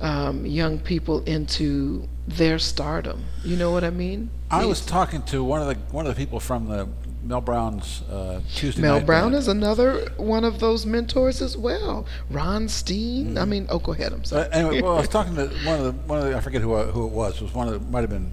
um, 0.01 0.45
young 0.45 0.79
people 0.79 1.23
into 1.23 2.07
their 2.27 2.59
stardom. 2.59 3.23
You 3.45 3.55
know 3.55 3.71
what 3.71 3.83
I 3.85 3.89
mean? 3.91 4.29
I 4.51 4.65
was 4.65 4.81
talking 4.85 5.23
to 5.23 5.43
one 5.43 5.61
of 5.61 5.67
the 5.67 5.75
one 5.95 6.05
of 6.05 6.13
the 6.15 6.19
people 6.19 6.39
from 6.41 6.67
the 6.67 6.87
Mel 7.25 7.41
Brown's 7.41 8.01
uh, 8.03 8.39
Tuesday 8.53 8.81
Mel 8.83 8.97
night 8.99 9.05
Brown 9.05 9.31
band. 9.31 9.35
is 9.35 9.47
another 9.47 10.11
one 10.17 10.43
of 10.45 10.59
those 10.59 10.85
mentors 10.85 11.41
as 11.41 11.57
well. 11.57 12.05
Ron 12.29 12.69
Steen. 12.69 13.29
Mm-hmm. 13.29 13.37
I 13.39 13.45
mean, 13.45 13.65
oh, 13.69 13.79
go 13.79 13.93
ahead. 13.93 14.13
I'm 14.13 14.23
sorry. 14.23 14.43
But 14.43 14.55
anyway, 14.55 14.81
well, 14.81 14.93
I 14.97 14.99
was 14.99 15.09
talking 15.17 15.35
to 15.35 15.47
one 15.65 15.79
of 15.79 15.85
the 15.85 15.91
one 16.07 16.19
of 16.19 16.25
the, 16.25 16.37
I 16.37 16.39
forget 16.39 16.61
who 16.61 16.73
uh, 16.73 16.85
who 16.91 17.05
it 17.07 17.11
was. 17.11 17.37
It 17.37 17.41
was 17.43 17.53
one 17.53 17.67
of 17.67 17.73
the 17.73 17.79
might 17.91 18.01
have 18.01 18.09
been 18.11 18.31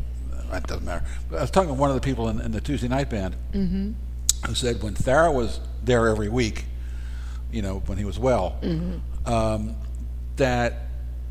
uh, 0.52 0.56
it 0.56 0.66
doesn't 0.66 0.84
matter. 0.84 1.04
But 1.30 1.38
I 1.38 1.40
was 1.40 1.50
talking 1.50 1.68
to 1.68 1.74
one 1.74 1.88
of 1.90 1.94
the 1.96 2.02
people 2.02 2.28
in, 2.28 2.40
in 2.40 2.52
the 2.52 2.60
Tuesday 2.60 2.88
night 2.88 3.08
band 3.08 3.34
Mm-hmm. 3.54 3.92
who 4.46 4.54
said 4.54 4.82
when 4.82 4.94
Thara 4.94 5.32
was 5.32 5.60
there 5.82 6.06
every 6.08 6.28
week, 6.28 6.66
you 7.50 7.62
know, 7.62 7.82
when 7.86 7.96
he 7.98 8.04
was 8.04 8.18
well, 8.18 8.58
Mm-hmm. 8.62 9.32
um, 9.32 9.74
that 10.36 10.74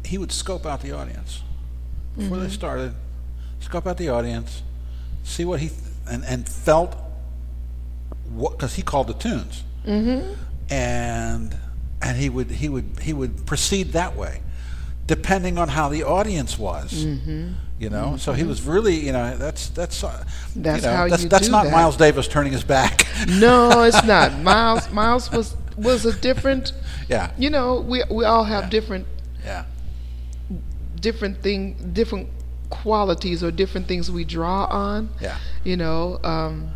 he 0.04 0.18
would 0.18 0.32
scope 0.32 0.66
out 0.66 0.82
the 0.82 0.94
audience 0.94 1.44
before 2.18 2.38
Mm-hmm. 2.38 2.46
they 2.48 2.52
started, 2.52 2.94
scope 3.60 3.86
out 3.86 3.98
the 3.98 4.10
audience, 4.10 4.64
see 5.24 5.46
what 5.46 5.60
he 5.60 5.68
th- 5.70 5.80
and 6.10 6.26
and 6.26 6.50
felt 6.50 6.96
what 8.36 8.52
because 8.58 8.76
he 8.76 8.82
called 8.82 9.08
the 9.08 9.14
tunes 9.14 9.64
Mm-hmm. 9.86 10.34
and 10.70 11.58
and 12.02 12.18
he 12.18 12.30
would 12.30 12.52
he 12.52 12.70
would 12.70 13.00
he 13.02 13.14
would 13.14 13.46
proceed 13.46 13.94
that 13.94 14.16
way 14.16 14.42
depending 15.08 15.58
on 15.58 15.70
how 15.70 15.90
the 15.90 16.04
audience 16.04 16.58
was 16.60 16.94
Mm-hmm. 17.06 17.54
you 17.80 17.90
know 17.90 18.16
so 18.18 18.34
he 18.34 18.44
was 18.44 18.62
really 18.62 18.96
you 18.96 19.12
know 19.12 19.36
that's 19.38 19.70
that's 19.70 20.04
uh, 20.04 20.24
That's 20.56 20.84
you 20.84 20.90
know, 20.90 20.96
how 20.98 21.08
that's, 21.10 21.24
you 21.24 21.30
that's 21.30 21.46
do 21.48 21.52
not 21.52 21.64
that. 21.66 21.72
miles 21.74 21.98
davis 21.98 22.28
turning 22.28 22.54
his 22.54 22.64
back 22.64 23.08
no, 23.28 23.84
it's 23.84 24.04
not. 24.16 24.40
Miles 24.40 24.90
Miles 24.92 25.32
was 25.32 25.56
was 25.78 26.06
a 26.06 26.14
different. 26.20 26.74
yeah 27.10 27.32
You 27.38 27.50
know, 27.50 27.80
we 27.82 28.04
we 28.10 28.24
all 28.26 28.44
have 28.44 28.64
Yeah. 28.66 28.70
different 28.70 29.06
yeah 29.44 29.66
different 31.00 31.42
thing 31.42 31.92
different 31.94 32.30
qualities 32.70 33.44
or 33.44 33.52
different 33.52 33.88
things 33.88 34.10
we 34.12 34.24
draw 34.24 34.66
on. 34.66 35.10
yeah 35.20 35.38
You 35.64 35.78
know, 35.78 36.20
um, 36.24 36.72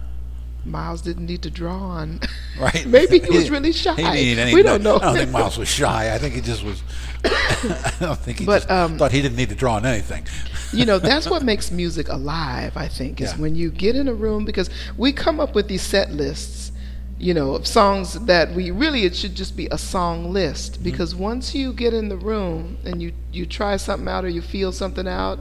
Miles 0.66 1.02
didn't 1.02 1.28
need 1.28 1.44
to 1.44 1.50
draw 1.52 1.78
on. 1.78 2.20
right 2.60 2.86
Maybe 2.98 3.20
he 3.20 3.30
was 3.30 3.50
really 3.50 3.72
shy. 3.72 3.94
he 3.96 4.02
didn't 4.04 4.14
need 4.16 4.38
any- 4.40 4.54
we 4.56 4.64
don't 4.64 4.82
know. 4.84 4.96
i 4.98 5.00
don't 5.00 5.16
think 5.16 5.32
miles 5.32 5.58
was 5.58 5.68
shy 5.68 6.14
i 6.14 6.18
think 6.18 6.34
he 6.34 6.42
just 6.42 6.64
was 6.64 6.82
i 7.24 7.94
don't 8.00 8.18
think 8.20 8.40
he 8.40 8.46
But, 8.46 8.60
just 8.60 8.72
um, 8.72 8.98
thought 8.98 9.12
he 9.12 9.22
didn't 9.22 9.36
need 9.38 9.50
to 9.50 9.56
draw 9.56 9.76
on 9.76 9.86
anything 9.86 10.26
you 10.74 10.86
know 10.86 10.98
that's 11.10 11.30
what 11.30 11.44
makes 11.44 11.70
music 11.72 12.08
alive 12.10 12.76
i 12.78 12.88
think 12.88 13.20
is 13.22 13.34
Yeah. 13.34 13.42
when 13.42 13.56
you 13.56 13.70
get 13.72 13.96
in 13.96 14.08
a 14.08 14.14
room 14.14 14.46
because 14.46 14.70
we 14.98 15.12
come 15.12 15.40
up 15.40 15.54
with 15.56 15.68
these 15.68 15.82
set 15.82 16.12
lists 16.12 16.72
you 17.20 17.34
know 17.34 17.56
of 17.56 17.66
songs 17.68 18.14
that 18.26 18.54
we 18.54 18.72
really 18.72 19.04
it 19.06 19.16
should 19.16 19.36
just 19.36 19.56
be 19.58 19.68
a 19.72 19.78
song 19.78 20.32
list 20.32 20.74
Mm-hmm. 20.74 20.84
because 20.84 21.14
once 21.16 21.54
you 21.56 21.74
get 21.74 21.94
in 21.94 22.10
the 22.10 22.18
room 22.18 22.78
and 22.86 23.02
you 23.02 23.12
you 23.32 23.46
try 23.46 23.78
something 23.78 24.08
out 24.08 24.24
or 24.26 24.30
you 24.30 24.42
feel 24.42 24.72
something 24.72 25.08
out 25.08 25.40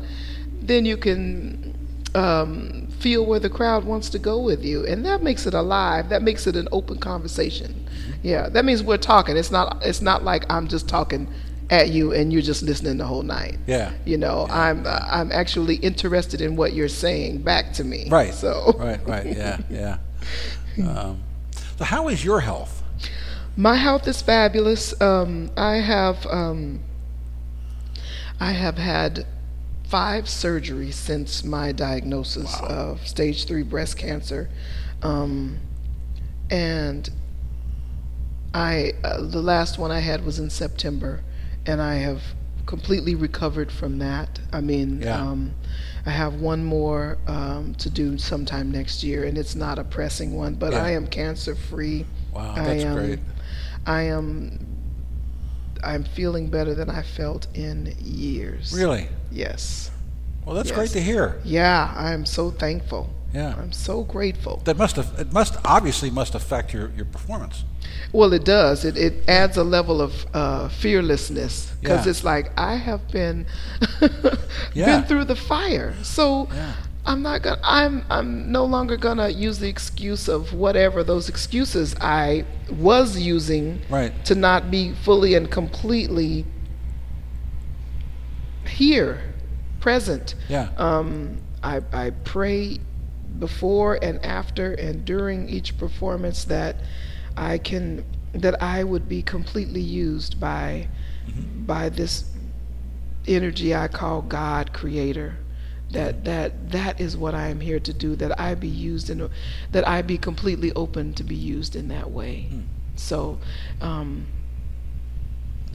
then 0.63 0.85
you 0.85 0.97
can 0.97 1.75
um, 2.15 2.84
feel 3.05 3.27
where 3.27 3.39
the 3.39 3.51
crowd 3.51 3.85
wants 3.85 4.09
to 4.09 4.19
go 4.19 4.41
with 4.41 4.65
you 4.65 4.87
and 4.87 5.05
that 5.05 5.23
makes 5.23 5.45
it 5.47 5.53
alive. 5.53 6.09
That 6.09 6.23
makes 6.23 6.47
it 6.47 6.57
an 6.57 6.69
open 6.73 6.97
conversation. 6.97 7.87
Yeah 8.23 8.49
that 8.49 8.65
means 8.65 8.83
we're 8.83 9.05
talking. 9.15 9.37
It's 9.37 9.51
not 9.51 9.83
it's 9.85 10.01
not 10.01 10.25
like 10.25 10.43
i'm 10.49 10.69
just 10.69 10.89
talking 10.89 11.23
at 11.69 11.91
you 11.91 12.13
and 12.13 12.33
you're 12.33 12.49
just 12.53 12.63
listening 12.63 12.97
the 12.97 13.05
whole 13.05 13.23
night. 13.23 13.59
Yeah. 13.67 13.93
You 14.07 14.17
know 14.17 14.47
i'm 14.49 14.87
uh, 14.87 15.01
i'm 15.19 15.31
actually 15.33 15.77
interested 15.91 16.41
in 16.41 16.57
what 16.57 16.73
you're 16.73 16.97
saying 17.07 17.43
back 17.43 17.75
to 17.75 17.85
me. 17.85 18.09
Right. 18.09 18.33
So. 18.33 18.73
Right 18.79 19.07
right. 19.07 19.27
Yeah 19.27 19.59
yeah. 19.69 19.99
Um, 20.89 21.23
so 21.77 21.85
how 21.85 22.09
is 22.09 22.25
your 22.25 22.41
health? 22.41 22.83
My 23.55 23.77
health 23.77 24.09
is 24.09 24.23
fabulous. 24.23 24.99
Um, 24.99 25.51
i 25.59 25.75
have 25.77 26.27
um, 26.41 26.81
i 28.41 28.53
have 28.53 28.79
had 28.79 29.27
five 29.95 30.25
surgeries 30.25 30.95
since 30.95 31.45
my 31.45 31.71
diagnosis 31.71 32.53
Wow. 32.61 32.67
of 32.69 33.07
stage 33.07 33.45
three 33.47 33.63
breast 33.63 33.97
cancer 33.97 34.49
um, 35.03 35.61
and 36.51 37.09
i 38.53 38.93
uh, 39.05 39.21
the 39.23 39.41
last 39.41 39.79
one 39.79 39.93
i 39.93 40.01
had 40.01 40.25
was 40.25 40.41
in 40.41 40.51
september 40.51 41.23
and 41.65 41.81
i 41.81 41.95
have 41.95 42.21
completely 42.67 43.15
recovered 43.15 43.71
from 43.71 43.99
that 44.01 44.41
i 44.53 44.61
mean 44.61 45.01
Yeah. 45.01 45.21
um, 45.21 45.53
I 46.07 46.11
have 46.11 46.35
one 46.41 46.65
more 46.65 47.17
um, 47.29 47.75
to 47.77 47.89
do 47.89 48.19
sometime 48.19 48.71
next 48.71 49.03
year, 49.03 49.25
and 49.25 49.39
it's 49.39 49.55
not 49.55 49.79
a 49.79 49.85
pressing 49.85 50.35
one, 50.35 50.53
but 50.55 50.73
Yeah. 50.75 50.85
I 50.85 50.91
am 50.91 51.07
cancer 51.07 51.55
free. 51.55 52.05
wow 52.31 52.53
I 52.57 52.63
that's 52.63 52.85
am, 52.85 52.95
great 52.97 53.19
I 53.87 54.03
am. 54.03 54.59
I'm 55.87 56.05
feeling 56.05 56.49
better 56.49 56.75
than 56.75 56.89
I 56.91 57.03
felt 57.03 57.47
in 57.55 57.95
years. 58.03 58.73
really 58.77 59.09
Yes. 59.31 59.91
well 60.45 60.55
that's 60.57 60.69
Yes. 60.71 60.79
great 60.79 60.91
to 60.91 61.01
hear 61.03 61.41
Yeah, 61.45 61.93
I'm 61.97 62.25
so 62.27 62.51
thankful. 62.51 63.09
yeah 63.33 63.55
I'm 63.63 63.73
so 63.73 64.03
grateful. 64.05 64.61
that 64.65 64.77
must 64.77 64.97
have 64.97 65.09
it 65.19 65.33
must 65.33 65.55
obviously 65.65 66.11
must 66.11 66.35
affect 66.35 66.73
your, 66.75 66.91
your 66.97 67.07
performance 67.07 67.65
Well, 68.13 68.33
it 68.33 68.45
does. 68.45 68.85
It 68.85 68.97
it 68.97 69.15
adds 69.29 69.57
a 69.59 69.65
level 69.65 70.01
of 70.01 70.13
uh, 70.35 70.69
fearlessness 70.83 71.55
because 71.81 72.05
Yeah. 72.07 72.11
it's 72.11 72.25
like 72.25 72.47
I 72.73 72.75
have 72.89 73.01
been 73.11 73.47
Yeah. 74.75 74.87
been 74.91 75.03
through 75.09 75.25
the 75.27 75.37
fire, 75.37 75.95
so 76.03 76.49
Yeah. 76.53 76.73
I'm 77.07 77.21
not 77.23 77.43
gonna. 77.43 77.61
I'm 77.63 78.05
I'm 78.09 78.51
no 78.51 78.65
longer 78.65 78.97
gonna 78.97 79.29
use 79.29 79.59
the 79.59 79.69
excuse 79.69 80.27
of 80.29 80.55
whatever 80.55 81.05
those 81.05 81.29
excuses 81.29 81.95
I 82.01 82.45
was 82.71 83.19
using 83.19 83.83
Right. 83.91 84.13
to 84.25 84.35
not 84.35 84.71
be 84.71 84.93
fully 84.93 85.35
and 85.35 85.51
completely 85.51 86.47
here, 88.67 89.21
present. 89.81 90.35
yeah 90.49 90.71
Um, 90.77 91.39
I, 91.63 91.83
I 91.93 92.11
pray 92.11 92.79
before 93.39 93.99
and 94.03 94.25
after 94.25 94.73
and 94.75 95.05
during 95.05 95.49
each 95.49 95.77
performance 95.77 96.45
that 96.45 96.77
I 97.37 97.59
can 97.59 98.05
that 98.33 98.63
I 98.63 98.85
would 98.85 99.09
be 99.09 99.23
completely 99.23 99.81
used 99.81 100.39
by 100.41 100.89
by 101.67 101.89
this 101.89 102.25
energy 103.27 103.75
I 103.75 103.89
call 103.89 104.23
God 104.23 104.73
creator 104.73 105.37
that 105.95 106.25
that 106.25 106.71
that 106.71 107.01
is 107.01 107.17
what 107.17 107.35
I 107.35 107.49
am 107.49 107.61
here 107.61 107.81
to 107.81 107.93
do 107.93 108.15
that 108.17 108.39
I 108.39 108.55
be 108.55 108.69
used 108.69 109.11
in 109.11 109.21
a, 109.21 109.31
that 109.73 109.87
I 109.89 110.03
be 110.03 110.19
completely 110.19 110.73
open 110.75 111.15
to 111.15 111.25
be 111.25 111.35
used 111.35 111.75
in 111.75 111.89
that 111.89 112.11
way 112.11 112.49
so 112.97 113.39
um, 113.81 114.27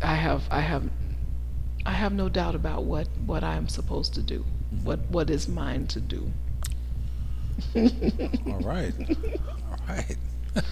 I 0.04 0.16
have 0.16 0.44
I 0.52 0.62
have 0.62 0.90
I 1.86 1.92
have 1.92 2.14
no 2.14 2.30
doubt 2.30 2.56
about 2.56 2.84
what 2.84 3.08
what 3.26 3.44
I 3.44 3.56
am 3.56 3.68
supposed 3.68 4.14
to 4.14 4.22
do 4.22 4.46
what 4.84 5.00
what 5.10 5.30
is 5.30 5.48
mine 5.48 5.88
to 5.88 6.00
do 6.00 6.32
All 7.76 8.60
right. 8.62 8.94
All 9.70 9.78
right. 9.88 10.16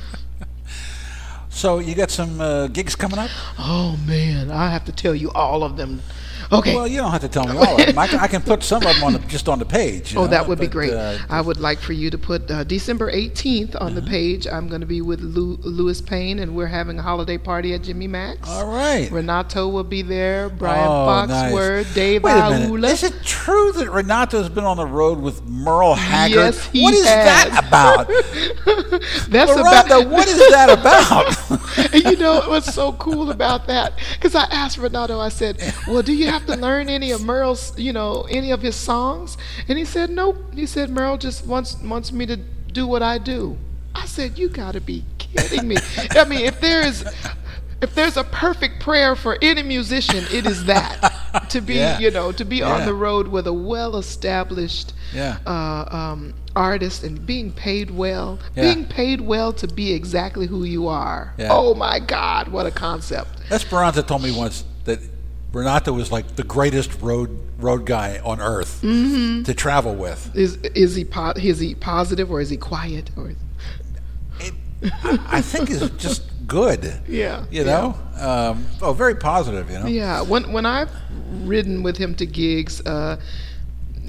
So 1.49 1.79
you 1.79 1.95
got 1.95 2.11
some 2.11 2.39
uh, 2.39 2.67
gigs 2.67 2.95
coming 2.95 3.17
up? 3.17 3.31
Oh 3.57 3.97
man, 4.05 4.51
I 4.51 4.69
have 4.69 4.85
to 4.85 4.91
tell 4.91 5.15
you 5.15 5.31
all 5.31 5.63
of 5.63 5.75
them. 5.75 6.03
Okay. 6.51 6.75
Well, 6.75 6.87
you 6.87 6.97
don't 6.97 7.11
have 7.11 7.21
to 7.21 7.27
tell 7.27 7.45
me 7.45 7.57
all 7.57 7.79
of 7.79 7.85
them. 7.85 7.97
I 7.99 8.07
can, 8.07 8.19
I 8.19 8.27
can 8.27 8.41
put 8.41 8.63
some 8.63 8.81
of 8.85 8.93
them 8.95 9.03
on 9.03 9.13
the, 9.13 9.19
just 9.19 9.49
on 9.49 9.59
the 9.59 9.65
page. 9.65 10.15
Oh, 10.15 10.21
know, 10.21 10.27
that 10.27 10.47
would 10.47 10.59
be 10.59 10.67
great. 10.67 10.93
uh, 10.93 11.17
I 11.29 11.41
would 11.41 11.59
like 11.59 11.79
for 11.79 11.91
you 11.93 12.09
to 12.09 12.17
put 12.17 12.49
uh, 12.49 12.63
December 12.63 13.11
18th 13.11 13.75
on 13.75 13.87
Uh-huh. 13.91 13.99
the 13.99 14.01
page. 14.01 14.47
I'm 14.47 14.69
going 14.69 14.79
to 14.81 14.87
be 14.87 15.01
with 15.01 15.19
Lou, 15.21 15.57
Louis 15.63 15.99
Pain, 16.01 16.39
and 16.39 16.55
we're 16.55 16.67
having 16.67 16.99
a 16.99 17.01
holiday 17.01 17.37
party 17.37 17.73
at 17.73 17.83
Jimmy 17.83 18.07
Mak's. 18.07 18.47
all 18.49 18.67
right. 18.67 19.09
Renato 19.11 19.67
will 19.67 19.83
be 19.83 20.01
there. 20.01 20.47
Brian 20.49 20.87
Oh, 20.87 21.25
nice. 21.27 21.51
Foxworth, 21.51 21.93
Dave 21.93 22.23
Wait 22.23 22.31
a 22.31 22.49
minute. 22.49 22.69
Aula. 22.69 22.87
Is 22.89 23.03
it 23.03 23.13
true 23.23 23.71
that 23.73 23.89
Renato's 23.91 24.47
been 24.49 24.63
on 24.63 24.77
the 24.77 24.85
road 24.85 25.19
with 25.19 25.43
Merle 25.45 25.95
Haggard? 25.95 26.35
Yes, 26.55 26.65
he 26.67 26.83
What 26.83 26.93
is 26.93 27.03
that 27.03 27.49
has. 27.49 27.67
about? 27.67 28.07
That's 29.29 29.51
Miranda, 29.55 29.97
about. 29.99 30.07
what 30.09 30.27
is 30.27 30.37
that 30.51 30.69
about? 30.69 31.93
and 31.93 32.03
you 32.11 32.17
know 32.17 32.41
what's 32.47 32.73
so 32.73 32.93
cool 32.93 33.31
about 33.31 33.67
that? 33.67 33.93
Because 34.13 34.35
I 34.35 34.43
asked 34.45 34.77
Renato, 34.77 35.19
I 35.19 35.29
said, 35.29 35.61
"Well, 35.87 36.01
do 36.01 36.13
you 36.13 36.27
have 36.27 36.36
to 36.45 36.55
learn 36.55 36.87
any 36.89 37.11
of 37.11 37.23
Merle's, 37.23 37.73
you 37.77 37.91
know, 37.93 38.27
any 38.29 38.51
of 38.51 38.61
his 38.61 38.75
songs?" 38.75 39.37
And 39.67 39.77
he 39.77 39.85
said, 39.85 40.09
"Nope." 40.09 40.37
He 40.53 40.65
said, 40.65 40.89
"Merle 40.89 41.17
just 41.17 41.45
wants 41.45 41.75
wants 41.83 42.11
me 42.11 42.25
to 42.27 42.37
do 42.71 42.85
what 42.87 43.01
I 43.01 43.17
do." 43.17 43.57
I 43.95 44.05
said, 44.05 44.37
"You 44.37 44.47
got 44.49 44.73
to 44.73 44.81
be 44.81 45.03
kidding 45.17 45.67
me!" 45.67 45.77
I 46.11 46.25
mean, 46.25 46.41
if 46.45 46.59
there 46.61 46.85
is. 46.85 47.03
If 47.79 47.93
there's 47.93 48.17
a 48.17 48.23
perfect 48.23 48.79
prayer 48.79 49.15
for 49.15 49.37
any 49.39 49.61
musician, 49.61 50.25
it 50.31 50.47
is 50.47 50.65
that 50.65 51.49
to 51.51 51.61
be, 51.61 51.75
Yeah. 51.75 51.99
you 51.99 52.09
know, 52.09 52.31
to 52.31 52.43
be 52.43 52.55
Yeah. 52.57 52.73
on 52.73 52.87
the 52.87 52.93
road 52.95 53.27
with 53.27 53.45
a 53.45 53.53
well-established 53.53 54.93
Yeah. 55.13 55.37
uh, 55.45 55.85
um, 55.95 56.33
artist 56.55 57.03
and 57.03 57.23
being 57.23 57.51
paid 57.51 57.91
well, 57.91 58.39
being 58.55 58.85
paid 58.85 59.21
well 59.21 59.53
to 59.53 59.67
be 59.67 59.93
exactly 59.93 60.47
who 60.47 60.63
you 60.63 60.87
are. 60.87 61.33
Oh 61.39 61.75
my 61.75 61.99
God, 61.99 62.47
what 62.47 62.65
a 62.65 62.71
concept! 62.71 63.29
Esperanza 63.51 64.01
told 64.01 64.23
me 64.23 64.31
once 64.31 64.63
that 64.85 64.99
Renato 65.53 65.93
was 65.93 66.11
like 66.11 66.35
the 66.35 66.43
greatest 66.43 67.01
road 67.01 67.29
road 67.57 67.85
guy 67.85 68.19
on 68.23 68.39
earth 68.41 68.81
Mm-hmm. 68.83 69.43
to 69.43 69.53
travel 69.53 69.95
with. 69.95 70.35
Is 70.35 70.57
is 70.75 70.95
he 70.95 71.05
po- 71.05 71.33
is 71.35 71.59
he 71.59 71.73
positive 71.75 72.29
or 72.31 72.41
is 72.41 72.49
he 72.49 72.57
quiet 72.57 73.09
or? 73.17 73.31
It, 74.39 74.53
I, 75.03 75.19
I 75.27 75.41
think 75.41 75.69
is 75.71 75.89
just 75.97 76.23
good. 76.47 76.93
Yeah, 77.07 77.45
You 77.49 77.63
yeah. 77.63 77.71
know? 77.71 77.95
Um, 78.19 78.65
oh, 78.81 78.93
very 78.93 79.15
positive, 79.15 79.69
you 79.71 79.79
know? 79.79 79.87
Yeah, 79.87 80.21
when 80.21 80.51
when 80.53 80.65
I've 80.65 80.91
ridden 81.43 81.81
with 81.83 81.97
him 81.97 82.13
to 82.15 82.25
gigs, 82.25 82.81
uh, 82.85 83.19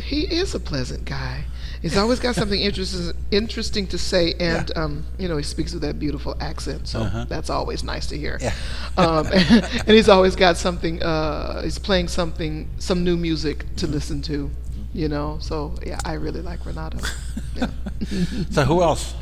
he 0.03 0.22
is 0.22 0.55
a 0.55 0.61
pleasant 0.61 1.05
guy. 1.05 1.45
He's 1.83 1.97
always 1.97 2.18
got 2.20 2.35
something 2.35 2.61
interesting 2.61 3.12
interesting 3.31 3.87
to 3.89 3.99
say, 3.99 4.35
and 4.41 4.70
Yeah. 4.74 4.83
um, 4.83 5.05
you 5.18 5.29
know 5.29 5.37
he 5.37 5.43
speaks 5.45 5.72
with 5.72 5.83
that 5.83 5.99
beautiful 5.99 6.37
accent, 6.41 6.89
so 6.89 7.01
Uh-huh. 7.03 7.26
that's 7.29 7.51
always 7.51 7.83
nice 7.85 8.07
to 8.09 8.16
hear. 8.18 8.39
Yeah. 8.41 8.53
um, 8.97 9.26
and 9.33 9.89
he's 9.91 10.09
always 10.09 10.35
got 10.37 10.57
something. 10.57 11.03
Uh, 11.03 11.62
he's 11.62 11.79
playing 11.79 12.09
something, 12.09 12.68
some 12.79 13.05
new 13.05 13.16
music 13.16 13.59
to 13.76 13.87
Mm-hmm. 13.87 13.95
listen 13.95 14.22
to. 14.22 14.51
You 14.95 15.09
know, 15.09 15.37
so 15.41 15.74
yeah, 15.87 15.99
I 16.05 16.14
really 16.14 16.41
like 16.43 16.64
Renato. 16.66 16.99
Yeah. 17.55 17.70
So 18.51 18.64
who 18.64 18.83
else? 18.83 19.14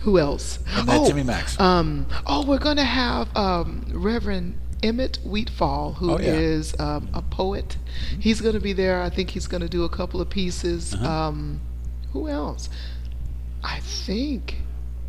Who 0.00 0.18
else? 0.18 0.58
And 0.76 0.88
that 0.88 1.06
Jimmy 1.06 1.22
Mak's. 1.22 1.58
Um, 1.60 2.06
oh, 2.26 2.44
we're 2.46 2.58
going 2.58 2.78
to 2.78 2.84
have 2.84 3.28
um, 3.36 3.84
Reverend 3.92 4.54
Emmett 4.82 5.18
Wheatfall, 5.24 5.94
who 5.96 6.12
Oh, 6.12 6.16
is 6.16 6.74
um, 6.80 7.08
a 7.12 7.20
poet. 7.22 7.76
He's 8.18 8.40
going 8.40 8.54
to 8.54 8.60
be 8.60 8.72
there. 8.72 9.02
I 9.02 9.10
think 9.10 9.30
he's 9.30 9.46
going 9.46 9.60
to 9.60 9.68
do 9.68 9.84
a 9.84 9.88
couple 9.88 10.20
of 10.20 10.30
pieces. 10.30 10.94
Uh-huh. 10.94 11.06
Um, 11.28 11.60
who 12.12 12.28
else? 12.28 12.68
I 13.62 13.80
think 13.80 14.56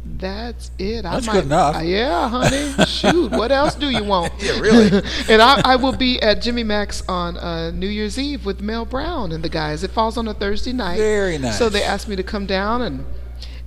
that's 0.03 0.71
it. 0.79 1.05
I 1.05 1.11
That's 1.13 1.27
might, 1.27 1.33
good 1.33 1.45
enough. 1.45 1.75
uh, 1.75 1.79
yeah, 1.79 2.27
honey. 2.27 2.73
Shoot, 2.87 3.31
what 3.31 3.51
else 3.51 3.75
do 3.75 3.89
you 3.89 4.03
want? 4.03 4.33
Yeah, 4.39 4.59
really. 4.59 4.87
and 5.29 5.41
I, 5.41 5.61
I 5.63 5.75
will 5.75 5.95
be 5.95 6.19
at 6.21 6.41
Jimmy 6.41 6.63
Mak's 6.63 7.07
on 7.07 7.37
uh, 7.37 7.69
New 7.71 7.87
Year's 7.87 8.17
Eve 8.17 8.45
with 8.45 8.61
Mel 8.61 8.83
Brown 8.85 9.31
and 9.31 9.43
the 9.43 9.49
guys. 9.49 9.83
It 9.83 9.91
falls 9.91 10.17
on 10.17 10.27
a 10.27 10.33
Thursday 10.33 10.73
night. 10.73 10.97
Very 10.97 11.37
nice. 11.37 11.57
So 11.57 11.69
they 11.69 11.83
asked 11.83 12.07
me 12.07 12.15
to 12.15 12.23
come 12.23 12.45
down 12.47 12.81
and 12.81 13.05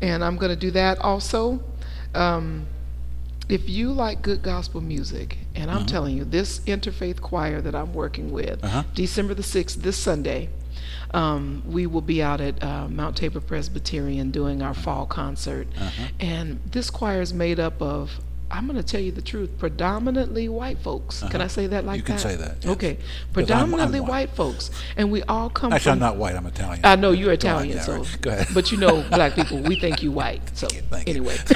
and 0.03 0.25
I'm 0.25 0.37
going 0.37 0.51
to 0.51 0.57
do 0.57 0.71
that 0.73 0.99
also. 0.99 1.63
Um, 2.15 2.67
if 3.49 3.69
you 3.69 3.93
like 3.93 4.21
good 4.23 4.43
gospel 4.43 4.81
music, 4.81 5.39
and 5.55 5.71
I'm 5.71 5.87
telling 5.87 6.17
you, 6.17 6.25
this 6.25 6.61
interfaith 6.61 7.21
choir 7.21 7.61
that 7.61 7.75
I'm 7.75 7.93
working 7.95 8.33
with, 8.33 8.63
Uh-huh. 8.65 8.83
December 8.95 9.35
the 9.35 9.43
6th, 9.43 9.77
this 9.77 9.97
Sunday, 9.99 10.49
um, 11.15 11.63
we 11.67 11.87
will 11.87 12.01
be 12.03 12.23
out 12.23 12.41
at 12.41 12.63
uh, 12.63 12.89
Mount 12.89 13.17
Tabor 13.17 13.41
Presbyterian 13.41 14.31
doing 14.31 14.61
our 14.63 14.75
fall 14.75 15.07
concert. 15.07 15.69
Uh-huh. 15.79 16.09
And 16.21 16.61
this 16.71 16.91
choir 16.91 17.21
is 17.23 17.33
made 17.33 17.59
up 17.61 17.81
of, 17.81 18.19
I'm 18.51 18.67
going 18.67 18.77
to 18.77 18.83
tell 18.85 19.01
you 19.01 19.11
the 19.13 19.23
truth, 19.23 19.51
predominantly 19.59 20.49
white 20.49 20.79
folks. 20.81 21.23
Can 21.31 21.41
I 21.41 21.47
say 21.47 21.67
that 21.69 21.85
like 21.85 21.95
Uh-huh. 21.95 21.97
You 21.97 22.03
can 22.03 22.17
that? 22.17 22.21
say 22.23 22.37
that, 22.37 22.57
yes. 22.63 22.73
Okay. 22.73 22.95
'Cause 22.95 23.01
I'm- 23.03 23.15
I'm 23.15 23.33
Predominantly 23.33 24.01
white. 24.01 24.31
folks. 24.37 24.71
And 24.97 25.11
we 25.11 25.23
all 25.25 25.49
come 25.51 25.73
Actually, 25.73 25.93
I'm 25.93 25.99
not 26.01 26.17
white. 26.17 26.37
I'm 26.37 26.47
Italian. 26.47 26.81
I 26.85 26.97
know 26.97 27.11
you're 27.13 27.33
Italian, 27.33 27.81
so 27.81 27.99
right. 27.99 28.19
Go 28.21 28.31
ahead. 28.31 28.49
but 28.53 28.71
you 28.73 28.79
know, 28.79 29.03
black 29.11 29.35
people, 29.35 29.59
we 29.61 29.77
think 29.81 30.03
you 30.03 30.11
white. 30.13 30.43
So 30.57 30.69
you, 30.75 30.83
thank 30.91 31.09
you. 31.09 31.15
anyway, 31.15 31.37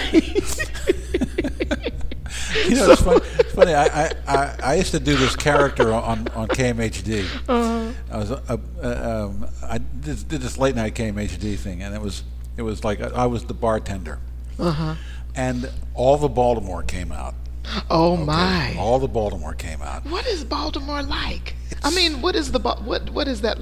You 2.66 2.74
know, 2.76 2.90
it's 2.92 3.02
funny. 3.02 3.20
It's 3.61 3.64
funny. 3.64 3.74
I, 3.74 4.06
I, 4.06 4.12
I, 4.26 4.56
I 4.62 4.74
used 4.74 4.92
to 4.92 5.00
do 5.00 5.16
this 5.16 5.34
character 5.34 5.92
on, 5.92 6.28
on 6.28 6.48
KMHD. 6.48 7.24
Uh-huh. 7.48 7.92
I 8.11 8.16
was 8.16 8.30
uh, 8.30 8.56
uh, 8.82 9.26
um, 9.26 9.46
I 9.62 9.78
did, 9.78 10.28
did 10.28 10.40
this 10.40 10.59
late 10.59 10.76
night 10.76 10.94
KMHD 10.94 11.59
thing, 11.59 11.82
and 11.82 11.94
it 11.94 12.00
was 12.00 12.22
it 12.56 12.62
was 12.62 12.84
like 12.84 13.00
I, 13.00 13.09
I 13.09 13.26
was 13.26 13.44
the 13.44 13.54
bartender, 13.54 14.18
uh 14.59 14.70
huh. 14.70 14.94
and 15.34 15.70
all 15.94 16.16
the 16.16 16.28
Baltimore 16.28 16.82
came 16.82 17.12
out. 17.12 17.34
Oh 17.90 18.14
okay? 18.14 18.24
my! 18.24 18.76
All 18.78 18.98
the 18.98 19.09
Baltimore 19.09 19.54
came 19.54 19.82
out. 19.82 20.04
What 20.06 20.26
is 20.26 20.44
Baltimore 20.44 21.02
like? 21.02 21.54
I 21.82 21.90
mean, 21.90 22.22
what 22.22 22.36
is 22.36 22.52
the 22.52 22.61
what 22.61 23.11
what 23.11 23.28
is 23.28 23.40
that? 23.42 23.59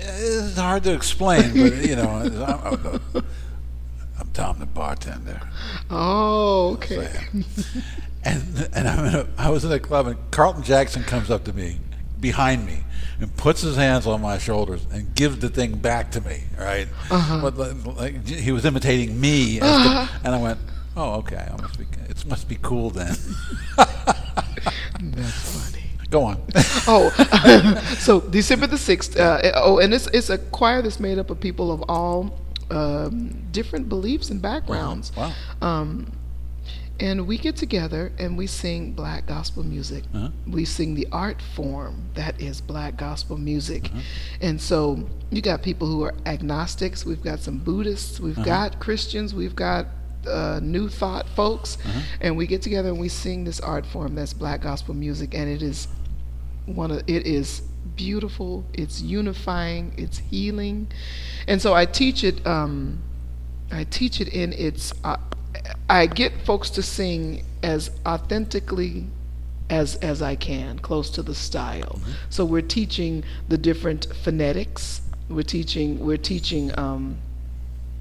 It's 0.00 0.56
hard 0.56 0.84
to 0.84 0.94
explain, 0.94 1.52
but 1.52 1.84
you 1.84 1.96
know, 1.96 3.00
I'm, 4.28 4.32
Tom 4.32 4.58
the 4.58 4.66
bartender. 4.66 5.40
Oh, 5.90 6.72
okay. 6.74 7.08
And 8.24 8.68
and 8.74 8.88
I'm 8.88 9.04
in 9.06 9.14
a, 9.14 9.28
I 9.38 9.50
was 9.50 9.64
in 9.64 9.72
a 9.72 9.78
club, 9.78 10.06
and 10.06 10.16
Carlton 10.30 10.62
Jackson 10.62 11.02
comes 11.04 11.30
up 11.30 11.44
to 11.44 11.52
me 11.52 11.78
behind 12.20 12.66
me 12.66 12.80
and 13.20 13.34
puts 13.36 13.62
his 13.62 13.76
hands 13.76 14.06
on 14.06 14.20
my 14.20 14.38
shoulders 14.38 14.86
and 14.92 15.14
gives 15.14 15.38
the 15.38 15.48
thing 15.48 15.76
back 15.78 16.10
to 16.12 16.20
me. 16.20 16.42
Right? 16.58 16.88
Uh-huh. 17.10 17.40
But 17.40 17.56
like, 17.56 17.96
like, 17.96 18.26
he 18.28 18.52
was 18.52 18.64
imitating 18.64 19.20
me, 19.20 19.60
as 19.60 19.62
the- 19.84 20.08
and 20.24 20.34
I 20.34 20.38
went, 20.38 20.58
"Oh, 20.96 21.14
okay. 21.20 21.48
I 21.50 21.60
must 21.60 21.78
be. 21.78 21.86
It 22.08 22.26
must 22.26 22.48
be 22.48 22.58
cool 22.60 22.90
then." 22.90 23.16
That's 23.76 25.70
funny. 25.70 25.84
Go 26.10 26.24
on. 26.24 26.42
Oh, 26.90 27.10
so 27.98 28.20
December 28.20 28.66
the 28.66 28.78
sixth. 28.78 29.14
Uh, 29.18 29.42
oh, 29.56 29.78
and 29.78 29.92
it's 29.92 30.06
it's 30.08 30.30
a 30.30 30.38
choir 30.38 30.80
that's 30.80 30.98
made 30.98 31.18
up 31.18 31.28
of 31.28 31.38
people 31.38 31.70
of 31.70 31.82
all 31.86 32.32
um, 32.70 33.46
different 33.52 33.88
beliefs 33.88 34.30
and 34.30 34.40
backgrounds. 34.42 35.12
Wow. 35.16 35.32
Um, 35.62 36.12
and 37.00 37.28
we 37.28 37.38
get 37.38 37.54
together 37.54 38.10
and 38.18 38.36
we 38.36 38.48
sing 38.48 38.92
black 38.92 39.26
gospel 39.26 39.62
music. 39.62 40.02
Uh-huh. 40.12 40.30
We 40.48 40.64
sing 40.64 40.94
the 40.96 41.06
art 41.12 41.40
form 41.40 42.10
that 42.14 42.40
is 42.40 42.60
black 42.60 42.96
gospel 42.96 43.36
music. 43.38 43.84
Uh-huh. 43.86 44.00
And 44.40 44.60
so 44.60 45.08
you 45.30 45.40
got 45.40 45.62
people 45.62 45.86
who 45.86 46.02
are 46.02 46.14
agnostics, 46.26 47.06
we've 47.06 47.22
got 47.22 47.38
some 47.38 47.58
Buddhists, 47.58 48.18
we've 48.18 48.36
Uh-huh. 48.38 48.44
got 48.44 48.80
Christians, 48.80 49.32
we've 49.32 49.54
got 49.56 49.86
uh, 50.26 50.58
new 50.60 50.88
thought 50.88 51.28
folks, 51.36 51.78
Uh-huh. 51.84 52.00
and 52.20 52.36
we 52.36 52.46
get 52.48 52.62
together 52.62 52.88
and 52.88 52.98
we 52.98 53.08
sing 53.08 53.44
this 53.44 53.60
art 53.60 53.86
form 53.86 54.16
that's 54.16 54.32
black 54.34 54.60
gospel 54.60 54.92
music, 54.92 55.34
and 55.34 55.48
it 55.48 55.62
is 55.62 55.86
one 56.66 56.90
of 56.90 56.98
it 57.06 57.24
is 57.26 57.62
beautiful, 57.98 58.64
it's 58.72 59.02
unifying, 59.02 59.92
it's 59.98 60.18
healing, 60.18 60.88
and 61.46 61.60
so 61.60 61.74
I 61.74 61.84
teach 61.84 62.24
it. 62.24 62.46
Um, 62.46 63.02
I 63.70 63.84
teach 63.84 64.22
it 64.22 64.28
in 64.28 64.54
its. 64.54 64.94
Uh, 65.04 65.18
I 65.90 66.06
get 66.06 66.32
folks 66.46 66.70
to 66.70 66.82
sing 66.82 67.44
as 67.62 67.90
authentically 68.06 69.06
as 69.68 69.96
as 69.96 70.22
I 70.22 70.36
can, 70.36 70.78
close 70.78 71.10
to 71.10 71.22
the 71.22 71.34
style. 71.34 72.00
So 72.30 72.44
we're 72.46 72.62
teaching 72.62 73.24
the 73.48 73.58
different 73.58 74.06
phonetics. 74.24 75.02
We're 75.28 75.42
teaching. 75.42 75.98
We're 75.98 76.16
teaching. 76.16 76.70
Um, 76.78 77.18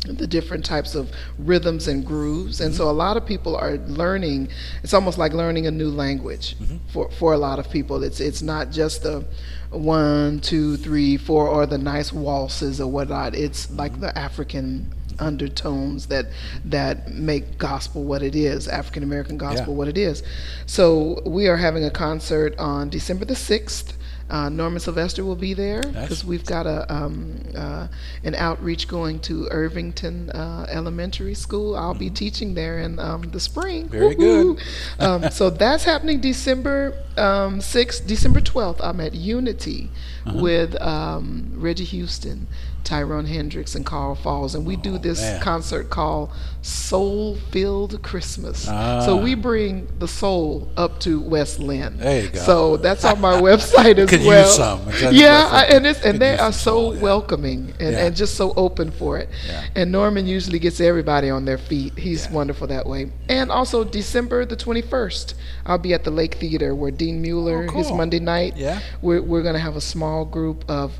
the 0.06 0.28
different 0.28 0.64
types 0.64 0.96
of 0.96 1.12
rhythms 1.38 1.88
and 1.88 2.06
grooves. 2.06 2.62
And 2.62 2.74
so 2.74 2.90
a 2.90 2.92
lot 2.92 3.18
of 3.18 3.26
people 3.26 3.56
are 3.56 3.78
learning, 3.78 4.50
it's 4.84 4.94
almost 4.94 5.18
like 5.18 5.34
learning 5.34 5.68
a 5.68 5.72
new 5.72 5.90
language 5.90 6.56
for, 6.94 7.10
for 7.12 7.34
a 7.34 7.38
lot 7.38 7.60
of 7.60 7.70
people. 7.70 8.04
It's 8.04 8.20
it's 8.20 8.42
not 8.42 8.72
just 8.72 9.04
the 9.04 9.26
one, 9.70 10.40
two, 10.40 10.78
three, 10.78 11.18
four, 11.18 11.48
or 11.48 11.66
the 11.66 11.78
nice 11.78 12.14
waltzes 12.14 12.80
or 12.80 12.90
whatnot. 12.90 13.36
It's 13.36 13.70
like 13.72 13.94
mm-hmm. 13.94 14.02
the 14.02 14.18
African 14.18 14.94
undertones 15.20 16.08
that 16.08 16.28
that 16.66 17.12
make 17.12 17.58
gospel 17.58 18.04
what 18.04 18.22
it 18.22 18.36
is, 18.36 18.68
African 18.68 19.04
American 19.04 19.38
gospel 19.38 19.74
Yeah. 19.74 19.78
what 19.78 19.88
it 19.88 19.98
is. 19.98 20.24
So 20.66 21.22
we 21.26 21.48
are 21.48 21.58
having 21.58 21.84
a 21.84 21.90
concert 21.90 22.58
on 22.60 22.90
December 22.90 23.26
the 23.26 23.36
sixth 23.36 23.97
Uh, 24.30 24.50
Norman 24.50 24.80
Sylvester 24.80 25.24
will 25.24 25.36
be 25.38 25.54
there 25.54 25.82
because 25.84 26.26
we've 26.26 26.46
got 26.46 26.66
a 26.68 26.92
um, 26.94 27.40
uh, 27.56 27.88
an 28.24 28.36
outreach 28.36 28.88
going 28.88 29.20
to 29.22 29.48
Irvington 29.52 30.30
uh, 30.32 30.66
Elementary 30.70 31.34
School. 31.34 31.76
I'll 31.78 31.94
be 31.94 32.10
teaching 32.10 32.54
there 32.54 32.80
in 32.80 33.00
um, 33.00 33.22
the 33.32 33.40
spring. 33.40 33.88
Very 33.88 34.16
good. 34.16 34.60
um, 35.00 35.30
so 35.32 35.50
that's 35.50 35.86
happening 35.86 36.20
December 36.20 36.94
um, 37.18 37.60
6th, 37.60 38.06
December 38.06 38.42
12th. 38.42 38.80
I'm 38.82 39.00
at 39.00 39.14
Unity 39.14 39.90
Uh-huh. 40.28 40.40
with 40.42 40.76
um, 40.82 41.54
Reggie 41.56 41.86
Houston, 41.86 42.48
Tyrone 42.88 43.26
Hendricks, 43.26 43.76
and 43.76 43.86
Carl 43.86 44.16
Falls, 44.16 44.56
and 44.56 44.66
we 44.66 44.78
do 44.78 44.98
this 44.98 45.20
Oh, 45.20 45.24
man. 45.24 45.42
concert 45.42 45.90
called 45.90 46.30
Soul 46.62 47.36
Filled 47.52 48.02
Christmas. 48.02 48.66
Ah. 48.70 49.02
So 49.06 49.18
we 49.18 49.36
bring 49.36 49.88
the 50.00 50.08
soul 50.08 50.70
up 50.78 51.00
to 51.02 51.20
West 51.20 51.60
Linn. 51.60 51.98
There 51.98 52.22
you 52.24 52.30
go. 52.30 52.40
So 52.40 52.78
that's 52.78 53.04
on 53.04 53.20
my 53.20 53.42
website 53.50 53.98
as 53.98 54.10
Could 54.10 54.22
use 54.22 54.28
well. 54.28 54.48
some. 54.48 54.88
Exactly. 54.88 55.20
Yeah, 55.20 55.50
I, 55.52 55.64
and 55.66 55.86
it's, 55.86 56.02
and 56.02 56.18
they 56.22 56.38
are 56.38 56.54
so 56.54 56.68
soul, 56.68 56.96
yeah. 56.96 57.02
welcoming 57.02 57.74
and, 57.80 57.92
Yeah. 57.92 58.06
and 58.06 58.16
just 58.16 58.36
so 58.36 58.54
open 58.56 58.92
for 58.92 59.18
it. 59.18 59.30
Yeah. 59.48 59.66
And 59.76 59.92
Norman 59.92 60.26
usually 60.26 60.60
gets 60.60 60.80
everybody 60.80 61.30
on 61.30 61.44
their 61.44 61.58
feet. 61.58 61.98
He's 61.98 62.30
wonderful 62.30 62.68
that 62.68 62.86
way. 62.88 63.12
And 63.28 63.52
also 63.52 63.84
December 63.84 64.46
the 64.46 64.56
21st, 64.56 65.34
I'll 65.66 65.78
be 65.78 65.94
at 65.94 66.06
the 66.06 66.12
Lake 66.12 66.36
Theater 66.36 66.74
where 66.74 66.92
Dean 66.92 67.22
Mueller, 67.22 67.66
Oh, 67.70 67.84
cool. 67.84 67.98
Monday 67.98 68.20
night, 68.20 68.56
Yeah. 68.56 68.80
we're, 69.02 69.22
we're 69.22 69.44
going 69.44 69.56
to 69.56 69.60
have 69.60 69.76
a 69.76 69.82
small 69.82 70.24
group 70.24 70.64
of 70.70 70.94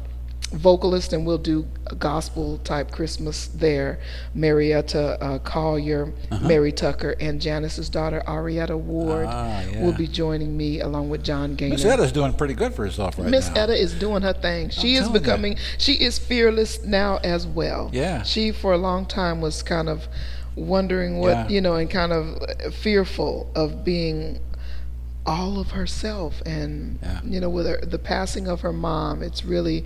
vocalists 0.48 1.12
and 1.14 1.26
we'll 1.26 1.38
do 1.38 1.66
a 1.88 1.96
gospel 1.96 2.58
type 2.60 2.92
Christmas 2.92 3.48
there. 3.48 4.00
Marietta 4.34 5.22
uh, 5.22 5.40
Collier, 5.40 6.14
Mary 6.42 6.72
Tucker, 6.72 7.16
and 7.20 7.42
Janice's 7.42 7.90
daughter 7.90 8.22
Arietta 8.28 8.78
Ward 8.80 9.26
Uh-huh. 9.26 9.36
Ah, 9.36 9.62
yeah. 9.72 9.84
will 9.84 9.94
be 9.94 10.08
joining 10.08 10.56
me 10.56 10.80
along 10.80 11.10
with 11.10 11.24
John 11.24 11.56
Gaynor. 11.56 11.74
Miss 11.74 11.86
Etta's 11.86 12.12
doing 12.12 12.34
pretty 12.34 12.54
good 12.54 12.74
for 12.74 12.86
herself 12.86 13.18
right 13.18 13.28
Miss 13.30 13.50
now. 13.50 13.64
Etta 13.64 13.74
is 13.74 13.94
doing 13.94 14.22
her 14.24 14.34
thing. 14.34 14.70
She 14.70 14.94
is 14.96 15.02
telling 15.02 15.14
you. 15.16 15.20
becoming. 15.20 15.58
She 15.78 15.94
is 15.94 16.18
fearless 16.18 16.84
now 16.84 17.18
as 17.24 17.46
well. 17.46 17.90
Yeah. 17.94 18.24
She 18.24 18.52
for 18.52 18.74
a 18.74 18.78
long 18.78 19.06
time 19.06 19.42
was 19.42 19.62
kind 19.64 19.90
of 19.90 20.08
wondering 20.56 21.20
what 21.20 21.30
Yeah. 21.30 21.48
you 21.50 21.62
know 21.62 21.76
and 21.76 21.90
kind 21.90 22.12
of 22.12 22.74
fearful 22.74 23.52
of 23.56 23.84
being 23.84 24.40
all 25.26 25.60
of 25.60 25.72
herself 25.72 26.42
and 26.46 26.98
Yeah. 27.04 27.20
you 27.24 27.40
know 27.42 27.50
with 27.50 27.66
her, 27.68 27.78
the 27.86 28.00
passing 28.00 28.48
of 28.48 28.62
her 28.62 28.72
mom 28.74 29.22
it's 29.22 29.44
really 29.44 29.86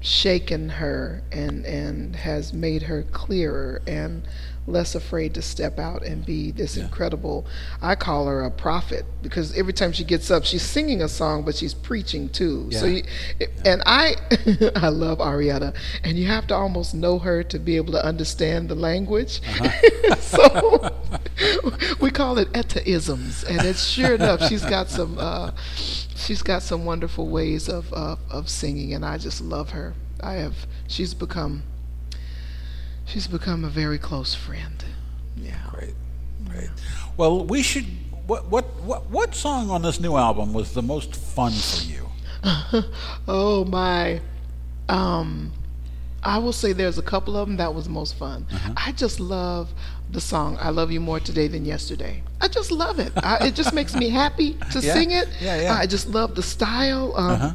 shaken 0.00 0.68
her 0.70 1.22
and 1.30 1.64
and 1.66 2.16
has 2.16 2.52
made 2.52 2.82
her 2.84 3.02
clearer 3.12 3.82
and 3.86 4.22
less 4.66 4.94
afraid 4.94 5.34
to 5.34 5.42
step 5.42 5.78
out 5.78 6.02
and 6.04 6.24
be 6.24 6.50
this 6.52 6.76
incredible 6.76 7.44
I 7.82 7.94
call 7.96 8.26
her 8.26 8.42
a 8.42 8.50
prophet 8.50 9.04
because 9.20 9.56
every 9.58 9.72
time 9.72 9.92
she 9.92 10.04
gets 10.04 10.30
up 10.30 10.44
she's 10.44 10.62
singing 10.62 11.02
a 11.02 11.08
song 11.08 11.42
but 11.42 11.56
she's 11.56 11.74
preaching 11.74 12.28
too. 12.28 12.70
So 12.70 12.86
Yeah. 12.86 13.02
and 13.64 13.82
I 13.84 14.14
I 14.76 14.88
love 14.88 15.18
Arietta 15.18 15.74
and 16.04 16.16
you 16.18 16.26
have 16.28 16.46
to 16.48 16.54
almost 16.54 16.94
know 16.94 17.18
her 17.18 17.42
to 17.44 17.58
be 17.58 17.76
able 17.76 17.92
to 17.92 18.04
understand 18.04 18.68
the 18.68 18.74
language. 18.76 19.40
So 20.20 20.90
we 22.00 22.10
call 22.10 22.38
it 22.38 22.52
etaisms 22.52 23.44
and 23.48 23.60
it's 23.66 23.84
sure 23.84 24.14
enough 24.14 24.46
she's 24.48 24.64
got 24.64 24.88
some 24.88 25.18
uh, 25.18 25.50
she's 26.20 26.42
got 26.42 26.62
some 26.62 26.84
wonderful 26.84 27.28
ways 27.28 27.68
of, 27.68 27.92
of 27.92 28.18
of 28.30 28.48
singing 28.48 28.92
and 28.94 29.04
I 29.04 29.18
just 29.18 29.40
love 29.40 29.70
her 29.70 29.94
I 30.22 30.34
have 30.34 30.66
she's 30.86 31.14
become 31.14 31.62
she's 33.04 33.26
become 33.26 33.64
a 33.64 33.70
very 33.70 33.98
close 33.98 34.34
friend 34.34 34.84
yeah 35.36 35.60
Great, 35.80 35.94
great. 36.46 36.70
Well, 37.16 37.44
we 37.44 37.62
should. 37.62 37.86
What 38.26 38.50
what 38.50 38.64
what 38.82 39.10
what 39.10 39.34
song 39.34 39.70
on 39.70 39.82
this 39.82 39.98
new 39.98 40.16
album 40.16 40.52
was 40.52 40.74
the 40.74 40.82
most 40.82 41.16
fun 41.16 41.52
for 41.52 41.84
you? 41.84 42.08
oh 43.28 43.64
my 43.64 44.20
um 44.88 45.52
I 46.22 46.38
will 46.38 46.52
say 46.52 46.72
there's 46.72 46.98
a 46.98 47.02
couple 47.02 47.36
of 47.36 47.48
them 47.48 47.56
that 47.56 47.74
was 47.74 47.88
most 47.88 48.14
fun. 48.14 48.46
Uh-huh. 48.52 48.72
I 48.76 48.92
just 48.92 49.20
love 49.20 49.72
the 50.12 50.20
song 50.20 50.56
"I 50.60 50.70
Love 50.70 50.90
You 50.90 51.00
More 51.00 51.20
Today 51.20 51.48
Than 51.48 51.64
Yesterday." 51.64 52.22
I 52.40 52.48
just 52.48 52.70
love 52.72 52.98
it. 52.98 53.12
I, 53.16 53.46
it 53.48 53.54
just 53.54 53.72
makes 53.74 53.94
me 53.94 54.08
happy 54.08 54.54
to 54.72 54.80
Yeah, 54.80 54.94
sing 54.94 55.10
it. 55.10 55.28
yeah, 55.40 55.60
yeah. 55.62 55.74
I 55.74 55.86
just 55.86 56.08
love 56.08 56.34
the 56.34 56.42
style. 56.42 57.14
Um, 57.16 57.30
Uh-huh. 57.30 57.52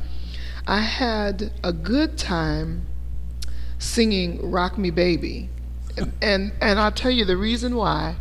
I 0.68 0.80
had 0.82 1.52
a 1.64 1.72
good 1.74 2.18
time 2.18 2.86
singing 3.80 4.52
"Rock 4.52 4.78
Me 4.78 4.90
Baby," 4.92 5.50
and 5.98 6.12
and, 6.22 6.52
and 6.62 6.80
I'll 6.80 6.92
tell 6.92 7.12
you 7.12 7.26
the 7.26 7.38
reason 7.38 7.76
why. 7.76 8.16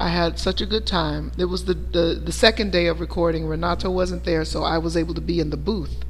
I 0.00 0.10
had 0.10 0.38
such 0.38 0.60
a 0.60 0.66
good 0.66 0.86
time. 0.86 1.32
It 1.36 1.46
was 1.46 1.64
the, 1.64 1.74
the, 1.74 2.22
the 2.24 2.30
second 2.30 2.70
day 2.70 2.86
of 2.86 3.00
recording. 3.00 3.46
Renato 3.48 3.90
wasn't 3.90 4.22
there, 4.22 4.44
so 4.44 4.62
I 4.62 4.78
was 4.78 4.96
able 4.96 5.12
to 5.14 5.20
be 5.20 5.40
in 5.40 5.50
the 5.50 5.56
booth. 5.56 6.04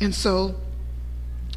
And 0.00 0.14
so 0.14 0.54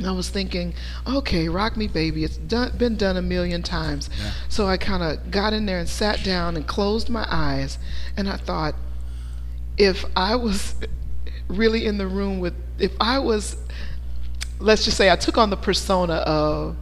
I 0.04 0.12
was 0.12 0.30
thinking, 0.30 0.74
okay, 1.06 1.50
Rock 1.50 1.78
Me 1.78 1.88
Baby, 1.88 2.24
it's 2.24 2.38
done, 2.38 2.76
been 2.78 2.96
done 2.96 3.16
a 3.16 3.22
million 3.22 3.62
times. 3.62 4.10
So 4.50 4.66
I 4.66 4.78
kind 4.78 5.04
of 5.04 5.30
got 5.30 5.54
in 5.54 5.66
there 5.68 5.78
and 5.78 5.88
sat 5.88 6.24
down 6.24 6.56
and 6.56 6.66
closed 6.66 7.10
my 7.10 7.28
eyes. 7.30 7.78
And 8.18 8.28
I 8.28 8.38
thought, 8.38 8.76
if 9.78 10.04
I 10.16 10.36
was 10.36 10.76
really 11.48 11.86
in 11.86 11.98
the 11.98 12.08
room 12.08 12.40
with, 12.40 12.56
if 12.80 12.92
I 13.00 13.20
was, 13.20 13.56
let's 14.60 14.84
just 14.84 14.98
say 14.98 15.12
I 15.12 15.16
took 15.16 15.38
on 15.38 15.52
the 15.52 15.58
persona 15.58 16.16
of 16.16 16.76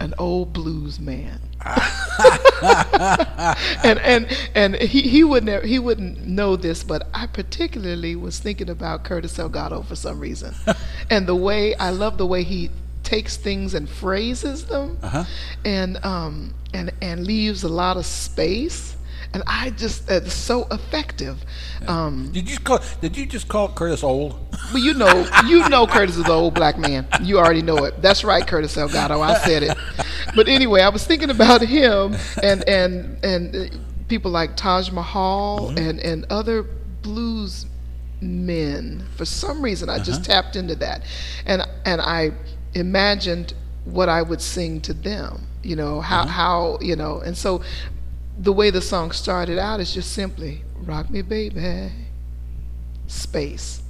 an 0.00 0.14
old 0.18 0.52
blues 0.52 0.98
man. 0.98 1.40
and 3.84 3.98
and 4.00 4.26
and 4.54 4.74
he, 4.76 5.02
he 5.02 5.24
would 5.24 5.44
never 5.44 5.66
he 5.66 5.78
wouldn't 5.78 6.26
know 6.26 6.56
this, 6.56 6.82
but 6.84 7.06
I 7.14 7.26
particularly 7.26 8.16
was 8.16 8.38
thinking 8.38 8.68
about 8.70 9.04
Curtis 9.04 9.36
Salgado 9.36 9.84
for 9.84 9.96
some 9.96 10.20
reason, 10.20 10.54
and 11.10 11.26
the 11.26 11.34
way 11.34 11.74
I 11.76 11.90
love 11.90 12.18
the 12.18 12.26
way 12.26 12.42
he 12.42 12.70
takes 13.02 13.36
things 13.36 13.74
and 13.74 13.88
phrases 13.88 14.66
them, 14.66 14.98
Uh-huh. 15.02 15.24
and 15.64 16.02
um 16.04 16.54
and 16.72 16.92
and 17.02 17.26
leaves 17.26 17.62
a 17.62 17.68
lot 17.68 17.96
of 17.96 18.06
space, 18.06 18.96
and 19.34 19.42
I 19.46 19.70
just 19.70 20.08
it's 20.10 20.32
so 20.32 20.66
effective. 20.70 21.44
Um, 21.86 22.30
Did 22.32 22.48
you 22.48 22.58
call? 22.58 22.78
Did 23.00 23.16
you 23.16 23.26
just 23.26 23.48
call 23.48 23.68
Curtis 23.68 24.02
old? 24.02 24.40
but 24.72 24.80
you 24.80 24.94
know, 24.94 25.28
you 25.46 25.68
know, 25.68 25.86
Curtis 25.86 26.16
is 26.16 26.24
an 26.24 26.30
old 26.30 26.54
black 26.54 26.78
man. 26.78 27.06
You 27.20 27.38
already 27.38 27.60
know 27.60 27.84
it. 27.84 28.00
That's 28.00 28.24
right, 28.24 28.46
Curtis 28.46 28.76
Salgado. 28.76 29.20
I 29.20 29.38
said 29.38 29.64
it. 29.64 29.76
But 30.34 30.48
anyway, 30.48 30.80
I 30.80 30.88
was 30.88 31.04
thinking 31.04 31.30
about 31.30 31.60
him 31.60 32.16
and 32.42 32.66
and 32.68 33.22
and 33.24 33.80
people 34.08 34.30
like 34.30 34.56
Taj 34.56 34.90
Mahal 34.90 35.68
mm-hmm. 35.68 35.78
and 35.78 36.00
and 36.00 36.26
other 36.30 36.62
blues 37.02 37.66
men. 38.20 39.04
For 39.16 39.24
some 39.24 39.62
reason, 39.62 39.88
I 39.88 39.98
just 39.98 40.28
uh-huh. 40.28 40.42
tapped 40.42 40.56
into 40.56 40.76
that, 40.76 41.02
and 41.44 41.62
and 41.84 42.00
I 42.00 42.32
imagined 42.74 43.54
what 43.84 44.08
I 44.08 44.22
would 44.22 44.40
sing 44.40 44.80
to 44.82 44.94
them. 44.94 45.46
You 45.62 45.76
know 45.76 46.00
how 46.00 46.22
mm-hmm. 46.22 46.30
how 46.30 46.78
you 46.80 46.96
know, 46.96 47.20
and 47.20 47.36
so 47.36 47.62
the 48.38 48.52
way 48.52 48.70
the 48.70 48.82
song 48.82 49.12
started 49.12 49.58
out 49.58 49.80
is 49.80 49.92
just 49.94 50.12
simply 50.12 50.62
"Rock 50.76 51.10
Me, 51.10 51.22
Baby." 51.22 51.90
Space 53.06 53.82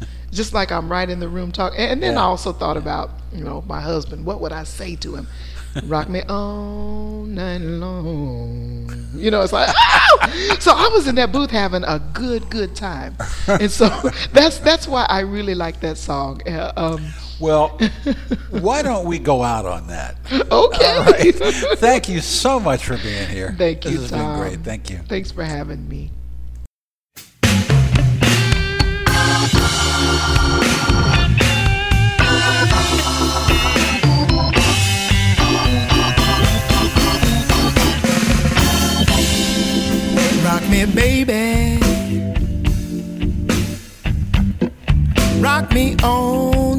just 0.32 0.52
like 0.52 0.72
I'm 0.72 0.90
right 0.90 1.08
in 1.08 1.20
the 1.20 1.28
room 1.28 1.52
talking. 1.52 1.78
And 1.78 2.02
then 2.02 2.16
I 2.16 2.22
also 2.22 2.52
thought 2.52 2.76
about, 2.76 3.10
you 3.32 3.44
know, 3.44 3.62
my 3.66 3.80
husband. 3.80 4.24
What 4.24 4.40
would 4.40 4.52
I 4.52 4.64
say 4.64 4.96
to 4.96 5.14
him? 5.14 5.26
Rock 5.84 6.08
me 6.08 6.20
all 6.28 7.24
night 7.24 7.62
long. 7.62 9.08
You 9.14 9.30
know, 9.30 9.40
it's 9.40 9.54
like, 9.54 9.68
"Ow!" 9.68 10.56
so 10.58 10.72
I 10.72 10.88
was 10.92 11.06
in 11.08 11.14
that 11.14 11.32
booth 11.32 11.50
having 11.50 11.82
a 11.84 11.98
good, 12.12 12.50
good 12.50 12.76
time, 12.76 13.16
and 13.46 13.70
so 13.70 13.88
that's 14.32 14.58
that's 14.58 14.86
why 14.86 15.06
I 15.08 15.20
really 15.20 15.54
like 15.54 15.80
that 15.80 15.96
song. 15.96 16.46
Uh, 16.46 16.72
um, 16.76 17.12
Well, 17.42 17.70
why 18.50 18.82
don't 18.82 19.04
we 19.04 19.18
go 19.18 19.42
out 19.42 19.66
on 19.66 19.88
that? 19.88 20.16
okay. 20.32 20.48
All 20.52 21.04
right. 21.04 21.34
Thank 21.78 22.08
you 22.08 22.20
so 22.20 22.60
much 22.60 22.84
for 22.84 22.96
being 22.98 23.28
here. 23.28 23.56
Thank 23.58 23.84
you, 23.84 23.90
This 23.98 24.00
has 24.02 24.10
Tom. 24.12 24.38
been 24.38 24.48
great. 24.48 24.64
Thank 24.64 24.90
you. 24.90 24.98
Thanks 25.08 25.32
for 25.32 25.42
having 25.42 25.88
me. 25.88 26.12
Rock 40.44 40.68
me, 40.68 40.84
baby. 40.86 41.78
Rock 45.40 45.72
me 45.72 45.96
all 46.02 46.71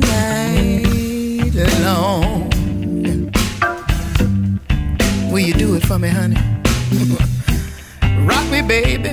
Will 5.34 5.40
you 5.40 5.54
do 5.54 5.74
it 5.76 5.84
for 5.88 5.98
me, 5.98 6.10
honey? 6.10 6.36
rock 8.28 8.46
me, 8.52 8.62
baby. 8.62 9.10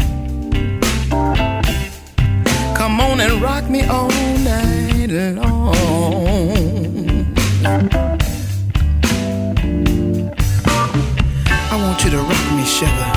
Come 2.74 3.00
on 3.00 3.20
and 3.20 3.40
rock 3.40 3.70
me 3.70 3.84
all 3.84 4.10
night 4.44 5.10
long. 5.10 5.74
I 11.72 11.76
want 11.82 12.04
you 12.04 12.10
to 12.10 12.18
rock 12.18 12.46
me, 12.56 12.64
sugar. 12.64 13.10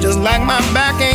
Just 0.00 0.18
like 0.18 0.42
my 0.42 0.58
back 0.74 1.00
ain't 1.00 1.13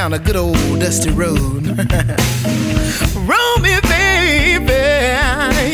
down 0.00 0.14
a 0.14 0.18
good 0.18 0.34
old 0.34 0.56
dusty 0.80 1.10
road. 1.10 1.66
Roll 3.30 3.56
me, 3.58 3.78
baby, 3.82 4.72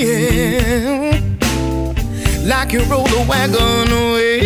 yeah, 0.02 1.20
like 2.42 2.72
you 2.72 2.82
roll 2.90 3.06
a 3.06 3.24
wagon 3.28 3.92
away. 3.92 4.45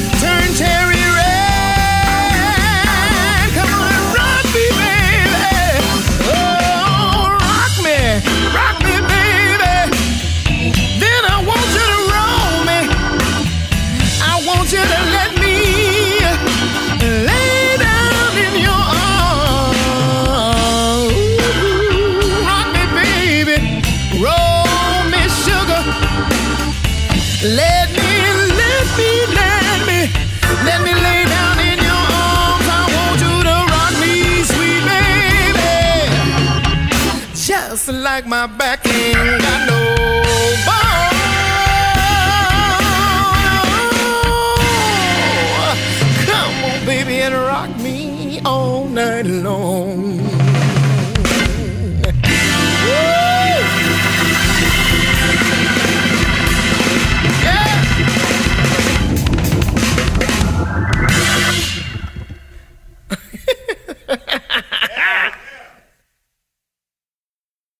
turn 0.21 0.53
Terry 0.53 1.01
like 1.17 1.40
my 38.41 38.47
back 38.47 38.87
ain't 38.87 39.20